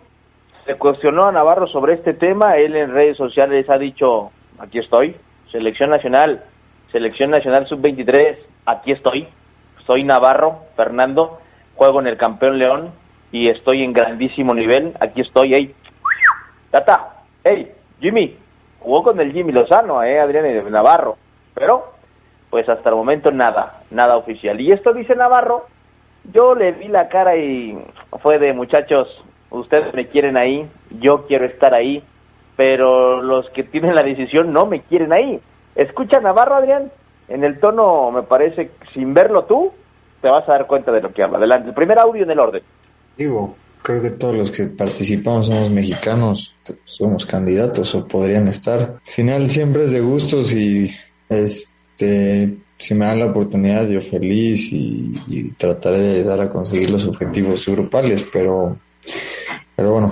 se 0.65 0.75
cuestionó 0.75 1.23
a 1.23 1.31
Navarro 1.31 1.67
sobre 1.67 1.93
este 1.93 2.13
tema, 2.13 2.57
él 2.57 2.75
en 2.75 2.91
redes 2.91 3.17
sociales 3.17 3.69
ha 3.69 3.77
dicho, 3.77 4.31
aquí 4.57 4.79
estoy, 4.79 5.15
selección 5.51 5.91
nacional, 5.91 6.43
selección 6.91 7.29
nacional 7.29 7.67
sub-23, 7.67 8.37
aquí 8.65 8.91
estoy, 8.91 9.27
soy 9.85 10.03
Navarro, 10.03 10.61
Fernando, 10.75 11.39
juego 11.75 11.99
en 12.01 12.07
el 12.07 12.17
campeón 12.17 12.57
León 12.57 12.91
y 13.31 13.49
estoy 13.49 13.83
en 13.83 13.93
grandísimo 13.93 14.53
nivel. 14.53 14.93
Aquí 14.99 15.21
estoy, 15.21 15.53
hey, 15.53 15.75
Tata, 16.71 17.23
hey, 17.43 17.71
Jimmy, 17.99 18.37
jugó 18.79 19.03
con 19.03 19.19
el 19.19 19.31
Jimmy 19.31 19.51
Lozano, 19.51 20.03
eh, 20.03 20.19
Adrián 20.19 20.45
Navarro, 20.71 21.17
pero 21.53 21.93
pues 22.49 22.67
hasta 22.69 22.89
el 22.89 22.95
momento 22.95 23.31
nada, 23.31 23.81
nada 23.91 24.15
oficial. 24.15 24.59
Y 24.61 24.71
esto 24.71 24.93
dice 24.93 25.15
Navarro, 25.15 25.65
yo 26.33 26.55
le 26.55 26.71
vi 26.71 26.87
la 26.87 27.09
cara 27.09 27.35
y 27.35 27.77
fue 28.21 28.39
de 28.39 28.53
muchachos, 28.53 29.07
ustedes 29.49 29.93
me 29.93 30.07
quieren 30.07 30.37
ahí, 30.37 30.67
yo 30.99 31.25
quiero 31.27 31.45
estar 31.45 31.73
ahí, 31.73 32.03
pero 32.55 33.21
los 33.21 33.49
que 33.49 33.63
tienen 33.63 33.95
la 33.95 34.03
decisión 34.03 34.53
no 34.53 34.65
me 34.65 34.81
quieren 34.81 35.11
ahí. 35.11 35.39
Escucha 35.75 36.19
Navarro, 36.19 36.55
Adrián, 36.55 36.91
en 37.27 37.43
el 37.43 37.59
tono, 37.59 38.11
me 38.11 38.23
parece, 38.23 38.71
sin 38.93 39.13
verlo 39.13 39.43
tú, 39.43 39.73
te 40.25 40.31
vas 40.31 40.49
a 40.49 40.53
dar 40.53 40.65
cuenta 40.65 40.91
de 40.91 41.01
lo 41.01 41.13
que 41.13 41.21
habla. 41.21 41.37
Adelante, 41.37 41.69
el 41.69 41.75
primer 41.75 41.99
audio 41.99 42.23
en 42.23 42.31
el 42.31 42.39
orden. 42.39 42.63
Digo, 43.15 43.53
creo 43.83 44.01
que 44.01 44.09
todos 44.09 44.35
los 44.35 44.49
que 44.49 44.65
participamos 44.65 45.45
somos 45.45 45.69
mexicanos, 45.69 46.55
somos 46.83 47.27
candidatos 47.27 47.93
o 47.93 48.07
podrían 48.07 48.47
estar. 48.47 48.79
Al 48.79 48.99
final 49.03 49.47
siempre 49.51 49.83
es 49.83 49.91
de 49.91 50.01
gustos 50.01 50.51
y 50.51 50.89
este 51.29 52.57
si 52.79 52.95
me 52.95 53.05
dan 53.05 53.19
la 53.19 53.27
oportunidad 53.27 53.87
yo 53.87 54.01
feliz 54.01 54.73
y, 54.73 55.13
trataré 55.59 55.99
de 55.99 56.19
ayudar 56.21 56.41
a 56.41 56.49
conseguir 56.49 56.89
los 56.89 57.05
objetivos 57.05 57.63
grupales, 57.67 58.25
pero 58.33 58.75
pero 59.75 59.91
bueno, 59.93 60.11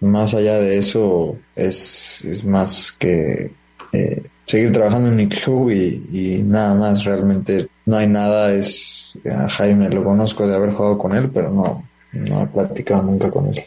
más 0.00 0.34
allá 0.34 0.58
de 0.58 0.78
eso 0.78 1.36
es, 1.54 2.24
es 2.24 2.44
más 2.44 2.90
que 2.90 3.52
eh, 3.92 4.22
seguir 4.52 4.70
trabajando 4.70 5.08
en 5.08 5.16
mi 5.16 5.28
club 5.28 5.70
y, 5.70 6.02
y 6.12 6.42
nada 6.42 6.74
más, 6.74 7.04
realmente 7.04 7.68
no 7.86 7.96
hay 7.96 8.06
nada, 8.06 8.52
es 8.52 9.18
a 9.24 9.48
Jaime 9.48 9.88
lo 9.88 10.04
conozco 10.04 10.46
de 10.46 10.54
haber 10.54 10.70
jugado 10.72 10.98
con 10.98 11.16
él, 11.16 11.30
pero 11.32 11.48
no, 11.48 11.80
no 12.12 12.42
he 12.42 12.46
platicado 12.48 13.02
nunca 13.02 13.30
con 13.30 13.46
él. 13.46 13.62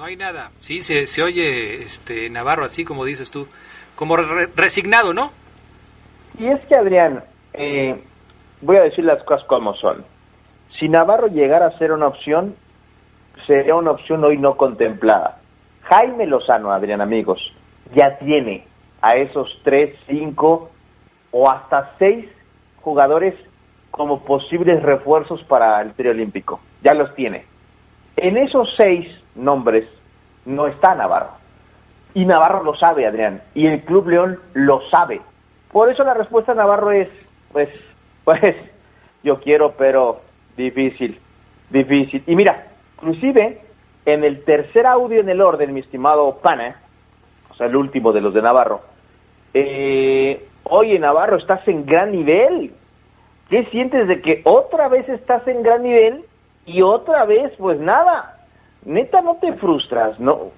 No 0.00 0.06
hay 0.06 0.16
nada. 0.16 0.50
Sí, 0.60 0.80
se, 0.80 1.06
se 1.06 1.22
oye 1.22 1.82
este 1.82 2.30
Navarro 2.30 2.64
así 2.64 2.86
como 2.86 3.04
dices 3.04 3.30
tú, 3.30 3.46
como 3.96 4.16
resignado, 4.16 5.12
¿no? 5.12 5.30
Y 6.38 6.46
es 6.46 6.58
que 6.64 6.74
Adrián, 6.74 7.22
eh, 7.52 8.02
voy 8.62 8.78
a 8.78 8.84
decir 8.84 9.04
las 9.04 9.22
cosas 9.24 9.46
como 9.46 9.74
son. 9.74 10.02
Si 10.78 10.88
Navarro 10.88 11.26
llegara 11.26 11.66
a 11.66 11.76
ser 11.76 11.92
una 11.92 12.06
opción, 12.06 12.56
sería 13.46 13.74
una 13.74 13.90
opción 13.90 14.24
hoy 14.24 14.38
no 14.38 14.56
contemplada. 14.56 15.38
Jaime 15.82 16.26
Lozano, 16.26 16.72
Adrián, 16.72 17.02
amigos, 17.02 17.52
ya 17.94 18.16
tiene 18.20 18.69
a 19.02 19.16
esos 19.16 19.60
tres, 19.62 19.96
cinco 20.06 20.70
o 21.30 21.50
hasta 21.50 21.92
seis 21.98 22.26
jugadores 22.80 23.34
como 23.90 24.20
posibles 24.24 24.82
refuerzos 24.82 25.42
para 25.44 25.80
el 25.80 25.92
trío 25.94 26.12
olímpico. 26.12 26.60
Ya 26.82 26.94
los 26.94 27.14
tiene. 27.14 27.44
En 28.16 28.36
esos 28.36 28.68
seis 28.76 29.08
nombres 29.34 29.88
no 30.44 30.66
está 30.66 30.94
Navarro. 30.94 31.32
Y 32.14 32.24
Navarro 32.24 32.62
lo 32.62 32.74
sabe, 32.76 33.06
Adrián. 33.06 33.42
Y 33.54 33.66
el 33.66 33.82
Club 33.82 34.08
León 34.08 34.38
lo 34.54 34.82
sabe. 34.90 35.20
Por 35.72 35.90
eso 35.90 36.02
la 36.02 36.14
respuesta 36.14 36.52
a 36.52 36.56
Navarro 36.56 36.92
es, 36.92 37.08
pues, 37.52 37.68
pues, 38.24 38.56
yo 39.22 39.40
quiero, 39.40 39.72
pero 39.76 40.20
difícil, 40.56 41.18
difícil. 41.70 42.22
Y 42.26 42.34
mira, 42.34 42.66
inclusive 42.96 43.60
en 44.06 44.24
el 44.24 44.44
tercer 44.44 44.86
audio 44.86 45.20
en 45.20 45.28
el 45.28 45.40
orden, 45.40 45.72
mi 45.72 45.80
estimado 45.80 46.38
Pana, 46.42 46.76
o 47.50 47.54
sea, 47.54 47.66
el 47.66 47.76
último 47.76 48.12
de 48.12 48.20
los 48.20 48.34
de 48.34 48.42
Navarro, 48.42 48.82
eh, 49.54 50.46
oye 50.64 50.98
Navarro, 50.98 51.36
estás 51.36 51.66
en 51.68 51.86
gran 51.86 52.12
nivel. 52.12 52.72
¿Qué 53.48 53.64
sientes 53.66 54.06
de 54.06 54.20
que 54.20 54.42
otra 54.44 54.88
vez 54.88 55.08
estás 55.08 55.46
en 55.48 55.62
gran 55.62 55.82
nivel 55.82 56.24
y 56.66 56.82
otra 56.82 57.24
vez, 57.24 57.52
pues 57.58 57.80
nada? 57.80 58.46
Neta, 58.84 59.20
no 59.20 59.36
te 59.36 59.52
frustras, 59.54 60.18
no, 60.20 60.52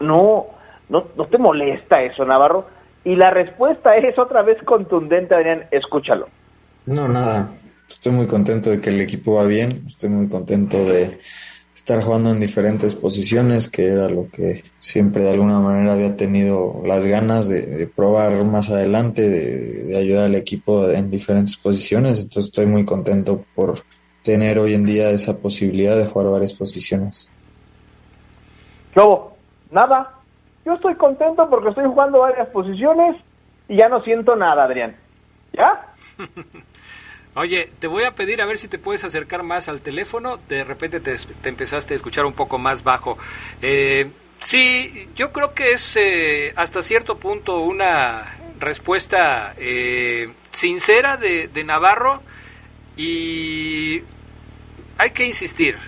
no, 0.00 0.46
no, 0.88 1.04
no 1.16 1.26
te 1.26 1.38
molesta 1.38 2.02
eso, 2.02 2.24
Navarro. 2.24 2.66
Y 3.04 3.16
la 3.16 3.30
respuesta 3.30 3.96
es 3.96 4.18
otra 4.18 4.42
vez 4.42 4.62
contundente, 4.64 5.34
Adrián, 5.34 5.66
escúchalo. 5.70 6.28
No, 6.86 7.08
nada. 7.08 7.50
Estoy 7.88 8.12
muy 8.12 8.26
contento 8.26 8.70
de 8.70 8.80
que 8.80 8.90
el 8.90 9.00
equipo 9.00 9.34
va 9.34 9.44
bien. 9.44 9.84
Estoy 9.86 10.08
muy 10.08 10.28
contento 10.28 10.76
de, 10.76 11.20
estar 11.82 12.02
jugando 12.02 12.30
en 12.30 12.40
diferentes 12.40 12.94
posiciones, 12.94 13.68
que 13.68 13.88
era 13.88 14.08
lo 14.08 14.28
que 14.30 14.64
siempre 14.78 15.22
de 15.22 15.32
alguna 15.32 15.58
manera 15.58 15.92
había 15.92 16.16
tenido 16.16 16.80
las 16.84 17.04
ganas 17.04 17.48
de, 17.48 17.86
probar 17.86 18.44
más 18.44 18.70
adelante, 18.70 19.28
de, 19.28 19.96
ayudar 19.96 20.26
al 20.26 20.34
equipo 20.36 20.88
en 20.88 21.10
diferentes 21.10 21.56
posiciones. 21.56 22.20
Entonces 22.20 22.44
estoy 22.44 22.66
muy 22.66 22.84
contento 22.84 23.44
por, 23.54 23.82
tener 24.22 24.58
hoy 24.58 24.74
en 24.74 24.86
día 24.86 25.10
esa 25.10 25.36
posibilidad 25.38 25.96
de 25.96 26.06
jugar 26.06 26.30
varias 26.30 26.54
posiciones. 26.54 27.28
Lobo, 28.94 29.36
nada. 29.70 30.14
Yo 30.64 30.74
estoy 30.74 30.94
contento 30.94 31.48
porque 31.50 31.70
estoy 31.70 31.86
jugando 31.86 32.20
varias 32.20 32.48
posiciones 32.48 33.16
y 33.68 33.76
ya 33.76 33.88
no 33.88 34.02
siento 34.02 34.36
nada, 34.36 34.64
Adrián. 34.64 34.96
¿Ya? 35.52 35.92
Oye, 37.34 37.70
te 37.78 37.86
voy 37.86 38.04
a 38.04 38.14
pedir 38.14 38.42
a 38.42 38.46
ver 38.46 38.58
si 38.58 38.68
te 38.68 38.78
puedes 38.78 39.04
acercar 39.04 39.42
más 39.42 39.68
al 39.68 39.80
teléfono. 39.80 40.38
De 40.48 40.64
repente 40.64 41.00
te, 41.00 41.16
empezaste 41.44 41.94
a 41.94 41.96
escuchar 41.96 42.26
un 42.26 42.34
poco 42.34 42.58
más 42.58 42.84
bajo. 42.84 43.16
Eh, 43.62 44.10
sí, 44.40 45.08
yo 45.16 45.32
creo 45.32 45.54
que 45.54 45.72
es 45.72 45.96
eh, 45.96 46.52
hasta 46.56 46.82
cierto 46.82 47.16
punto 47.16 47.60
una 47.60 48.36
respuesta 48.58 49.54
eh, 49.56 50.30
sincera 50.50 51.16
de, 51.16 51.48
de 51.48 51.64
Navarro 51.64 52.22
y 52.96 54.02
hay 54.98 55.10
que 55.10 55.24
insistir. 55.24 55.78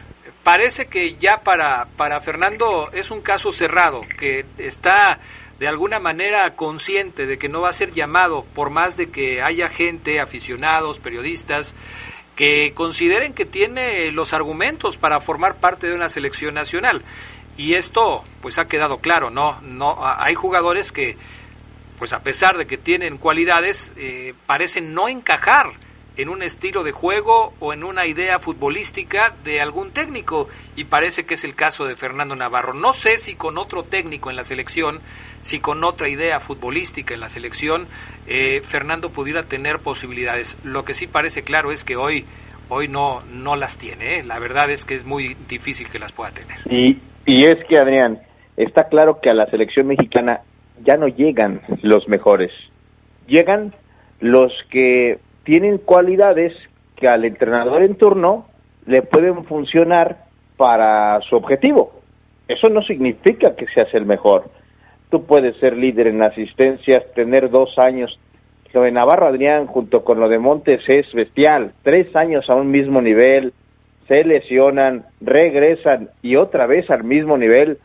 Parece 0.42 0.86
que 0.86 1.16
ya 1.16 1.42
para, 1.42 1.88
para 1.96 2.20
Fernando 2.20 2.90
es 2.92 3.10
un 3.10 3.20
caso 3.20 3.52
cerrado, 3.52 4.02
que 4.18 4.44
está 4.58 5.18
de 5.64 5.68
alguna 5.68 5.98
manera 5.98 6.56
consciente 6.56 7.24
de 7.24 7.38
que 7.38 7.48
no 7.48 7.62
va 7.62 7.70
a 7.70 7.72
ser 7.72 7.94
llamado 7.94 8.44
por 8.54 8.68
más 8.68 8.98
de 8.98 9.08
que 9.08 9.40
haya 9.40 9.70
gente, 9.70 10.20
aficionados, 10.20 10.98
periodistas, 10.98 11.74
que 12.36 12.74
consideren 12.74 13.32
que 13.32 13.46
tiene 13.46 14.12
los 14.12 14.34
argumentos 14.34 14.98
para 14.98 15.22
formar 15.22 15.54
parte 15.54 15.86
de 15.86 15.94
una 15.94 16.10
selección 16.10 16.52
nacional. 16.52 17.00
Y 17.56 17.76
esto 17.76 18.24
pues 18.42 18.58
ha 18.58 18.68
quedado 18.68 18.98
claro, 18.98 19.30
no 19.30 19.58
no 19.62 19.96
hay 20.02 20.34
jugadores 20.34 20.92
que 20.92 21.16
pues 21.98 22.12
a 22.12 22.22
pesar 22.22 22.58
de 22.58 22.66
que 22.66 22.76
tienen 22.76 23.16
cualidades 23.16 23.94
eh, 23.96 24.34
parecen 24.44 24.92
no 24.92 25.08
encajar 25.08 25.72
en 26.16 26.28
un 26.28 26.42
estilo 26.42 26.84
de 26.84 26.92
juego 26.92 27.52
o 27.60 27.72
en 27.72 27.84
una 27.84 28.06
idea 28.06 28.38
futbolística 28.38 29.34
de 29.44 29.60
algún 29.60 29.90
técnico 29.90 30.48
y 30.76 30.84
parece 30.84 31.24
que 31.24 31.34
es 31.34 31.44
el 31.44 31.54
caso 31.54 31.84
de 31.84 31.96
Fernando 31.96 32.36
Navarro. 32.36 32.74
No 32.74 32.92
sé 32.92 33.18
si 33.18 33.34
con 33.34 33.58
otro 33.58 33.82
técnico 33.82 34.30
en 34.30 34.36
la 34.36 34.44
selección, 34.44 35.00
si 35.42 35.58
con 35.58 35.82
otra 35.84 36.08
idea 36.08 36.40
futbolística 36.40 37.14
en 37.14 37.20
la 37.20 37.28
selección, 37.28 37.86
eh, 38.26 38.62
Fernando 38.64 39.10
pudiera 39.10 39.42
tener 39.44 39.80
posibilidades. 39.80 40.56
Lo 40.64 40.84
que 40.84 40.94
sí 40.94 41.06
parece 41.06 41.42
claro 41.42 41.72
es 41.72 41.84
que 41.84 41.96
hoy 41.96 42.24
hoy 42.68 42.88
no 42.88 43.22
no 43.30 43.56
las 43.56 43.76
tiene. 43.76 44.18
¿eh? 44.18 44.22
La 44.22 44.38
verdad 44.38 44.70
es 44.70 44.84
que 44.84 44.94
es 44.94 45.04
muy 45.04 45.36
difícil 45.48 45.88
que 45.88 45.98
las 45.98 46.12
pueda 46.12 46.30
tener. 46.30 46.58
Y, 46.70 46.98
y 47.26 47.44
es 47.44 47.56
que 47.68 47.76
Adrián, 47.76 48.20
está 48.56 48.88
claro 48.88 49.20
que 49.20 49.30
a 49.30 49.34
la 49.34 49.46
selección 49.46 49.88
mexicana 49.88 50.40
ya 50.84 50.96
no 50.96 51.08
llegan 51.08 51.60
los 51.82 52.08
mejores. 52.08 52.52
Llegan 53.26 53.72
los 54.20 54.52
que 54.70 55.18
tienen 55.44 55.78
cualidades 55.78 56.52
que 56.96 57.08
al 57.08 57.24
entrenador 57.24 57.82
en 57.82 57.96
turno 57.96 58.46
le 58.86 59.02
pueden 59.02 59.44
funcionar 59.44 60.24
para 60.56 61.20
su 61.22 61.36
objetivo. 61.36 61.92
Eso 62.48 62.68
no 62.68 62.82
significa 62.82 63.56
que 63.56 63.66
seas 63.74 63.92
el 63.94 64.04
mejor. 64.04 64.50
Tú 65.10 65.24
puedes 65.24 65.56
ser 65.56 65.76
líder 65.76 66.08
en 66.08 66.22
asistencias, 66.22 67.04
tener 67.14 67.50
dos 67.50 67.78
años. 67.78 68.18
Lo 68.72 68.82
de 68.82 68.90
Navarro 68.90 69.28
Adrián 69.28 69.66
junto 69.66 70.04
con 70.04 70.18
lo 70.18 70.28
de 70.28 70.38
Montes 70.38 70.82
es 70.88 71.12
bestial. 71.12 71.72
Tres 71.82 72.14
años 72.16 72.50
a 72.50 72.54
un 72.54 72.70
mismo 72.70 73.00
nivel, 73.00 73.52
se 74.08 74.24
lesionan, 74.24 75.04
regresan 75.20 76.10
y 76.22 76.36
otra 76.36 76.66
vez 76.66 76.90
al 76.90 77.04
mismo 77.04 77.38
nivel. 77.38 77.78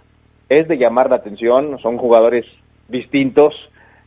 Es 0.49 0.67
de 0.67 0.77
llamar 0.77 1.09
la 1.09 1.17
atención. 1.17 1.77
Son 1.79 1.97
jugadores 1.97 2.45
distintos 2.87 3.53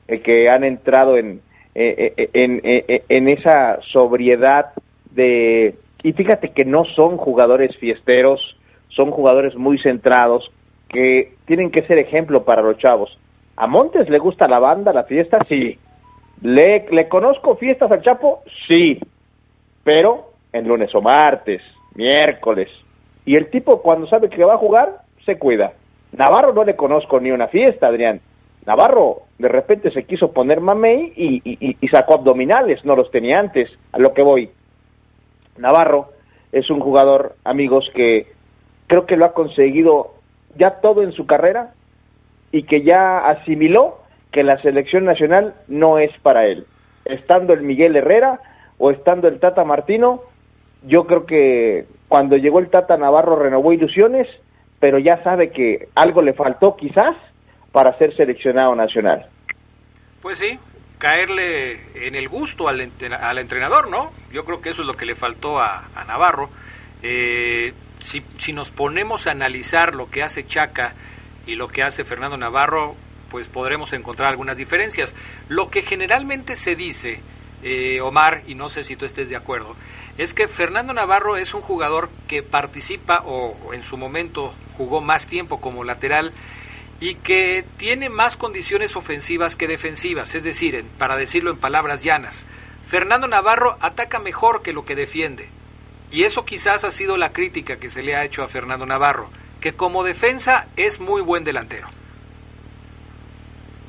eh, 0.09 0.20
que 0.20 0.48
han 0.50 0.64
entrado 0.64 1.16
en, 1.16 1.40
eh, 1.74 2.14
eh, 2.16 2.30
en, 2.32 2.60
eh, 2.64 3.04
en 3.08 3.28
esa 3.28 3.80
sobriedad 3.92 4.72
de... 5.10 5.74
Y 6.02 6.12
fíjate 6.12 6.50
que 6.50 6.64
no 6.64 6.84
son 6.96 7.16
jugadores 7.16 7.76
fiesteros, 7.76 8.40
son 8.88 9.10
jugadores 9.10 9.54
muy 9.54 9.78
centrados, 9.78 10.50
que 10.88 11.34
tienen 11.46 11.70
que 11.70 11.86
ser 11.86 11.98
ejemplo 11.98 12.44
para 12.44 12.62
los 12.62 12.76
chavos. 12.78 13.16
¿A 13.56 13.66
Montes 13.66 14.08
le 14.08 14.18
gusta 14.18 14.48
la 14.48 14.58
banda, 14.58 14.92
la 14.92 15.04
fiesta? 15.04 15.38
Sí. 15.48 15.78
¿Le, 16.42 16.86
¿Le 16.90 17.08
conozco 17.08 17.56
fiestas 17.56 17.90
al 17.90 18.02
Chapo? 18.02 18.42
Sí. 18.68 18.98
Pero 19.84 20.32
en 20.52 20.68
lunes 20.68 20.94
o 20.94 21.00
martes, 21.00 21.62
miércoles. 21.94 22.68
Y 23.24 23.36
el 23.36 23.48
tipo 23.50 23.80
cuando 23.80 24.06
sabe 24.06 24.28
que 24.28 24.44
va 24.44 24.54
a 24.54 24.58
jugar, 24.58 24.98
se 25.24 25.38
cuida. 25.38 25.72
Navarro 26.12 26.52
no 26.52 26.64
le 26.64 26.76
conozco 26.76 27.20
ni 27.20 27.30
una 27.30 27.48
fiesta, 27.48 27.86
Adrián. 27.86 28.20
Navarro 28.66 29.22
de 29.38 29.48
repente 29.48 29.90
se 29.90 30.04
quiso 30.04 30.32
poner 30.32 30.60
mamey 30.60 31.12
y, 31.16 31.88
sacó 31.88 32.14
abdominales, 32.14 32.84
no 32.84 32.94
los 32.94 33.10
tenía 33.10 33.40
antes, 33.40 33.68
a 33.92 33.98
lo 33.98 34.14
que 34.14 34.22
voy. 34.22 34.50
Navarro 35.58 36.10
es 36.52 36.70
un 36.70 36.80
jugador, 36.80 37.34
amigos, 37.44 37.90
que 37.94 38.28
creo 38.86 39.04
que 39.06 39.16
lo 39.16 39.24
ha 39.24 39.34
conseguido 39.34 40.14
ya 40.56 40.80
todo 40.80 41.02
en 41.02 41.12
su 41.12 41.26
carrera 41.26 41.72
y 42.52 42.62
que 42.64 42.82
ya 42.82 43.18
asimiló 43.18 43.98
que 44.30 44.44
la 44.44 44.60
selección 44.62 45.04
nacional 45.04 45.54
no 45.66 45.98
es 45.98 46.10
para 46.20 46.46
él. 46.46 46.66
Estando 47.04 47.52
el 47.52 47.62
Miguel 47.62 47.96
Herrera 47.96 48.40
o 48.78 48.90
estando 48.90 49.26
el 49.26 49.40
Tata 49.40 49.64
Martino, 49.64 50.22
yo 50.84 51.06
creo 51.06 51.26
que 51.26 51.86
cuando 52.08 52.36
llegó 52.36 52.60
el 52.60 52.70
Tata 52.70 52.96
Navarro 52.96 53.36
renovó 53.36 53.72
ilusiones, 53.72 54.28
pero 54.78 54.98
ya 54.98 55.22
sabe 55.24 55.50
que 55.50 55.88
algo 55.94 56.22
le 56.22 56.32
faltó 56.32 56.76
quizás 56.76 57.16
para 57.72 57.96
ser 57.98 58.14
seleccionado 58.14 58.74
nacional. 58.74 59.26
Pues 60.20 60.38
sí, 60.38 60.58
caerle 60.98 61.80
en 62.06 62.14
el 62.14 62.28
gusto 62.28 62.68
al, 62.68 62.80
entrenador, 62.80 63.90
¿no? 63.90 64.12
Yo 64.30 64.44
creo 64.44 64.60
que 64.60 64.70
eso 64.70 64.82
es 64.82 64.86
lo 64.86 64.94
que 64.94 65.06
le 65.06 65.14
faltó 65.14 65.60
a, 65.60 65.88
Navarro. 66.06 66.50
Eh, 67.02 67.72
si, 67.98 68.22
si 68.38 68.52
nos 68.52 68.70
ponemos 68.70 69.26
a 69.26 69.32
analizar 69.32 69.94
lo 69.94 70.10
que 70.10 70.22
hace 70.22 70.46
Chaca 70.46 70.94
y 71.46 71.56
lo 71.56 71.68
que 71.68 71.82
hace 71.82 72.04
Fernando 72.04 72.36
Navarro, 72.36 72.94
pues 73.30 73.48
podremos 73.48 73.92
encontrar 73.94 74.28
algunas 74.28 74.56
diferencias. 74.56 75.14
Lo 75.48 75.70
que 75.70 75.82
generalmente 75.82 76.54
se 76.54 76.76
dice, 76.76 77.20
eh, 77.62 78.00
Omar, 78.00 78.42
y 78.46 78.54
no 78.54 78.68
sé 78.68 78.84
si 78.84 78.94
tú 78.94 79.06
estés 79.06 79.28
de 79.28 79.36
acuerdo, 79.36 79.74
es 80.18 80.34
que 80.34 80.46
Fernando 80.46 80.92
Navarro 80.92 81.36
es 81.36 81.54
un 81.54 81.62
jugador 81.62 82.10
que 82.28 82.42
participa 82.42 83.22
o 83.24 83.72
en 83.72 83.82
su 83.82 83.96
momento 83.96 84.52
jugó 84.76 85.00
más 85.00 85.26
tiempo 85.26 85.60
como 85.60 85.82
lateral 85.82 86.32
y 87.03 87.16
que 87.16 87.64
tiene 87.78 88.11
más 88.11 88.36
condiciones 88.36 88.94
ofensivas 88.94 89.57
que 89.57 89.66
defensivas, 89.66 90.36
es 90.36 90.44
decir, 90.44 90.84
para 90.98 91.16
decirlo 91.16 91.50
en 91.50 91.59
palabras 91.59 92.05
llanas, 92.05 92.46
Fernando 92.84 93.26
Navarro 93.26 93.76
ataca 93.80 94.20
mejor 94.20 94.62
que 94.62 94.72
lo 94.72 94.84
que 94.84 94.94
defiende. 94.94 95.48
Y 96.12 96.22
eso 96.22 96.44
quizás 96.44 96.84
ha 96.84 96.92
sido 96.92 97.16
la 97.16 97.32
crítica 97.32 97.80
que 97.80 97.90
se 97.90 98.05
le 98.05 98.14
ha 98.14 98.24
hecho 98.24 98.44
a 98.44 98.46
Fernando 98.46 98.86
Navarro, 98.86 99.30
que 99.61 99.72
como 99.72 100.05
defensa 100.05 100.68
es 100.76 101.00
muy 101.00 101.22
buen 101.22 101.42
delantero. 101.42 101.88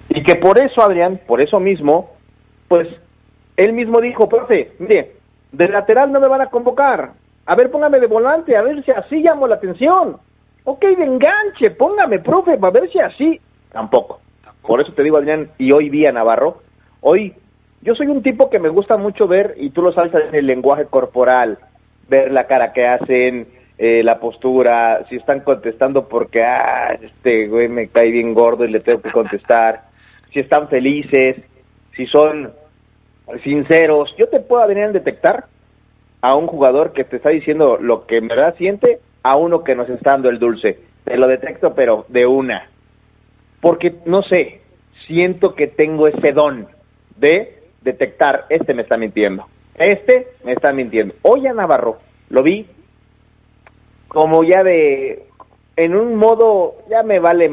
Y 0.09 0.23
que 0.23 0.33
por 0.35 0.59
eso, 0.59 0.81
Adrián, 0.81 1.21
por 1.27 1.39
eso 1.39 1.59
mismo, 1.59 2.15
pues 2.67 2.87
él 3.57 3.73
mismo 3.73 4.01
dijo, 4.01 4.27
profe, 4.27 4.71
mire, 4.79 5.17
de 5.51 5.67
lateral 5.67 6.11
no 6.11 6.19
me 6.19 6.27
van 6.27 6.41
a 6.41 6.49
convocar. 6.49 7.11
A 7.45 7.55
ver, 7.55 7.69
póngame 7.69 7.99
de 7.99 8.07
volante, 8.07 8.57
a 8.57 8.63
ver 8.63 8.83
si 8.83 8.89
así 8.89 9.17
llamo 9.17 9.45
la 9.45 9.57
atención. 9.57 10.17
Ok, 10.65 10.81
de 10.81 11.03
enganche, 11.03 11.71
póngame, 11.71 12.19
profe, 12.19 12.57
para 12.57 12.79
ver 12.79 12.89
si 12.91 12.99
así. 12.99 13.39
Tampoco. 13.71 14.21
Por 14.61 14.79
eso 14.79 14.93
te 14.93 15.03
digo, 15.03 15.17
Adrián, 15.17 15.49
y 15.57 15.73
hoy 15.73 15.89
vi 15.89 16.05
a 16.05 16.11
Navarro. 16.11 16.61
Hoy, 17.01 17.33
yo 17.81 17.95
soy 17.95 18.07
un 18.07 18.23
tipo 18.23 18.49
que 18.49 18.59
me 18.59 18.69
gusta 18.69 18.95
mucho 18.95 19.27
ver, 19.27 19.55
y 19.57 19.71
tú 19.71 19.81
lo 19.81 19.91
saltas 19.91 20.23
en 20.29 20.35
el 20.35 20.47
lenguaje 20.47 20.85
corporal, 20.85 21.57
ver 22.07 22.31
la 22.31 22.47
cara 22.47 22.71
que 22.71 22.87
hacen, 22.87 23.47
eh, 23.77 24.03
la 24.03 24.19
postura, 24.19 25.05
si 25.09 25.17
están 25.17 25.41
contestando 25.41 26.07
porque, 26.07 26.43
ah, 26.43 26.93
este 27.01 27.47
güey 27.47 27.67
me 27.67 27.89
cae 27.89 28.11
bien 28.11 28.33
gordo 28.33 28.63
y 28.63 28.71
le 28.71 28.79
tengo 28.79 29.01
que 29.01 29.11
contestar, 29.11 29.81
si 30.31 30.39
están 30.39 30.69
felices, 30.69 31.37
si 31.95 32.05
son 32.05 32.53
sinceros. 33.43 34.15
Yo 34.17 34.29
te 34.29 34.39
puedo, 34.39 34.63
Adrián, 34.63 34.93
detectar 34.93 35.45
a 36.21 36.35
un 36.35 36.47
jugador 36.47 36.93
que 36.93 37.03
te 37.03 37.17
está 37.17 37.29
diciendo 37.29 37.77
lo 37.81 38.05
que 38.05 38.17
en 38.17 38.29
verdad 38.29 38.55
siente 38.57 38.99
a 39.23 39.37
uno 39.37 39.63
que 39.63 39.75
nos 39.75 39.89
está 39.89 40.11
dando 40.11 40.29
el 40.29 40.39
dulce. 40.39 40.79
Te 41.03 41.17
lo 41.17 41.27
detecto, 41.27 41.73
pero 41.73 42.05
de 42.09 42.25
una. 42.25 42.69
Porque, 43.61 43.95
no 44.05 44.21
sé, 44.23 44.61
siento 45.07 45.55
que 45.55 45.67
tengo 45.67 46.07
ese 46.07 46.33
don 46.33 46.67
de 47.17 47.63
detectar, 47.81 48.45
este 48.49 48.73
me 48.73 48.83
está 48.83 48.97
mintiendo, 48.97 49.45
este 49.75 50.27
me 50.43 50.53
está 50.53 50.71
mintiendo. 50.71 51.15
Hoy 51.21 51.47
a 51.47 51.53
Navarro 51.53 51.97
lo 52.29 52.43
vi 52.43 52.65
como 54.07 54.43
ya 54.43 54.63
de, 54.63 55.23
en 55.75 55.95
un 55.95 56.15
modo, 56.15 56.75
ya 56.89 57.03
me 57.03 57.19
vale 57.19 57.49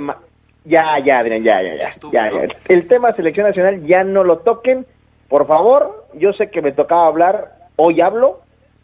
Ya, 0.64 0.98
ya, 1.04 1.20
Adrián, 1.20 1.42
ya, 1.42 1.62
ya, 1.62 1.74
ya, 1.74 1.88
ya, 2.12 2.30
ya. 2.30 2.54
El 2.68 2.86
tema 2.86 3.12
selección 3.14 3.46
nacional 3.46 3.86
ya 3.86 4.04
no 4.04 4.24
lo 4.24 4.38
toquen, 4.38 4.84
por 5.28 5.46
favor. 5.46 6.06
Yo 6.14 6.32
sé 6.34 6.50
que 6.50 6.60
me 6.60 6.72
tocaba 6.72 7.06
hablar, 7.06 7.52
hoy 7.76 8.00
hablo, 8.00 8.40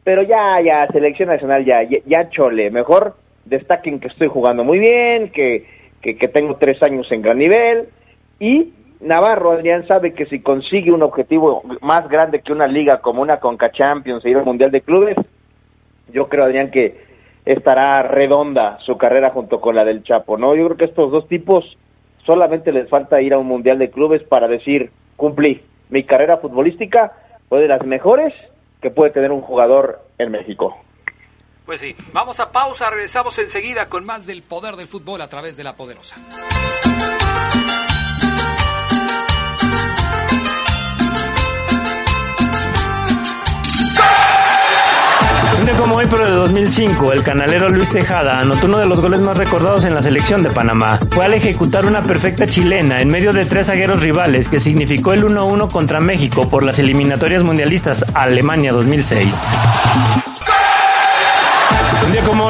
pero 0.06 0.22
ya, 0.22 0.60
ya, 0.60 0.86
selección 0.92 1.30
nacional, 1.30 1.64
ya, 1.64 1.82
ya, 1.82 2.30
chole, 2.30 2.70
mejor 2.70 3.16
destaquen 3.44 3.98
que 3.98 4.06
estoy 4.06 4.28
jugando 4.28 4.62
muy 4.62 4.78
bien, 4.78 5.32
que, 5.32 5.66
que, 6.00 6.28
tengo 6.28 6.54
tres 6.58 6.80
años 6.80 7.10
en 7.10 7.22
gran 7.22 7.38
nivel, 7.38 7.88
y 8.38 8.72
Navarro, 9.00 9.50
Adrián, 9.50 9.84
sabe 9.88 10.14
que 10.14 10.26
si 10.26 10.38
consigue 10.42 10.92
un 10.92 11.02
objetivo 11.02 11.64
más 11.80 12.08
grande 12.08 12.40
que 12.40 12.52
una 12.52 12.68
liga 12.68 13.00
como 13.00 13.20
una 13.20 13.40
Conca 13.40 13.72
Champions 13.72 14.24
e 14.24 14.30
ir 14.30 14.36
al 14.36 14.44
Mundial 14.44 14.70
de 14.70 14.82
Clubes, 14.82 15.16
yo 16.12 16.28
creo, 16.28 16.44
Adrián, 16.44 16.70
que 16.70 17.00
estará 17.44 18.04
redonda 18.04 18.78
su 18.86 18.96
carrera 18.96 19.30
junto 19.30 19.60
con 19.60 19.74
la 19.74 19.84
del 19.84 20.04
Chapo, 20.04 20.38
¿no? 20.38 20.54
Yo 20.54 20.66
creo 20.66 20.76
que 20.76 20.84
estos 20.84 21.10
dos 21.10 21.26
tipos 21.26 21.76
solamente 22.24 22.70
les 22.70 22.88
falta 22.88 23.20
ir 23.20 23.34
a 23.34 23.38
un 23.38 23.48
Mundial 23.48 23.80
de 23.80 23.90
Clubes 23.90 24.22
para 24.22 24.46
decir, 24.46 24.92
cumplí, 25.16 25.62
mi 25.90 26.04
carrera 26.04 26.36
futbolística 26.36 27.10
fue 27.48 27.60
de 27.60 27.66
las 27.66 27.84
mejores 27.84 28.32
que 28.80 28.90
puede 28.90 29.10
tener 29.10 29.32
un 29.32 29.42
jugador 29.42 30.02
en 30.18 30.30
México. 30.30 30.76
Pues 31.64 31.80
sí, 31.80 31.96
vamos 32.12 32.38
a 32.38 32.52
pausa, 32.52 32.90
regresamos 32.90 33.38
enseguida 33.38 33.88
con 33.88 34.04
más 34.04 34.26
del 34.26 34.42
poder 34.42 34.76
del 34.76 34.86
fútbol 34.86 35.20
a 35.20 35.28
través 35.28 35.56
de 35.56 35.64
la 35.64 35.74
poderosa. 35.74 36.16
Como 45.74 45.96
hoy, 45.96 46.06
pero 46.08 46.24
de 46.24 46.30
2005, 46.30 47.12
el 47.12 47.22
canalero 47.22 47.68
Luis 47.68 47.88
Tejada 47.88 48.40
anotó 48.40 48.66
uno 48.66 48.78
de 48.78 48.86
los 48.86 49.00
goles 49.00 49.20
más 49.20 49.36
recordados 49.36 49.84
en 49.84 49.94
la 49.94 50.02
selección 50.02 50.42
de 50.42 50.50
Panamá. 50.50 50.98
Fue 51.10 51.24
al 51.24 51.34
ejecutar 51.34 51.84
una 51.84 52.02
perfecta 52.02 52.46
chilena 52.46 53.00
en 53.00 53.08
medio 53.08 53.32
de 53.32 53.44
tres 53.44 53.66
zagueros 53.66 54.00
rivales 54.00 54.48
que 54.48 54.58
significó 54.58 55.12
el 55.12 55.24
1-1 55.24 55.70
contra 55.70 56.00
México 56.00 56.48
por 56.48 56.64
las 56.64 56.78
eliminatorias 56.78 57.42
mundialistas 57.42 58.04
Alemania 58.14 58.72
2006. 58.72 60.35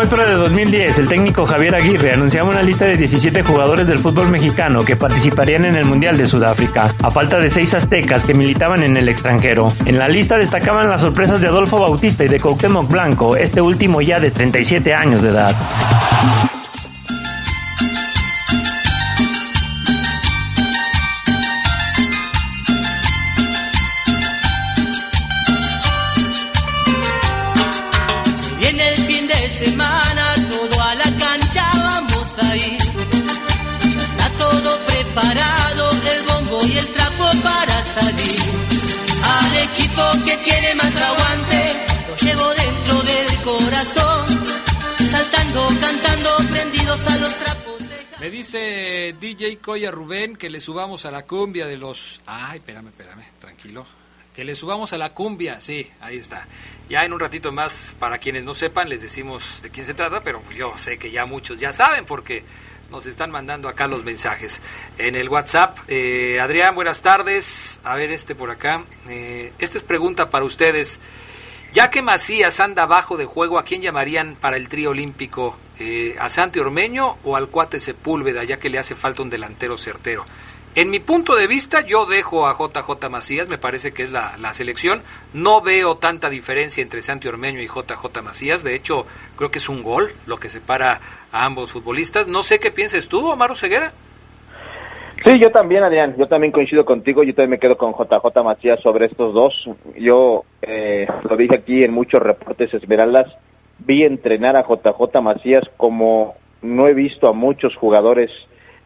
Pero 0.09 0.25
de 0.25 0.35
2010, 0.35 0.99
el 0.99 1.09
técnico 1.09 1.47
Javier 1.47 1.75
Aguirre 1.75 2.13
anunciaba 2.13 2.49
una 2.49 2.63
lista 2.63 2.85
de 2.85 2.97
17 2.97 3.43
jugadores 3.43 3.89
del 3.89 3.99
fútbol 3.99 4.29
mexicano 4.29 4.85
que 4.85 4.95
participarían 4.95 5.65
en 5.65 5.75
el 5.75 5.85
Mundial 5.85 6.17
de 6.17 6.27
Sudáfrica, 6.27 6.95
a 7.03 7.11
falta 7.11 7.41
de 7.41 7.51
seis 7.51 7.75
aztecas 7.75 8.25
que 8.25 8.33
militaban 8.33 8.85
en 8.85 8.97
el 8.97 9.09
extranjero. 9.09 9.73
En 9.85 9.99
la 9.99 10.09
lista 10.09 10.37
destacaban 10.39 10.89
las 10.89 11.01
sorpresas 11.01 11.41
de 11.41 11.49
Adolfo 11.49 11.81
Bautista 11.81 12.25
y 12.25 12.29
de 12.29 12.39
Cuauhtémoc 12.39 12.89
Blanco, 12.89 13.37
este 13.37 13.61
último 13.61 14.01
ya 14.01 14.21
de 14.21 14.31
37 14.31 14.95
años 14.95 15.23
de 15.23 15.31
edad. 15.31 15.57
Dice 48.47 49.17
DJ 49.21 49.59
Coya 49.59 49.91
Rubén 49.91 50.37
que 50.37 50.49
le 50.49 50.61
subamos 50.61 51.05
a 51.05 51.11
la 51.11 51.25
cumbia 51.25 51.67
de 51.67 51.77
los... 51.77 52.21
Ay, 52.27 52.59
espérame, 52.59 52.87
espérame, 52.89 53.25
tranquilo. 53.41 53.85
Que 54.33 54.45
le 54.45 54.55
subamos 54.55 54.93
a 54.93 54.99
la 54.99 55.11
cumbia, 55.11 55.61
sí, 55.61 55.91
ahí 56.01 56.19
está. 56.19 56.47
Ya 56.89 57.05
en 57.05 57.13
un 57.13 57.19
ratito 57.19 57.51
más, 57.51 57.97
para 57.99 58.19
quienes 58.19 58.45
no 58.45 58.55
sepan, 58.55 58.89
les 58.89 59.03
decimos 59.03 59.63
de 59.63 59.71
quién 59.71 59.85
se 59.85 59.95
trata, 59.95 60.23
pero 60.23 60.41
yo 60.53 60.79
sé 60.79 60.97
que 60.97 61.11
ya 61.11 61.27
muchos 61.27 61.59
ya 61.59 61.73
saben 61.73 62.05
porque 62.05 62.45
nos 62.89 63.07
están 63.07 63.33
mandando 63.33 63.69
acá 63.69 63.89
los 63.89 64.05
mensajes. 64.05 64.61
En 64.97 65.17
el 65.17 65.29
WhatsApp, 65.29 65.79
eh, 65.89 66.39
Adrián, 66.41 66.77
buenas 66.77 67.03
tardes. 67.03 67.81
A 67.83 67.97
ver, 67.97 68.13
este 68.13 68.37
por 68.37 68.53
acá. 68.53 68.85
Eh, 69.09 69.53
esta 69.59 69.77
es 69.77 69.83
pregunta 69.83 70.31
para 70.31 70.45
ustedes. 70.45 71.01
Ya 71.73 71.91
que 71.91 72.01
Macías 72.01 72.61
anda 72.61 72.87
bajo 72.87 73.17
de 73.17 73.25
juego, 73.25 73.59
¿a 73.59 73.65
quién 73.65 73.83
llamarían 73.83 74.37
para 74.37 74.57
el 74.57 74.69
trío 74.69 74.91
olímpico? 74.91 75.57
Eh, 75.79 76.17
¿A 76.19 76.29
Santi 76.29 76.59
Ormeño 76.59 77.17
o 77.25 77.37
al 77.37 77.49
cuate 77.49 77.81
Sepúlveda, 77.81 78.45
ya 78.45 78.59
que 78.59 78.71
le 78.71 78.79
hace 78.79 78.95
falta 78.95 79.23
un 79.23 79.31
delantero 79.31 79.77
certero? 79.77 80.25
En 80.75 80.91
mi 80.91 81.01
punto 81.01 81.35
de 81.35 81.47
vista, 81.47 81.81
yo 81.81 82.05
dejo 82.05 82.47
a 82.47 82.53
JJ 82.53 83.09
Macías, 83.09 83.49
me 83.49 83.57
parece 83.57 83.93
que 83.93 84.03
es 84.03 84.13
la, 84.13 84.37
la 84.39 84.53
selección. 84.53 85.01
No 85.33 85.63
veo 85.63 85.97
tanta 85.97 86.29
diferencia 86.29 86.83
entre 86.83 87.01
Santi 87.01 87.29
Ormeño 87.29 87.63
y 87.63 87.67
JJ 87.67 88.23
Macías. 88.23 88.63
De 88.63 88.75
hecho, 88.75 89.07
creo 89.37 89.51
que 89.51 89.57
es 89.57 89.71
un 89.71 89.83
gol 89.83 90.11
lo 90.27 90.37
que 90.37 90.51
separa 90.51 91.01
a 91.33 91.47
ambos 91.47 91.73
futbolistas. 91.73 92.29
No 92.29 92.43
sé 92.43 92.59
qué 92.59 92.71
pienses 92.71 93.09
tú, 93.09 93.27
Omar 93.27 93.57
Ceguera. 93.57 93.93
Sí, 95.25 95.41
yo 95.41 95.51
también, 95.51 95.83
Adrián, 95.83 96.15
yo 96.19 96.29
también 96.29 96.53
coincido 96.53 96.85
contigo, 96.85 97.23
yo 97.23 97.35
también 97.35 97.51
me 97.51 97.59
quedo 97.59 97.77
con 97.77 97.93
JJ 97.93 98.45
Macías 98.45 98.79
sobre 98.83 99.07
estos 99.07 99.33
dos. 99.33 99.55
Yo 99.99 100.45
eh, 100.61 101.07
lo 101.29 101.37
dije 101.37 101.57
aquí 101.57 101.85
en 101.85 101.93
muchos 101.93 102.21
reportes 102.21 102.73
Esmeraldas, 102.75 103.27
vi 103.79 104.05
entrenar 104.05 104.57
a 104.57 104.63
JJ 104.63 105.21
Macías 105.21 105.65
como 105.77 106.35
no 106.63 106.89
he 106.89 106.95
visto 106.95 107.29
a 107.29 107.33
muchos 107.33 107.75
jugadores 107.77 108.31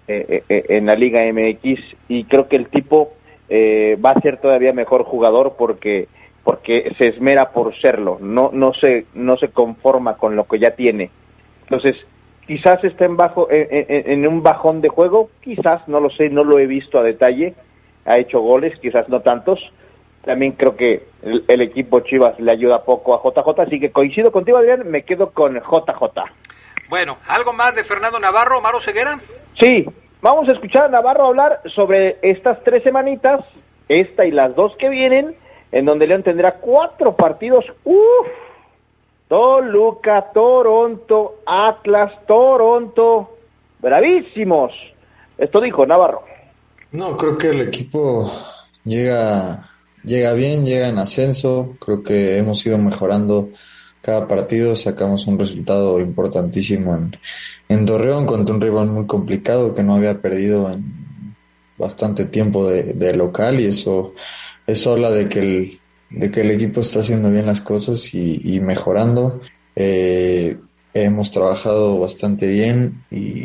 eh, 0.09 0.43
eh, 0.49 0.65
en 0.71 0.87
la 0.87 0.95
Liga 0.95 1.21
MX 1.33 1.81
y 2.09 2.25
creo 2.25 2.49
que 2.49 2.57
el 2.57 2.69
tipo 2.69 3.13
eh, 3.49 3.97
va 4.05 4.11
a 4.11 4.21
ser 4.21 4.39
todavía 4.39 4.73
mejor 4.73 5.05
jugador 5.05 5.55
porque 5.57 6.09
porque 6.43 6.93
se 6.99 7.11
esmera 7.11 7.51
por 7.51 7.79
serlo, 7.81 8.19
no 8.21 8.51
no 8.53 8.73
se 8.75 9.07
no 9.15 9.37
se 9.37 9.49
conforma 9.49 10.17
con 10.17 10.37
lo 10.37 10.45
que 10.45 10.59
ya 10.59 10.71
tiene. 10.71 11.11
Entonces, 11.63 11.97
quizás 12.47 12.83
está 12.83 13.05
en 13.05 13.17
bajo 13.17 13.47
en 13.51 14.27
un 14.27 14.43
bajón 14.43 14.81
de 14.81 14.89
juego, 14.89 15.31
quizás 15.43 15.87
no 15.87 16.01
lo 16.01 16.11
sé, 16.11 16.31
no 16.31 16.43
lo 16.43 16.59
he 16.59 16.67
visto 16.67 16.99
a 16.99 17.03
detalle. 17.03 17.55
Ha 18.07 18.19
hecho 18.19 18.41
goles, 18.41 18.77
quizás 18.81 19.09
no 19.09 19.21
tantos. 19.21 19.61
También 20.25 20.53
creo 20.53 20.77
que 20.77 21.07
el, 21.23 21.45
el 21.49 21.63
equipo 21.63 22.01
Chivas 22.01 22.39
le 22.39 22.53
ayuda 22.53 22.85
poco 22.85 23.15
a 23.15 23.23
JJ, 23.23 23.63
así 23.63 23.81
que 23.81 23.91
coincido 23.91 24.31
contigo, 24.31 24.59
Adrián, 24.59 24.91
me 24.91 25.03
quedo 25.03 25.31
con 25.31 25.55
JJ. 25.55 26.03
Bueno, 26.91 27.19
¿algo 27.29 27.53
más 27.53 27.77
de 27.77 27.85
Fernando 27.85 28.19
Navarro, 28.19 28.59
Omar 28.59 28.75
Ceguera? 28.81 29.19
Sí, 29.61 29.87
vamos 30.21 30.49
a 30.49 30.53
escuchar 30.53 30.85
a 30.85 30.89
Navarro 30.89 31.27
hablar 31.27 31.61
sobre 31.75 32.19
estas 32.23 32.63
tres 32.65 32.83
semanitas, 32.83 33.45
esta 33.89 34.25
y 34.27 34.33
las 34.33 34.55
dos 34.57 34.73
que 34.77 34.89
vienen, 34.89 35.37
en 35.71 35.85
donde 35.85 36.09
León 36.09 36.25
tendrá 36.25 36.57
cuatro 36.57 37.15
partidos. 37.15 37.65
Uf, 37.85 38.27
Toluca, 39.29 40.33
Toronto, 40.35 41.37
Atlas, 41.47 42.13
Toronto, 42.27 43.37
bravísimos. 43.79 44.73
Esto 45.39 45.61
dijo 45.61 45.87
Navarro. 45.87 46.25
No, 46.91 47.17
creo 47.17 47.39
que 47.39 47.51
el 47.51 47.61
equipo 47.61 48.29
llega, 48.85 49.61
llega 50.05 50.33
bien, 50.33 50.65
llega 50.65 50.89
en 50.89 50.99
ascenso. 50.99 51.77
Creo 51.81 52.03
que 52.03 52.39
hemos 52.39 52.65
ido 52.67 52.79
mejorando 52.79 53.51
cada 54.01 54.27
partido. 54.29 54.77
Sacamos 54.77 55.27
un 55.27 55.39
resultado 55.39 56.01
importantísimo 56.01 56.95
en, 56.95 57.17
en 57.69 57.85
Torreón 57.85 58.27
contra 58.27 58.55
un 58.55 58.61
rival 58.61 58.89
muy 58.89 59.07
complicado 59.07 59.75
que 59.75 59.83
no 59.83 59.95
había 59.95 60.21
perdido 60.21 60.71
en 60.71 61.37
bastante 61.79 62.27
tiempo 62.27 62.69
de, 62.69 62.93
de 62.93 63.17
local 63.17 63.59
y 63.59 63.65
eso, 63.65 64.15
eso 64.67 64.93
habla 64.93 65.11
de 65.11 65.29
que 65.29 65.39
el, 65.41 65.81
de 66.11 66.31
que 66.31 66.43
el 66.43 66.51
equipo 66.51 66.81
está 66.81 67.01
haciendo 67.01 67.31
bien 67.31 67.47
las 67.47 67.61
cosas 67.61 68.15
y, 68.15 68.61
mejorando. 68.61 69.41
Eh, 69.77 70.59
hemos 70.93 71.31
trabajado 71.31 71.99
bastante 71.99 72.49
bien 72.49 73.03
y, 73.11 73.45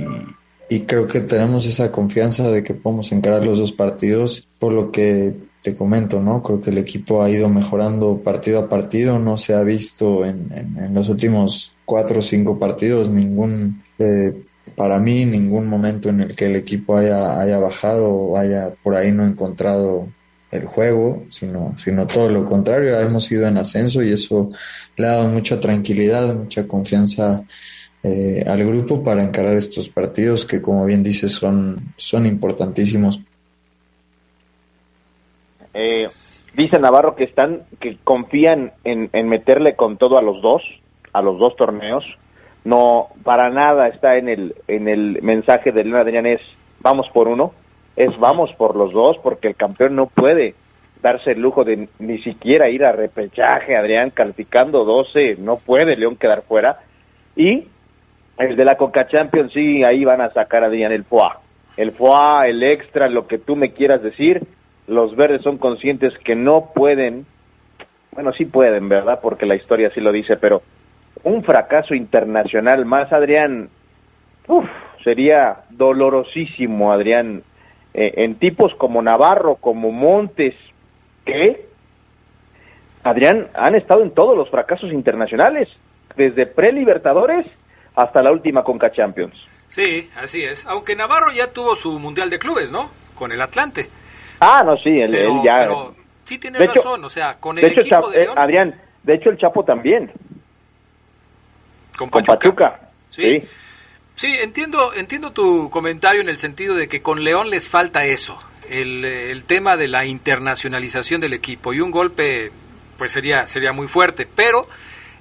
y 0.69 0.81
creo 0.81 1.07
que 1.07 1.21
tenemos 1.21 1.65
esa 1.65 1.91
confianza 1.91 2.49
de 2.51 2.63
que 2.63 2.73
podemos 2.73 3.11
encarar 3.11 3.45
los 3.45 3.59
dos 3.59 3.71
partidos, 3.71 4.47
por 4.59 4.73
lo 4.73 4.91
que 4.91 5.35
te 5.65 5.73
comento, 5.73 6.19
¿no? 6.19 6.43
Creo 6.43 6.61
que 6.61 6.69
el 6.69 6.77
equipo 6.77 7.23
ha 7.23 7.29
ido 7.31 7.49
mejorando 7.49 8.21
partido 8.21 8.59
a 8.59 8.69
partido, 8.69 9.17
no 9.17 9.35
se 9.35 9.55
ha 9.55 9.63
visto 9.63 10.23
en, 10.23 10.51
en, 10.53 10.93
los 10.93 11.09
últimos 11.09 11.73
cuatro 11.85 12.19
o 12.19 12.21
cinco 12.21 12.59
partidos 12.59 13.09
ningún, 13.09 13.81
eh, 13.97 14.39
para 14.75 14.99
mí, 14.99 15.25
ningún 15.25 15.67
momento 15.67 16.09
en 16.09 16.21
el 16.21 16.35
que 16.35 16.45
el 16.45 16.55
equipo 16.55 16.95
haya, 16.95 17.41
haya 17.41 17.57
bajado 17.57 18.13
o 18.13 18.37
haya 18.37 18.75
por 18.83 18.93
ahí 18.93 19.11
no 19.11 19.25
encontrado 19.25 20.07
el 20.51 20.65
juego, 20.65 21.23
sino, 21.31 21.73
sino 21.83 22.05
todo 22.05 22.29
lo 22.29 22.45
contrario, 22.45 22.99
hemos 22.99 23.31
ido 23.31 23.47
en 23.47 23.57
ascenso 23.57 24.03
y 24.03 24.11
eso 24.11 24.51
le 24.97 25.07
ha 25.07 25.13
dado 25.13 25.29
mucha 25.29 25.59
tranquilidad, 25.59 26.31
mucha 26.35 26.67
confianza 26.67 27.43
eh, 28.03 28.43
al 28.45 28.63
grupo 28.63 29.03
para 29.03 29.23
encarar 29.23 29.55
estos 29.55 29.89
partidos 29.89 30.45
que, 30.45 30.61
como 30.61 30.85
bien 30.85 31.03
dices, 31.03 31.31
son, 31.31 31.91
son 31.97 32.27
importantísimos. 32.27 33.19
Eh, 35.75 36.07
dice 36.53 36.79
Navarro 36.79 37.15
que 37.15 37.25
están, 37.25 37.63
que 37.81 37.97
confían 38.03 38.71
en, 38.85 39.09
en 39.11 39.27
meterle 39.27 39.75
con 39.75 39.97
todo 39.97 40.17
a 40.17 40.21
los 40.21 40.41
dos, 40.41 40.63
a 41.11 41.21
los 41.21 41.37
dos 41.37 41.55
torneos. 41.57 42.05
No, 42.63 43.09
para 43.23 43.49
nada 43.49 43.89
está 43.89 44.17
en 44.17 44.29
el, 44.29 44.55
en 44.67 44.87
el 44.87 45.21
mensaje 45.21 45.71
de 45.71 45.83
León 45.83 45.97
Adrián 45.97 46.25
es 46.25 46.41
vamos 46.79 47.07
por 47.13 47.27
uno, 47.27 47.53
es 47.95 48.17
vamos 48.17 48.51
por 48.53 48.75
los 48.75 48.93
dos, 48.93 49.17
porque 49.21 49.49
el 49.49 49.55
campeón 49.55 49.95
no 49.95 50.07
puede 50.07 50.55
darse 51.01 51.33
el 51.33 51.41
lujo 51.41 51.63
de 51.63 51.89
ni 51.99 52.19
siquiera 52.19 52.69
ir 52.69 52.85
a 52.85 52.93
repechaje, 52.93 53.75
Adrián, 53.75 54.09
calificando 54.09 54.85
12, 54.85 55.35
no 55.39 55.57
puede 55.57 55.97
León 55.97 56.15
quedar 56.15 56.43
fuera. 56.43 56.79
Y 57.35 57.67
el 58.37 58.55
de 58.55 58.65
la 58.65 58.77
Coca 58.77 59.07
Champions, 59.07 59.51
sí, 59.53 59.83
ahí 59.83 60.05
van 60.05 60.21
a 60.21 60.31
sacar 60.31 60.63
a 60.63 60.67
Adrián 60.67 60.91
el 60.93 61.03
FOA. 61.03 61.41
El 61.77 61.91
FOA, 61.91 62.47
el 62.47 62.63
extra, 62.63 63.09
lo 63.09 63.27
que 63.27 63.37
tú 63.37 63.55
me 63.55 63.73
quieras 63.73 64.01
decir, 64.01 64.41
los 64.87 65.15
verdes 65.15 65.41
son 65.41 65.57
conscientes 65.57 66.13
que 66.23 66.35
no 66.35 66.71
pueden, 66.73 67.25
bueno, 68.11 68.33
sí 68.33 68.45
pueden, 68.45 68.87
¿verdad? 68.89 69.19
Porque 69.21 69.45
la 69.45 69.55
historia 69.55 69.91
sí 69.93 70.01
lo 70.01 70.11
dice, 70.11 70.37
pero 70.37 70.61
un 71.23 71.43
fracaso 71.43 71.95
internacional 71.95 72.85
más, 72.85 73.11
Adrián, 73.11 73.69
uf, 74.47 74.65
sería 75.03 75.63
dolorosísimo, 75.69 76.91
Adrián, 76.91 77.43
eh, 77.93 78.13
en 78.17 78.35
tipos 78.35 78.73
como 78.75 79.01
Navarro, 79.01 79.55
como 79.55 79.91
Montes, 79.91 80.55
que, 81.25 81.65
Adrián, 83.03 83.47
han 83.53 83.75
estado 83.75 84.03
en 84.03 84.11
todos 84.11 84.37
los 84.37 84.49
fracasos 84.49 84.91
internacionales, 84.91 85.69
desde 86.15 86.45
pre-Libertadores 86.45 87.45
hasta 87.95 88.21
la 88.21 88.31
última 88.31 88.63
Conca 88.63 88.91
Champions. 88.91 89.35
Sí, 89.67 90.09
así 90.15 90.43
es. 90.43 90.65
Aunque 90.67 90.95
Navarro 90.95 91.31
ya 91.31 91.51
tuvo 91.51 91.75
su 91.75 91.97
Mundial 91.99 92.29
de 92.29 92.39
Clubes, 92.39 92.71
¿no? 92.71 92.89
Con 93.15 93.31
el 93.31 93.41
Atlante. 93.41 93.87
Ah, 94.39 94.63
no, 94.65 94.77
sí, 94.77 94.89
él, 94.89 95.09
Pero, 95.11 95.31
él 95.37 95.41
ya... 95.43 95.59
pero 95.59 95.95
sí 96.23 96.37
tiene 96.37 96.59
De 96.59 96.65
hecho- 96.65 96.75
razón, 96.75 97.03
o 97.05 97.09
sea, 97.09 97.37
con 97.37 97.57
el 97.57 97.63
de 97.63 97.67
hecho, 97.71 97.81
equipo 97.81 98.09
de 98.09 98.17
eh, 98.17 98.23
León, 98.25 98.39
Adrián, 98.39 98.81
de 99.03 99.13
hecho 99.15 99.29
el 99.29 99.37
Chapo 99.37 99.63
también, 99.63 100.11
con 101.97 102.09
con 102.09 102.23
Pachuca. 102.23 102.79
Sí. 103.09 103.21
Sí. 103.41 103.47
Sí, 104.17 104.37
entiendo, 104.41 104.93
entiendo 104.93 105.31
tu 105.31 105.69
comentario 105.69 106.21
en 106.21 106.29
el 106.29 106.37
sentido 106.37 106.73
de 106.75 106.87
que 106.87 107.01
con 107.01 107.23
León 107.25 107.49
les 107.49 107.67
falta 107.67 108.05
eso, 108.05 108.41
el, 108.69 109.03
el 109.03 109.43
tema 109.43 109.75
de 109.75 109.89
la 109.89 110.05
internacionalización 110.05 111.19
del 111.19 111.33
equipo 111.33 111.73
y 111.73 111.81
un 111.81 111.91
golpe 111.91 112.51
pues 112.97 113.11
sería 113.11 113.45
sería 113.45 113.73
muy 113.73 113.89
fuerte, 113.89 114.25
pero 114.25 114.69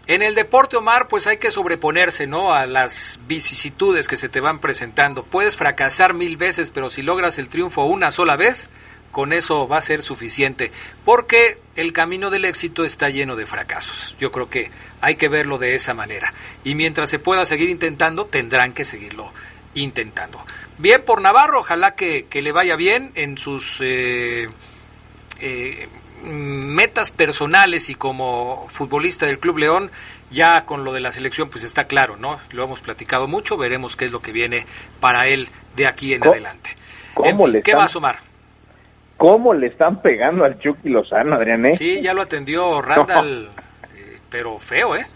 en 0.07 0.23
el 0.23 0.37
deporte 0.37 0.77
Omar 0.77 1.09
pues 1.09 1.27
hay 1.27 1.39
que 1.39 1.51
sobreponerse, 1.51 2.29
¿no? 2.29 2.55
a 2.55 2.67
las 2.67 3.19
vicisitudes 3.27 4.07
que 4.07 4.17
se 4.17 4.29
te 4.29 4.39
van 4.41 4.61
presentando. 4.61 5.25
Puedes 5.25 5.57
fracasar 5.57 6.15
mil 6.15 6.37
veces, 6.37 6.71
pero 6.71 6.89
si 6.89 7.03
logras 7.03 7.39
el 7.39 7.49
triunfo 7.49 7.85
una 7.87 8.12
sola 8.12 8.37
vez, 8.37 8.71
con 9.15 9.33
eso 9.33 9.67
va 9.67 9.79
a 9.79 9.83
ser 9.83 10.03
suficiente, 10.03 10.71
porque 11.07 11.57
el 11.77 11.95
camino 11.95 12.29
del 12.29 12.45
éxito 12.45 12.85
está 12.85 13.09
lleno 13.09 13.35
de 13.37 13.47
fracasos. 13.47 14.15
Yo 14.21 14.31
creo 14.31 14.51
que 14.51 14.71
hay 15.01 15.15
que 15.17 15.29
verlo 15.29 15.57
de 15.57 15.75
esa 15.75 15.95
manera. 15.95 16.35
Y 16.65 16.75
mientras 16.75 17.09
se 17.09 17.19
pueda 17.19 17.47
seguir 17.47 17.71
intentando, 17.71 18.27
tendrán 18.27 18.75
que 18.75 18.85
seguirlo 18.85 19.33
intentando. 19.75 20.45
Bien 20.77 21.03
por 21.05 21.23
Navarro, 21.23 21.61
ojalá 21.61 21.95
que, 21.95 22.27
que 22.27 22.43
le 22.43 22.53
vaya 22.53 22.77
bien 22.77 23.12
en 23.15 23.39
sus 23.39 23.79
eh, 23.81 24.49
eh, 25.41 25.89
metas 26.23 27.11
personales 27.11 27.91
y 27.91 27.95
como 27.95 28.67
futbolista 28.69 29.27
del 29.27 29.39
Club 29.39 29.59
León, 29.59 29.91
ya 30.31 30.65
con 30.65 30.85
lo 30.85 30.93
de 30.93 31.01
la 31.01 31.12
selección 31.12 31.49
pues 31.51 31.65
está 31.65 31.85
claro, 31.85 32.17
¿no? 32.17 32.41
Lo 32.51 32.65
hemos 32.65 32.81
platicado 32.81 33.29
mucho, 33.29 33.57
veremos 33.57 33.95
qué 33.97 34.07
es 34.07 34.11
lo 34.11 34.21
que 34.21 34.33
viene 34.33 34.67
para 35.01 35.29
él 35.29 35.49
de 35.77 35.87
aquí 35.87 36.12
en 36.15 36.21
¿Cómo- 36.21 36.33
adelante. 36.33 36.77
cómo 37.15 37.29
En 37.29 37.37
fin, 37.39 37.53
le 37.53 37.62
¿Qué 37.62 37.75
va 37.75 37.85
a 37.85 37.89
sumar? 37.89 38.19
¿Cómo 39.17 39.55
le 39.55 39.69
están 39.69 40.03
pegando 40.03 40.45
al 40.45 40.59
Chucky 40.59 40.89
Lozano, 40.89 41.37
Adrián? 41.37 41.65
eh? 41.67 41.75
Sí, 41.75 42.01
ya 42.03 42.12
lo 42.15 42.23
atendió 42.23 42.83
Randall, 42.83 43.49
eh, 43.97 44.19
pero 44.31 44.59
feo, 44.59 44.97
¿eh? 44.97 45.07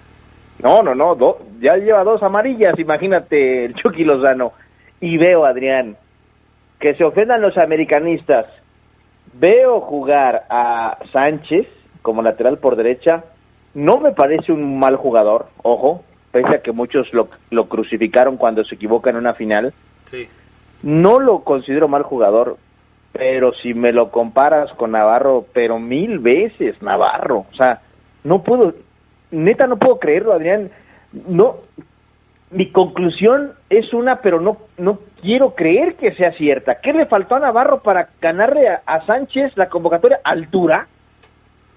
No, 0.62 0.82
no, 0.82 0.94
no, 0.94 1.14
do- 1.14 1.38
ya 1.60 1.76
lleva 1.76 2.04
dos 2.04 2.22
amarillas, 2.22 2.78
imagínate 2.78 3.64
el 3.64 3.74
Chucky 3.74 4.04
Lozano. 4.04 4.52
Y 5.00 5.16
veo, 5.16 5.44
Adrián, 5.44 5.96
que 6.80 6.94
se 6.94 7.04
ofendan 7.04 7.40
los 7.42 7.56
americanistas. 7.58 8.46
Veo 9.34 9.80
jugar 9.80 10.44
a 10.48 10.98
Sánchez 11.12 11.66
como 12.02 12.22
lateral 12.22 12.58
por 12.58 12.76
derecha. 12.76 13.24
No 13.74 13.98
me 14.00 14.12
parece 14.12 14.50
un 14.52 14.78
mal 14.78 14.96
jugador, 14.96 15.46
ojo, 15.62 16.02
pese 16.32 16.48
a 16.56 16.62
que 16.62 16.72
muchos 16.72 17.12
lo, 17.12 17.28
lo 17.50 17.68
crucificaron 17.68 18.36
cuando 18.36 18.64
se 18.64 18.74
equivoca 18.76 19.10
en 19.10 19.16
una 19.16 19.34
final. 19.34 19.72
Sí. 20.06 20.28
No 20.82 21.20
lo 21.20 21.40
considero 21.44 21.86
mal 21.86 22.02
jugador, 22.02 22.56
pero 23.12 23.52
si 23.54 23.74
me 23.74 23.92
lo 23.92 24.10
comparas 24.10 24.70
con 24.74 24.92
Navarro, 24.92 25.46
pero 25.52 25.78
mil 25.78 26.18
veces 26.18 26.80
Navarro, 26.82 27.46
o 27.50 27.54
sea, 27.54 27.80
no 28.24 28.42
puedo, 28.42 28.74
neta 29.30 29.66
no 29.66 29.76
puedo 29.76 29.98
creerlo, 29.98 30.32
Adrián, 30.32 30.70
no, 31.12 31.56
mi 32.50 32.70
conclusión 32.70 33.52
es 33.68 33.92
una, 33.92 34.20
pero 34.20 34.40
no, 34.40 34.56
no 34.78 35.00
quiero 35.20 35.54
creer 35.54 35.96
que 35.96 36.14
sea 36.14 36.32
cierta. 36.32 36.76
¿Qué 36.80 36.92
le 36.92 37.06
faltó 37.06 37.34
a 37.34 37.40
Navarro 37.40 37.82
para 37.82 38.08
ganarle 38.20 38.68
a, 38.68 39.06
Sánchez 39.06 39.56
la 39.56 39.68
convocatoria? 39.68 40.20
¿Altura? 40.24 40.86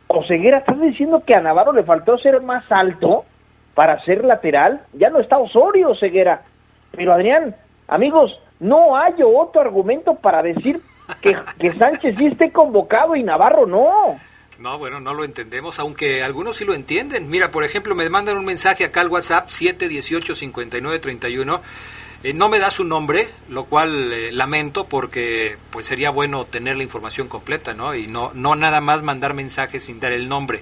¿O 0.08 0.24
Ceguera, 0.24 0.60
estás 0.60 0.80
diciendo 0.80 1.24
que 1.26 1.36
a 1.36 1.42
Navarro 1.42 1.74
le 1.74 1.84
faltó 1.84 2.18
ser 2.18 2.42
más 2.42 2.66
alto 2.70 3.26
para 3.74 4.02
ser 4.04 4.24
lateral? 4.24 4.82
Ya 4.94 5.10
no 5.10 5.20
está 5.20 5.38
Osorio, 5.38 5.96
Ceguera. 5.96 6.42
Pero 6.92 7.14
Adrián, 7.14 7.56
amigos, 7.88 8.38
no 8.60 8.98
hay 8.98 9.16
otro 9.24 9.62
argumento 9.62 10.16
para 10.16 10.42
decir 10.42 10.80
que, 11.16 11.36
Sánchez 11.78 12.16
sí 12.18 12.28
esté 12.28 12.52
convocado 12.52 13.16
y 13.16 13.24
Navarro 13.24 13.66
no. 13.66 14.20
No, 14.60 14.78
bueno, 14.78 15.00
no 15.00 15.14
lo 15.14 15.24
entendemos, 15.24 15.80
aunque 15.80 16.22
algunos 16.24 16.58
sí 16.58 16.66
lo 16.66 16.74
entienden. 16.76 17.30
Mira, 17.30 17.52
por 17.52 17.64
ejemplo, 17.64 17.96
me 17.96 18.10
mandan 18.10 18.38
un 18.38 18.44
mensaje 18.46 18.84
acá 18.86 19.02
al 19.02 19.08
WhatsApp 19.08 19.50
718-5931. 19.50 21.62
Eh, 22.24 22.34
no 22.34 22.50
me 22.50 22.60
da 22.60 22.70
su 22.70 22.84
nombre, 22.84 23.30
lo 23.50 23.64
cual 23.64 24.14
eh, 24.14 24.32
lamento 24.32 24.86
porque 24.86 25.58
pues 25.72 25.88
sería 25.88 26.12
bueno 26.12 26.46
tener 26.46 26.78
la 26.78 26.84
información 26.84 27.28
completa, 27.28 27.74
¿no? 27.74 27.96
Y 27.96 28.06
no, 28.06 28.30
no 28.36 28.56
nada 28.56 28.80
más 28.80 29.02
mandar 29.02 29.34
mensajes 29.34 29.86
sin 29.86 30.00
dar 30.00 30.12
el 30.12 30.30
nombre. 30.30 30.62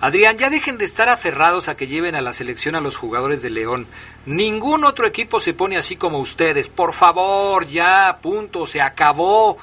Adrián, 0.00 0.38
ya 0.38 0.48
dejen 0.48 0.78
de 0.78 0.84
estar 0.84 1.08
aferrados 1.08 1.68
a 1.68 1.76
que 1.76 1.88
lleven 1.88 2.14
a 2.14 2.20
la 2.20 2.32
selección 2.32 2.76
a 2.76 2.80
los 2.80 2.96
jugadores 2.96 3.42
de 3.42 3.50
León. 3.50 3.88
Ningún 4.26 4.84
otro 4.84 5.08
equipo 5.08 5.40
se 5.40 5.54
pone 5.54 5.76
así 5.76 5.96
como 5.96 6.18
ustedes. 6.18 6.68
Por 6.68 6.92
favor, 6.92 7.66
ya, 7.66 8.18
punto, 8.22 8.64
se 8.64 8.80
acabó 8.80 9.58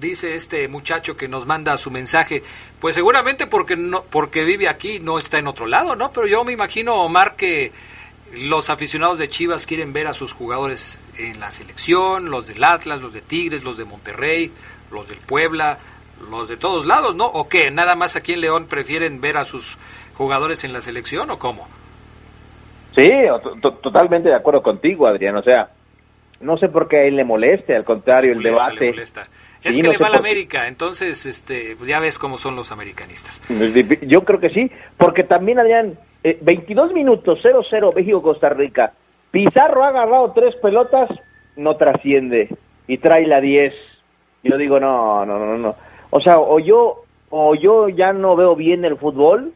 dice 0.00 0.34
este 0.34 0.68
muchacho 0.68 1.16
que 1.16 1.28
nos 1.28 1.46
manda 1.46 1.76
su 1.76 1.90
mensaje, 1.90 2.42
pues 2.80 2.94
seguramente 2.94 3.46
porque 3.46 3.76
no, 3.76 4.02
porque 4.04 4.44
vive 4.44 4.68
aquí, 4.68 4.98
no 5.00 5.18
está 5.18 5.38
en 5.38 5.46
otro 5.46 5.66
lado, 5.66 5.96
¿no? 5.96 6.12
Pero 6.12 6.26
yo 6.26 6.44
me 6.44 6.52
imagino, 6.52 6.94
Omar, 6.96 7.36
que 7.36 7.72
los 8.36 8.70
aficionados 8.70 9.18
de 9.18 9.28
Chivas 9.28 9.66
quieren 9.66 9.92
ver 9.92 10.06
a 10.08 10.12
sus 10.14 10.32
jugadores 10.32 11.00
en 11.18 11.38
la 11.40 11.50
selección, 11.50 12.30
los 12.30 12.46
del 12.48 12.62
Atlas, 12.64 13.00
los 13.00 13.12
de 13.12 13.20
Tigres, 13.20 13.62
los 13.62 13.76
de 13.76 13.84
Monterrey, 13.84 14.50
los 14.90 15.08
del 15.08 15.18
Puebla, 15.18 15.78
los 16.30 16.48
de 16.48 16.56
todos 16.56 16.86
lados, 16.86 17.14
¿no? 17.14 17.26
¿O 17.26 17.48
qué? 17.48 17.70
¿Nada 17.70 17.94
más 17.94 18.16
aquí 18.16 18.32
en 18.32 18.40
León 18.40 18.66
prefieren 18.66 19.20
ver 19.20 19.36
a 19.36 19.44
sus 19.44 19.76
jugadores 20.16 20.64
en 20.64 20.72
la 20.72 20.80
selección 20.80 21.30
o 21.30 21.38
cómo? 21.38 21.66
Sí, 22.96 23.10
to- 23.42 23.56
to- 23.60 23.72
totalmente 23.74 24.28
de 24.28 24.36
acuerdo 24.36 24.62
contigo, 24.62 25.06
Adrián. 25.06 25.36
O 25.36 25.42
sea, 25.42 25.70
no 26.40 26.56
sé 26.58 26.68
por 26.68 26.86
qué 26.88 26.98
a 26.98 27.02
él 27.04 27.16
le 27.16 27.24
moleste, 27.24 27.74
al 27.74 27.84
contrario, 27.84 28.32
el 28.32 28.38
Molesta, 28.38 28.70
le 28.70 28.80
debate. 28.80 28.92
Es 29.64 29.74
Sí, 29.76 29.80
que 29.80 29.86
no 29.86 29.92
le 29.92 29.98
va 29.98 30.08
a 30.08 30.10
la. 30.10 30.18
América, 30.18 30.68
entonces 30.68 31.24
este, 31.26 31.74
pues 31.76 31.88
ya 31.88 31.98
ves 31.98 32.18
cómo 32.18 32.36
son 32.38 32.54
los 32.54 32.70
americanistas. 32.70 33.40
Yo 34.06 34.22
creo 34.24 34.38
que 34.38 34.50
sí, 34.50 34.70
porque 34.98 35.24
también, 35.24 35.58
Adrián, 35.58 35.98
eh, 36.22 36.38
22 36.42 36.92
minutos, 36.92 37.40
0-0 37.42 37.94
México-Costa 37.94 38.50
Rica. 38.50 38.92
Pizarro 39.30 39.82
ha 39.84 39.88
agarrado 39.88 40.32
tres 40.32 40.54
pelotas, 40.56 41.08
no 41.56 41.76
trasciende 41.76 42.48
y 42.86 42.98
trae 42.98 43.26
la 43.26 43.40
10. 43.40 43.74
Yo 44.42 44.56
digo, 44.58 44.78
no, 44.78 45.24
no, 45.24 45.38
no, 45.38 45.56
no. 45.58 45.74
O 46.10 46.20
sea, 46.20 46.38
o 46.38 46.58
yo, 46.60 47.02
o 47.30 47.54
yo 47.54 47.88
ya 47.88 48.12
no 48.12 48.36
veo 48.36 48.54
bien 48.54 48.84
el 48.84 48.96
fútbol, 48.98 49.54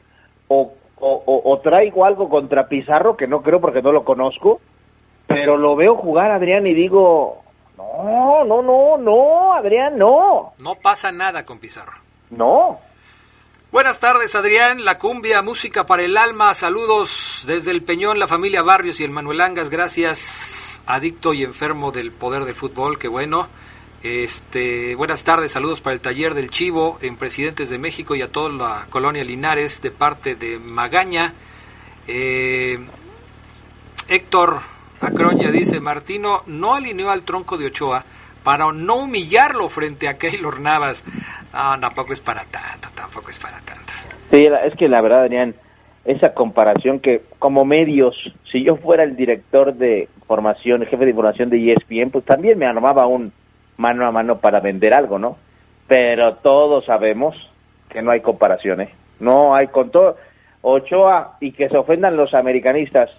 o, 0.49 0.73
o, 0.99 1.23
o- 1.27 1.53
o 1.53 1.59
traigo 1.61 2.05
algo 2.07 2.29
contra 2.31 2.69
Pizarro, 2.69 3.17
que 3.17 3.27
no 3.29 3.43
creo 3.43 3.61
porque 3.61 3.83
no 3.83 3.93
lo 3.93 4.05
conozco, 4.05 4.61
pero 5.27 5.57
lo 5.59 5.77
veo 5.77 5.95
jugar, 5.97 6.31
Adrián, 6.33 6.67
y 6.67 6.73
digo, 6.75 7.43
no, 7.79 8.45
no, 8.45 8.63
no, 8.63 8.99
no, 8.99 9.55
Adrián, 9.55 9.97
no, 9.97 10.53
No 10.59 10.75
pasa 10.75 11.13
nada 11.13 11.45
con 11.45 11.59
Pizarro. 11.59 11.93
no. 12.31 12.81
Buenas 13.71 14.01
tardes, 14.01 14.35
Adrián. 14.35 14.87
La 14.87 14.99
cumbia, 14.99 15.43
música 15.43 15.85
para 15.85 16.03
el 16.03 16.17
alma. 16.17 16.55
Saludos 16.55 17.45
desde 17.47 17.71
el 17.71 17.83
Peñón, 17.83 18.19
la 18.19 18.27
familia 18.27 18.63
Barrios 18.63 18.99
y 18.99 19.05
el 19.05 19.11
Manuel 19.11 19.43
Angas. 19.43 19.69
Gracias, 19.69 20.81
adicto 20.87 21.35
y 21.35 21.45
enfermo 21.45 21.93
del 21.93 22.11
poder 22.11 22.47
del 22.47 22.55
fútbol. 22.55 22.99
Qué 22.99 23.09
bueno. 23.09 23.47
Este, 24.03 24.95
buenas 24.95 25.23
tardes, 25.23 25.53
saludos 25.53 25.83
para 25.83 25.93
el 25.93 26.01
taller 26.01 26.33
del 26.33 26.49
Chivo 26.51 26.97
en 27.03 27.19
Presidentes 27.19 27.69
de 27.69 27.77
México 27.77 28.15
y 28.15 28.23
a 28.23 28.33
toda 28.33 28.49
la 28.49 28.87
colonia 28.89 29.23
Linares 29.23 29.83
de 29.83 29.91
parte 29.91 30.35
de 30.35 30.59
Magaña. 30.59 31.35
Eh, 32.07 32.79
Héctor 34.09 34.61
Acroña 35.01 35.51
dice, 35.51 35.81
Martino 35.81 36.43
no 36.47 36.75
alineó 36.75 37.11
al 37.11 37.23
tronco 37.23 37.57
de 37.57 37.67
Ochoa 37.67 38.03
para 38.43 38.73
no 38.73 38.97
humillarlo 38.97 39.69
frente 39.69 40.09
a 40.09 40.19
Keylor 40.19 40.61
Navas. 40.61 41.05
Ah, 41.53 41.77
tampoco 41.81 42.13
es 42.13 42.21
para 42.21 42.45
tanto, 42.45 42.89
tampoco 42.95 43.31
es 43.31 43.39
para 43.39 43.59
tanto. 43.61 43.93
Sí, 44.31 44.47
es 44.47 44.75
que 44.77 44.89
la 44.89 45.01
verdad, 45.01 45.23
Adrián, 45.23 45.55
esa 46.05 46.35
comparación 46.35 47.01
que 47.01 47.23
como 47.39 47.65
medios, 47.65 48.15
si 48.51 48.65
yo 48.65 48.77
fuera 48.77 49.05
el 49.05 49.17
director 49.17 49.75
de 49.75 50.09
formación, 50.27 50.83
el 50.83 50.89
jefe 50.89 51.05
de 51.05 51.11
información 51.11 51.51
de 51.51 51.73
ESPN, 51.73 52.11
pues 52.11 52.25
también 52.25 52.59
me 52.59 52.67
armaba 52.67 53.07
un 53.07 53.33
mano 53.77 54.07
a 54.07 54.11
mano 54.11 54.39
para 54.39 54.61
vender 54.61 54.95
algo, 54.95 55.19
¿no? 55.19 55.37
Pero 55.87 56.37
todos 56.37 56.85
sabemos 56.85 57.37
que 57.89 58.03
no 58.03 58.11
hay 58.11 58.21
comparación, 58.21 58.83
¿eh? 58.83 58.91
No 59.21 59.55
hay 59.55 59.69
con 59.69 59.91
todo. 59.91 60.17
Ochoa 60.63 61.37
y 61.41 61.53
que 61.53 61.69
se 61.69 61.77
ofendan 61.77 62.17
los 62.17 62.35
americanistas. 62.35 63.11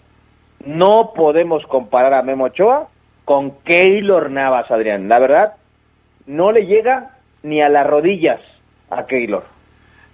No 0.66 1.14
podemos 1.16 1.66
comparar 1.68 2.14
a 2.14 2.22
Memo 2.22 2.46
Ochoa 2.46 2.88
con 3.26 3.52
Keylor 3.64 4.30
Navas, 4.32 4.70
Adrián. 4.72 5.08
La 5.08 5.20
verdad, 5.20 5.54
no 6.26 6.52
le 6.52 6.66
llega 6.66 7.18
ni 7.44 7.62
a 7.62 7.70
las 7.70 7.88
rodillas 7.88 8.42
a 8.90 9.06
Keylor. 9.06 9.46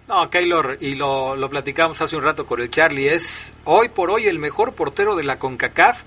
No, 0.08 0.30
Keylor, 0.30 0.78
y 0.82 0.96
lo, 0.96 1.36
lo 1.36 1.50
platicamos 1.50 2.00
hace 2.02 2.16
un 2.16 2.24
rato 2.24 2.46
con 2.46 2.62
el 2.62 2.70
Charlie, 2.70 3.08
es 3.08 3.58
hoy 3.64 3.90
por 3.90 4.12
hoy 4.12 4.28
el 4.28 4.38
mejor 4.38 4.76
portero 4.76 5.16
de 5.16 5.24
la 5.24 5.40
CONCACAF 5.40 6.04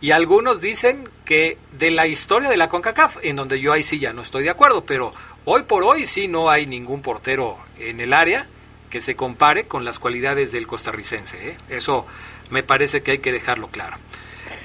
y 0.00 0.10
algunos 0.10 0.60
dicen 0.60 1.08
que 1.24 1.56
de 1.78 1.90
la 1.90 2.06
historia 2.06 2.50
de 2.50 2.56
la 2.56 2.68
CONCACAF, 2.68 3.18
en 3.22 3.36
donde 3.36 3.60
yo 3.60 3.72
ahí 3.72 3.82
sí 3.82 3.98
ya 3.98 4.12
no 4.12 4.22
estoy 4.22 4.42
de 4.42 4.50
acuerdo, 4.50 4.84
pero 4.84 5.12
hoy 5.44 5.62
por 5.62 5.84
hoy 5.84 6.06
sí 6.06 6.26
no 6.26 6.50
hay 6.50 6.66
ningún 6.66 7.02
portero 7.02 7.56
en 7.78 8.00
el 8.00 8.12
área 8.12 8.46
que 8.90 9.00
se 9.00 9.16
compare 9.16 9.66
con 9.66 9.84
las 9.84 9.98
cualidades 9.98 10.52
del 10.52 10.66
costarricense. 10.66 11.50
¿eh? 11.50 11.56
Eso 11.68 12.06
me 12.50 12.62
parece 12.62 13.02
que 13.02 13.12
hay 13.12 13.18
que 13.18 13.32
dejarlo 13.32 13.68
claro. 13.68 13.96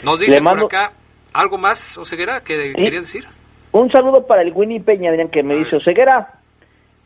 Nos 0.03 0.19
dice 0.19 0.41
por 0.41 0.59
acá, 0.59 0.91
¿algo 1.33 1.57
más, 1.57 1.97
Oseguera, 1.97 2.41
que 2.41 2.73
querías 2.73 3.03
decir? 3.03 3.25
Un 3.71 3.91
saludo 3.91 4.25
para 4.25 4.41
el 4.41 4.51
Winnie 4.53 4.81
Peña, 4.81 5.11
Adrián, 5.11 5.29
que 5.29 5.43
me 5.43 5.55
dice, 5.55 5.77
Oseguera, 5.77 6.33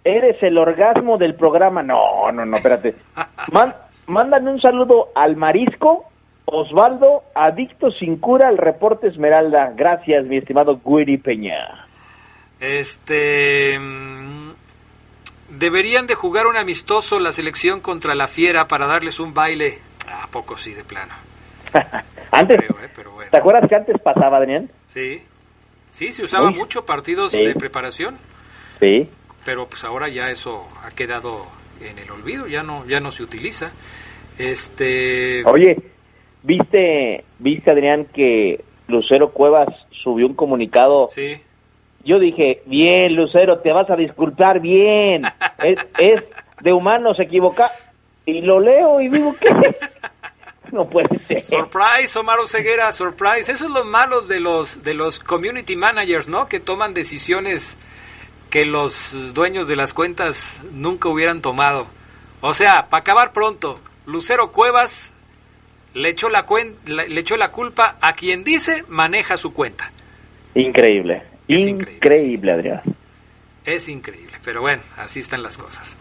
eres 0.03 0.41
el 0.41 0.57
orgasmo 0.57 1.17
del 1.17 1.35
programa. 1.35 1.83
No, 1.83 2.31
no, 2.31 2.45
no, 2.45 2.55
espérate. 2.55 2.95
mándame 4.07 4.51
un 4.51 4.61
saludo 4.61 5.09
al 5.15 5.35
Marisco, 5.35 6.05
Osvaldo, 6.45 7.23
adicto 7.33 7.91
sin 7.91 8.17
cura 8.17 8.47
al 8.47 8.57
reporte 8.57 9.07
Esmeralda. 9.07 9.73
Gracias, 9.75 10.25
mi 10.25 10.37
estimado 10.37 10.79
Winnie 10.83 11.17
Peña. 11.17 11.87
Este... 12.59 13.77
Mm, 13.79 14.51
deberían 15.49 16.07
de 16.07 16.15
jugar 16.15 16.47
un 16.47 16.57
amistoso 16.57 17.19
la 17.19 17.31
selección 17.31 17.79
contra 17.79 18.15
la 18.15 18.27
Fiera 18.27 18.67
para 18.67 18.87
darles 18.87 19.19
un 19.19 19.33
baile. 19.33 19.79
¿A 20.07 20.27
poco 20.27 20.57
sí, 20.57 20.73
de 20.73 20.83
plano? 20.83 21.13
antes, 22.31 22.59
¿eh? 22.59 22.89
¿te 23.31 23.37
acuerdas 23.37 23.67
que 23.69 23.75
antes 23.75 23.99
pasaba, 24.01 24.39
Daniel? 24.39 24.69
Sí, 24.85 25.21
sí, 25.89 26.11
se 26.11 26.23
usaba 26.23 26.51
mucho 26.51 26.85
partidos 26.85 27.31
de 27.31 27.53
preparación. 27.55 28.17
Sí. 28.79 29.09
Pero 29.43 29.67
pues 29.67 29.83
ahora 29.83 30.07
ya 30.09 30.29
eso 30.31 30.67
ha 30.83 30.91
quedado 30.91 31.45
en 31.81 31.99
el 31.99 32.09
olvido, 32.09 32.47
ya 32.47 32.63
no, 32.63 32.85
ya 32.85 32.99
no 32.99 33.11
se 33.11 33.23
utiliza. 33.23 33.71
Este. 34.37 35.43
Oye, 35.45 35.77
viste, 36.43 37.23
viste 37.39 37.71
Adrián 37.71 38.05
que 38.13 38.63
Lucero 38.87 39.31
Cuevas 39.31 39.69
subió 40.03 40.27
un 40.27 40.33
comunicado. 40.33 41.07
Sí. 41.07 41.41
Yo 42.03 42.19
dije, 42.19 42.61
bien, 42.65 43.15
Lucero, 43.15 43.59
te 43.59 43.71
vas 43.71 43.89
a 43.89 43.95
disculpar 43.95 44.59
bien. 44.59 45.23
es, 45.63 45.79
es 45.97 46.23
de 46.61 46.73
humanos 46.73 47.19
equivocar. 47.19 47.71
Y 48.25 48.41
lo 48.41 48.59
leo 48.59 49.01
y 49.01 49.09
digo, 49.09 49.35
¿qué? 49.39 49.49
no 50.71 50.87
puede 50.89 51.19
ser. 51.27 51.43
Surprise, 51.43 52.17
Omar 52.17 52.39
Ceguera, 52.47 52.91
surprise. 52.91 53.51
Eso 53.51 53.65
es 53.65 53.71
lo 53.71 53.83
malo 53.85 54.21
de 54.21 54.39
los, 54.39 54.83
de 54.83 54.93
los 54.93 55.19
community 55.19 55.75
managers, 55.75 56.27
¿no? 56.27 56.47
Que 56.47 56.59
toman 56.59 56.93
decisiones 56.93 57.77
que 58.49 58.65
los 58.65 59.33
dueños 59.33 59.67
de 59.67 59.75
las 59.75 59.93
cuentas 59.93 60.61
nunca 60.71 61.09
hubieran 61.09 61.41
tomado. 61.41 61.87
O 62.41 62.53
sea, 62.53 62.87
para 62.87 63.01
acabar 63.01 63.31
pronto, 63.31 63.79
Lucero 64.05 64.51
Cuevas 64.51 65.13
le 65.93 66.09
echó 66.09 66.29
la, 66.29 66.45
le 66.85 67.19
echó 67.19 67.37
la 67.37 67.51
culpa 67.51 67.97
a 68.01 68.13
quien 68.13 68.43
dice 68.43 68.83
maneja 68.87 69.37
su 69.37 69.53
cuenta. 69.53 69.91
Increíble, 70.53 71.23
increíble, 71.47 72.51
Adrián. 72.51 72.81
Es 73.65 73.89
increíble, 73.89 74.37
pero 74.43 74.61
bueno, 74.61 74.81
así 74.97 75.19
están 75.19 75.41
las 75.41 75.57
cosas. 75.57 75.97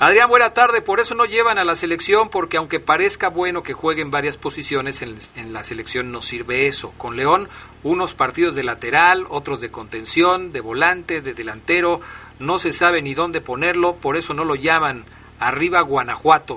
Adrián, 0.00 0.28
buena 0.28 0.50
tarde. 0.50 0.82
Por 0.82 0.98
eso 0.98 1.14
no 1.14 1.24
llevan 1.24 1.58
a 1.58 1.64
la 1.64 1.76
selección, 1.76 2.28
porque 2.28 2.56
aunque 2.56 2.80
parezca 2.80 3.28
bueno 3.28 3.62
que 3.62 3.74
jueguen 3.74 4.10
varias 4.10 4.36
posiciones, 4.36 5.02
en, 5.02 5.52
la 5.52 5.62
selección 5.62 6.10
no 6.10 6.20
sirve 6.20 6.66
eso. 6.66 6.92
Con 6.98 7.16
León, 7.16 7.48
unos 7.84 8.14
partidos 8.14 8.56
de 8.56 8.64
lateral, 8.64 9.24
otros 9.28 9.60
de 9.60 9.70
contención, 9.70 10.52
de 10.52 10.60
volante, 10.60 11.20
de 11.20 11.32
delantero. 11.32 12.00
No 12.40 12.58
se 12.58 12.72
sabe 12.72 13.02
ni 13.02 13.14
dónde 13.14 13.40
ponerlo, 13.40 13.94
por 13.94 14.16
eso 14.16 14.34
no 14.34 14.44
lo 14.44 14.56
llaman 14.56 15.04
arriba 15.38 15.80
Guanajuato. 15.82 16.54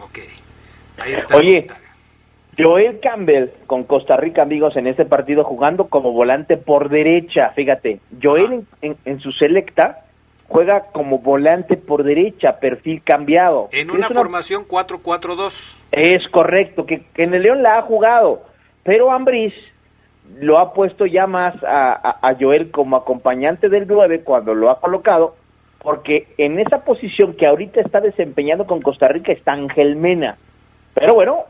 Ok, 0.00 0.20
ahí 0.98 1.14
está. 1.14 1.36
Oye, 1.36 1.66
Joel 2.56 3.00
Campbell 3.00 3.48
con 3.66 3.82
Costa 3.82 4.16
Rica, 4.16 4.42
amigos, 4.42 4.76
en 4.76 4.86
este 4.86 5.04
partido 5.04 5.42
jugando 5.42 5.88
como 5.88 6.12
volante 6.12 6.56
por 6.56 6.88
derecha. 6.88 7.50
Fíjate, 7.56 7.98
Joel 8.22 8.64
en 8.80 9.20
su 9.20 9.32
selecta 9.32 10.04
juega 10.50 10.86
como 10.92 11.20
volante 11.20 11.76
por 11.76 12.02
derecha, 12.02 12.58
perfil 12.58 13.02
cambiado. 13.04 13.68
En 13.70 13.88
una, 13.88 14.08
formación 14.08 14.66
4-4-2. 14.66 15.76
Es 15.92 16.28
correcto, 16.30 16.84
que, 16.86 17.04
en 17.14 17.34
el 17.34 17.42
León 17.42 17.62
la 17.62 17.78
ha 17.78 17.82
jugado, 17.82 18.42
pero 18.82 19.12
Ambris 19.12 19.54
lo 20.40 20.58
ha 20.58 20.74
puesto 20.74 21.06
ya 21.06 21.28
más 21.28 21.54
a, 21.62 22.34
Joel 22.38 22.72
como 22.72 22.96
acompañante 22.96 23.68
del 23.68 23.86
9 23.86 24.22
cuando 24.24 24.52
lo 24.52 24.70
ha 24.70 24.80
colocado, 24.80 25.36
porque 25.78 26.26
en 26.36 26.58
esa 26.58 26.84
posición 26.84 27.34
que 27.34 27.46
ahorita 27.46 27.80
está 27.80 28.00
desempeñando 28.00 28.66
con 28.66 28.80
Costa 28.80 29.06
Rica 29.06 29.30
está 29.30 29.52
Ángel 29.52 29.94
Mena. 29.94 30.36
Pero 30.94 31.14
bueno, 31.14 31.44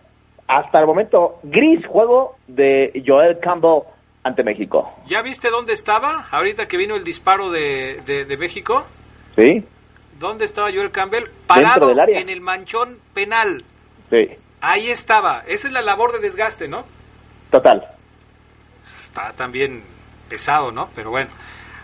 hasta 0.47 0.79
el 0.79 0.87
momento, 0.87 1.39
gris 1.43 1.87
juego 1.87 2.37
de 2.49 3.03
Joel 3.07 3.39
Campbell 3.39 3.85
ante 4.23 4.43
México. 4.43 4.93
¿Ya 5.07 5.23
viste 5.23 5.51
dónde 5.51 5.73
estaba 5.73 6.27
ahorita 6.31 6.69
que 6.69 6.77
vino 6.77 6.97
el 6.97 7.05
disparo 7.05 7.51
de, 7.51 8.01
de, 8.05 8.37
México? 8.37 8.85
Sí. 9.37 9.65
¿Dónde 10.19 10.45
estaba 10.45 10.71
Joel 10.71 10.91
Campbell? 10.91 11.25
Parado 11.47 11.95
en 12.09 12.29
el 12.29 12.41
manchón 12.41 12.99
penal. 13.15 13.65
Sí. 14.11 14.29
Ahí 14.61 14.91
estaba. 14.91 15.43
Esa 15.47 15.69
es 15.69 15.73
la 15.73 15.81
labor 15.81 16.13
de 16.13 16.19
desgaste, 16.19 16.69
¿no? 16.69 16.85
Total. 17.51 17.87
Está 18.85 19.33
también 19.33 19.83
pesado, 20.29 20.71
¿no? 20.71 20.91
Pero 20.95 21.11
bueno, 21.11 21.31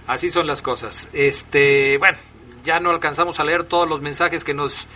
así 0.06 0.28
son 0.28 0.46
las 0.46 0.60
cosas. 0.60 1.08
Este, 1.14 1.96
bueno, 1.98 2.18
ya 2.64 2.80
no 2.80 2.90
alcanzamos 2.90 3.40
a 3.40 3.44
leer 3.44 3.64
todos 3.64 3.88
los 3.88 4.02
mensajes 4.02 4.44
que 4.44 4.52
nos 4.52 4.86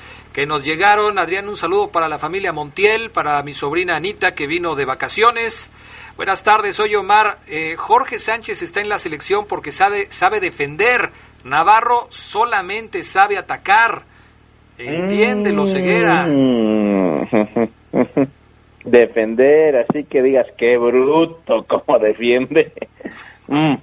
que 0.41 0.47
nos 0.47 0.65
llegaron. 0.65 1.19
Adrián, 1.19 1.51
un 1.51 1.57
saludo 1.59 1.91
para 1.91 2.09
la 2.09 2.19
familia 2.19 2.51
Montiel, 2.51 3.11
para 3.11 3.43
mi 3.43 3.53
sobrina 3.53 3.97
Anita 3.97 4.35
que 4.35 4.47
vino 4.47 4.75
de 4.75 4.87
vacaciones. 4.87 5.71
Buenas 6.17 6.43
tardes, 6.45 6.77
soy 6.77 6.95
Omar. 6.95 7.41
Eh, 7.47 7.75
Jorge 7.77 8.19
Sánchez 8.19 8.63
está 8.63 8.81
en 8.81 8.89
la 8.89 8.99
selección 8.99 9.45
porque 9.47 9.71
sabe, 9.71 10.07
sabe 10.09 10.41
defender. 10.41 11.11
Navarro 11.45 12.07
solamente 12.09 13.05
sabe 13.05 13.37
atacar. 13.37 14.05
Entiéndelo, 14.79 15.67
ceguera. 15.67 16.27
defender, 18.87 19.77
así 19.77 20.05
que 20.05 20.23
digas 20.23 20.47
qué 20.57 20.79
bruto 20.79 21.67
como 21.69 21.99
defiende. 21.99 22.73
Mm. 23.47 23.75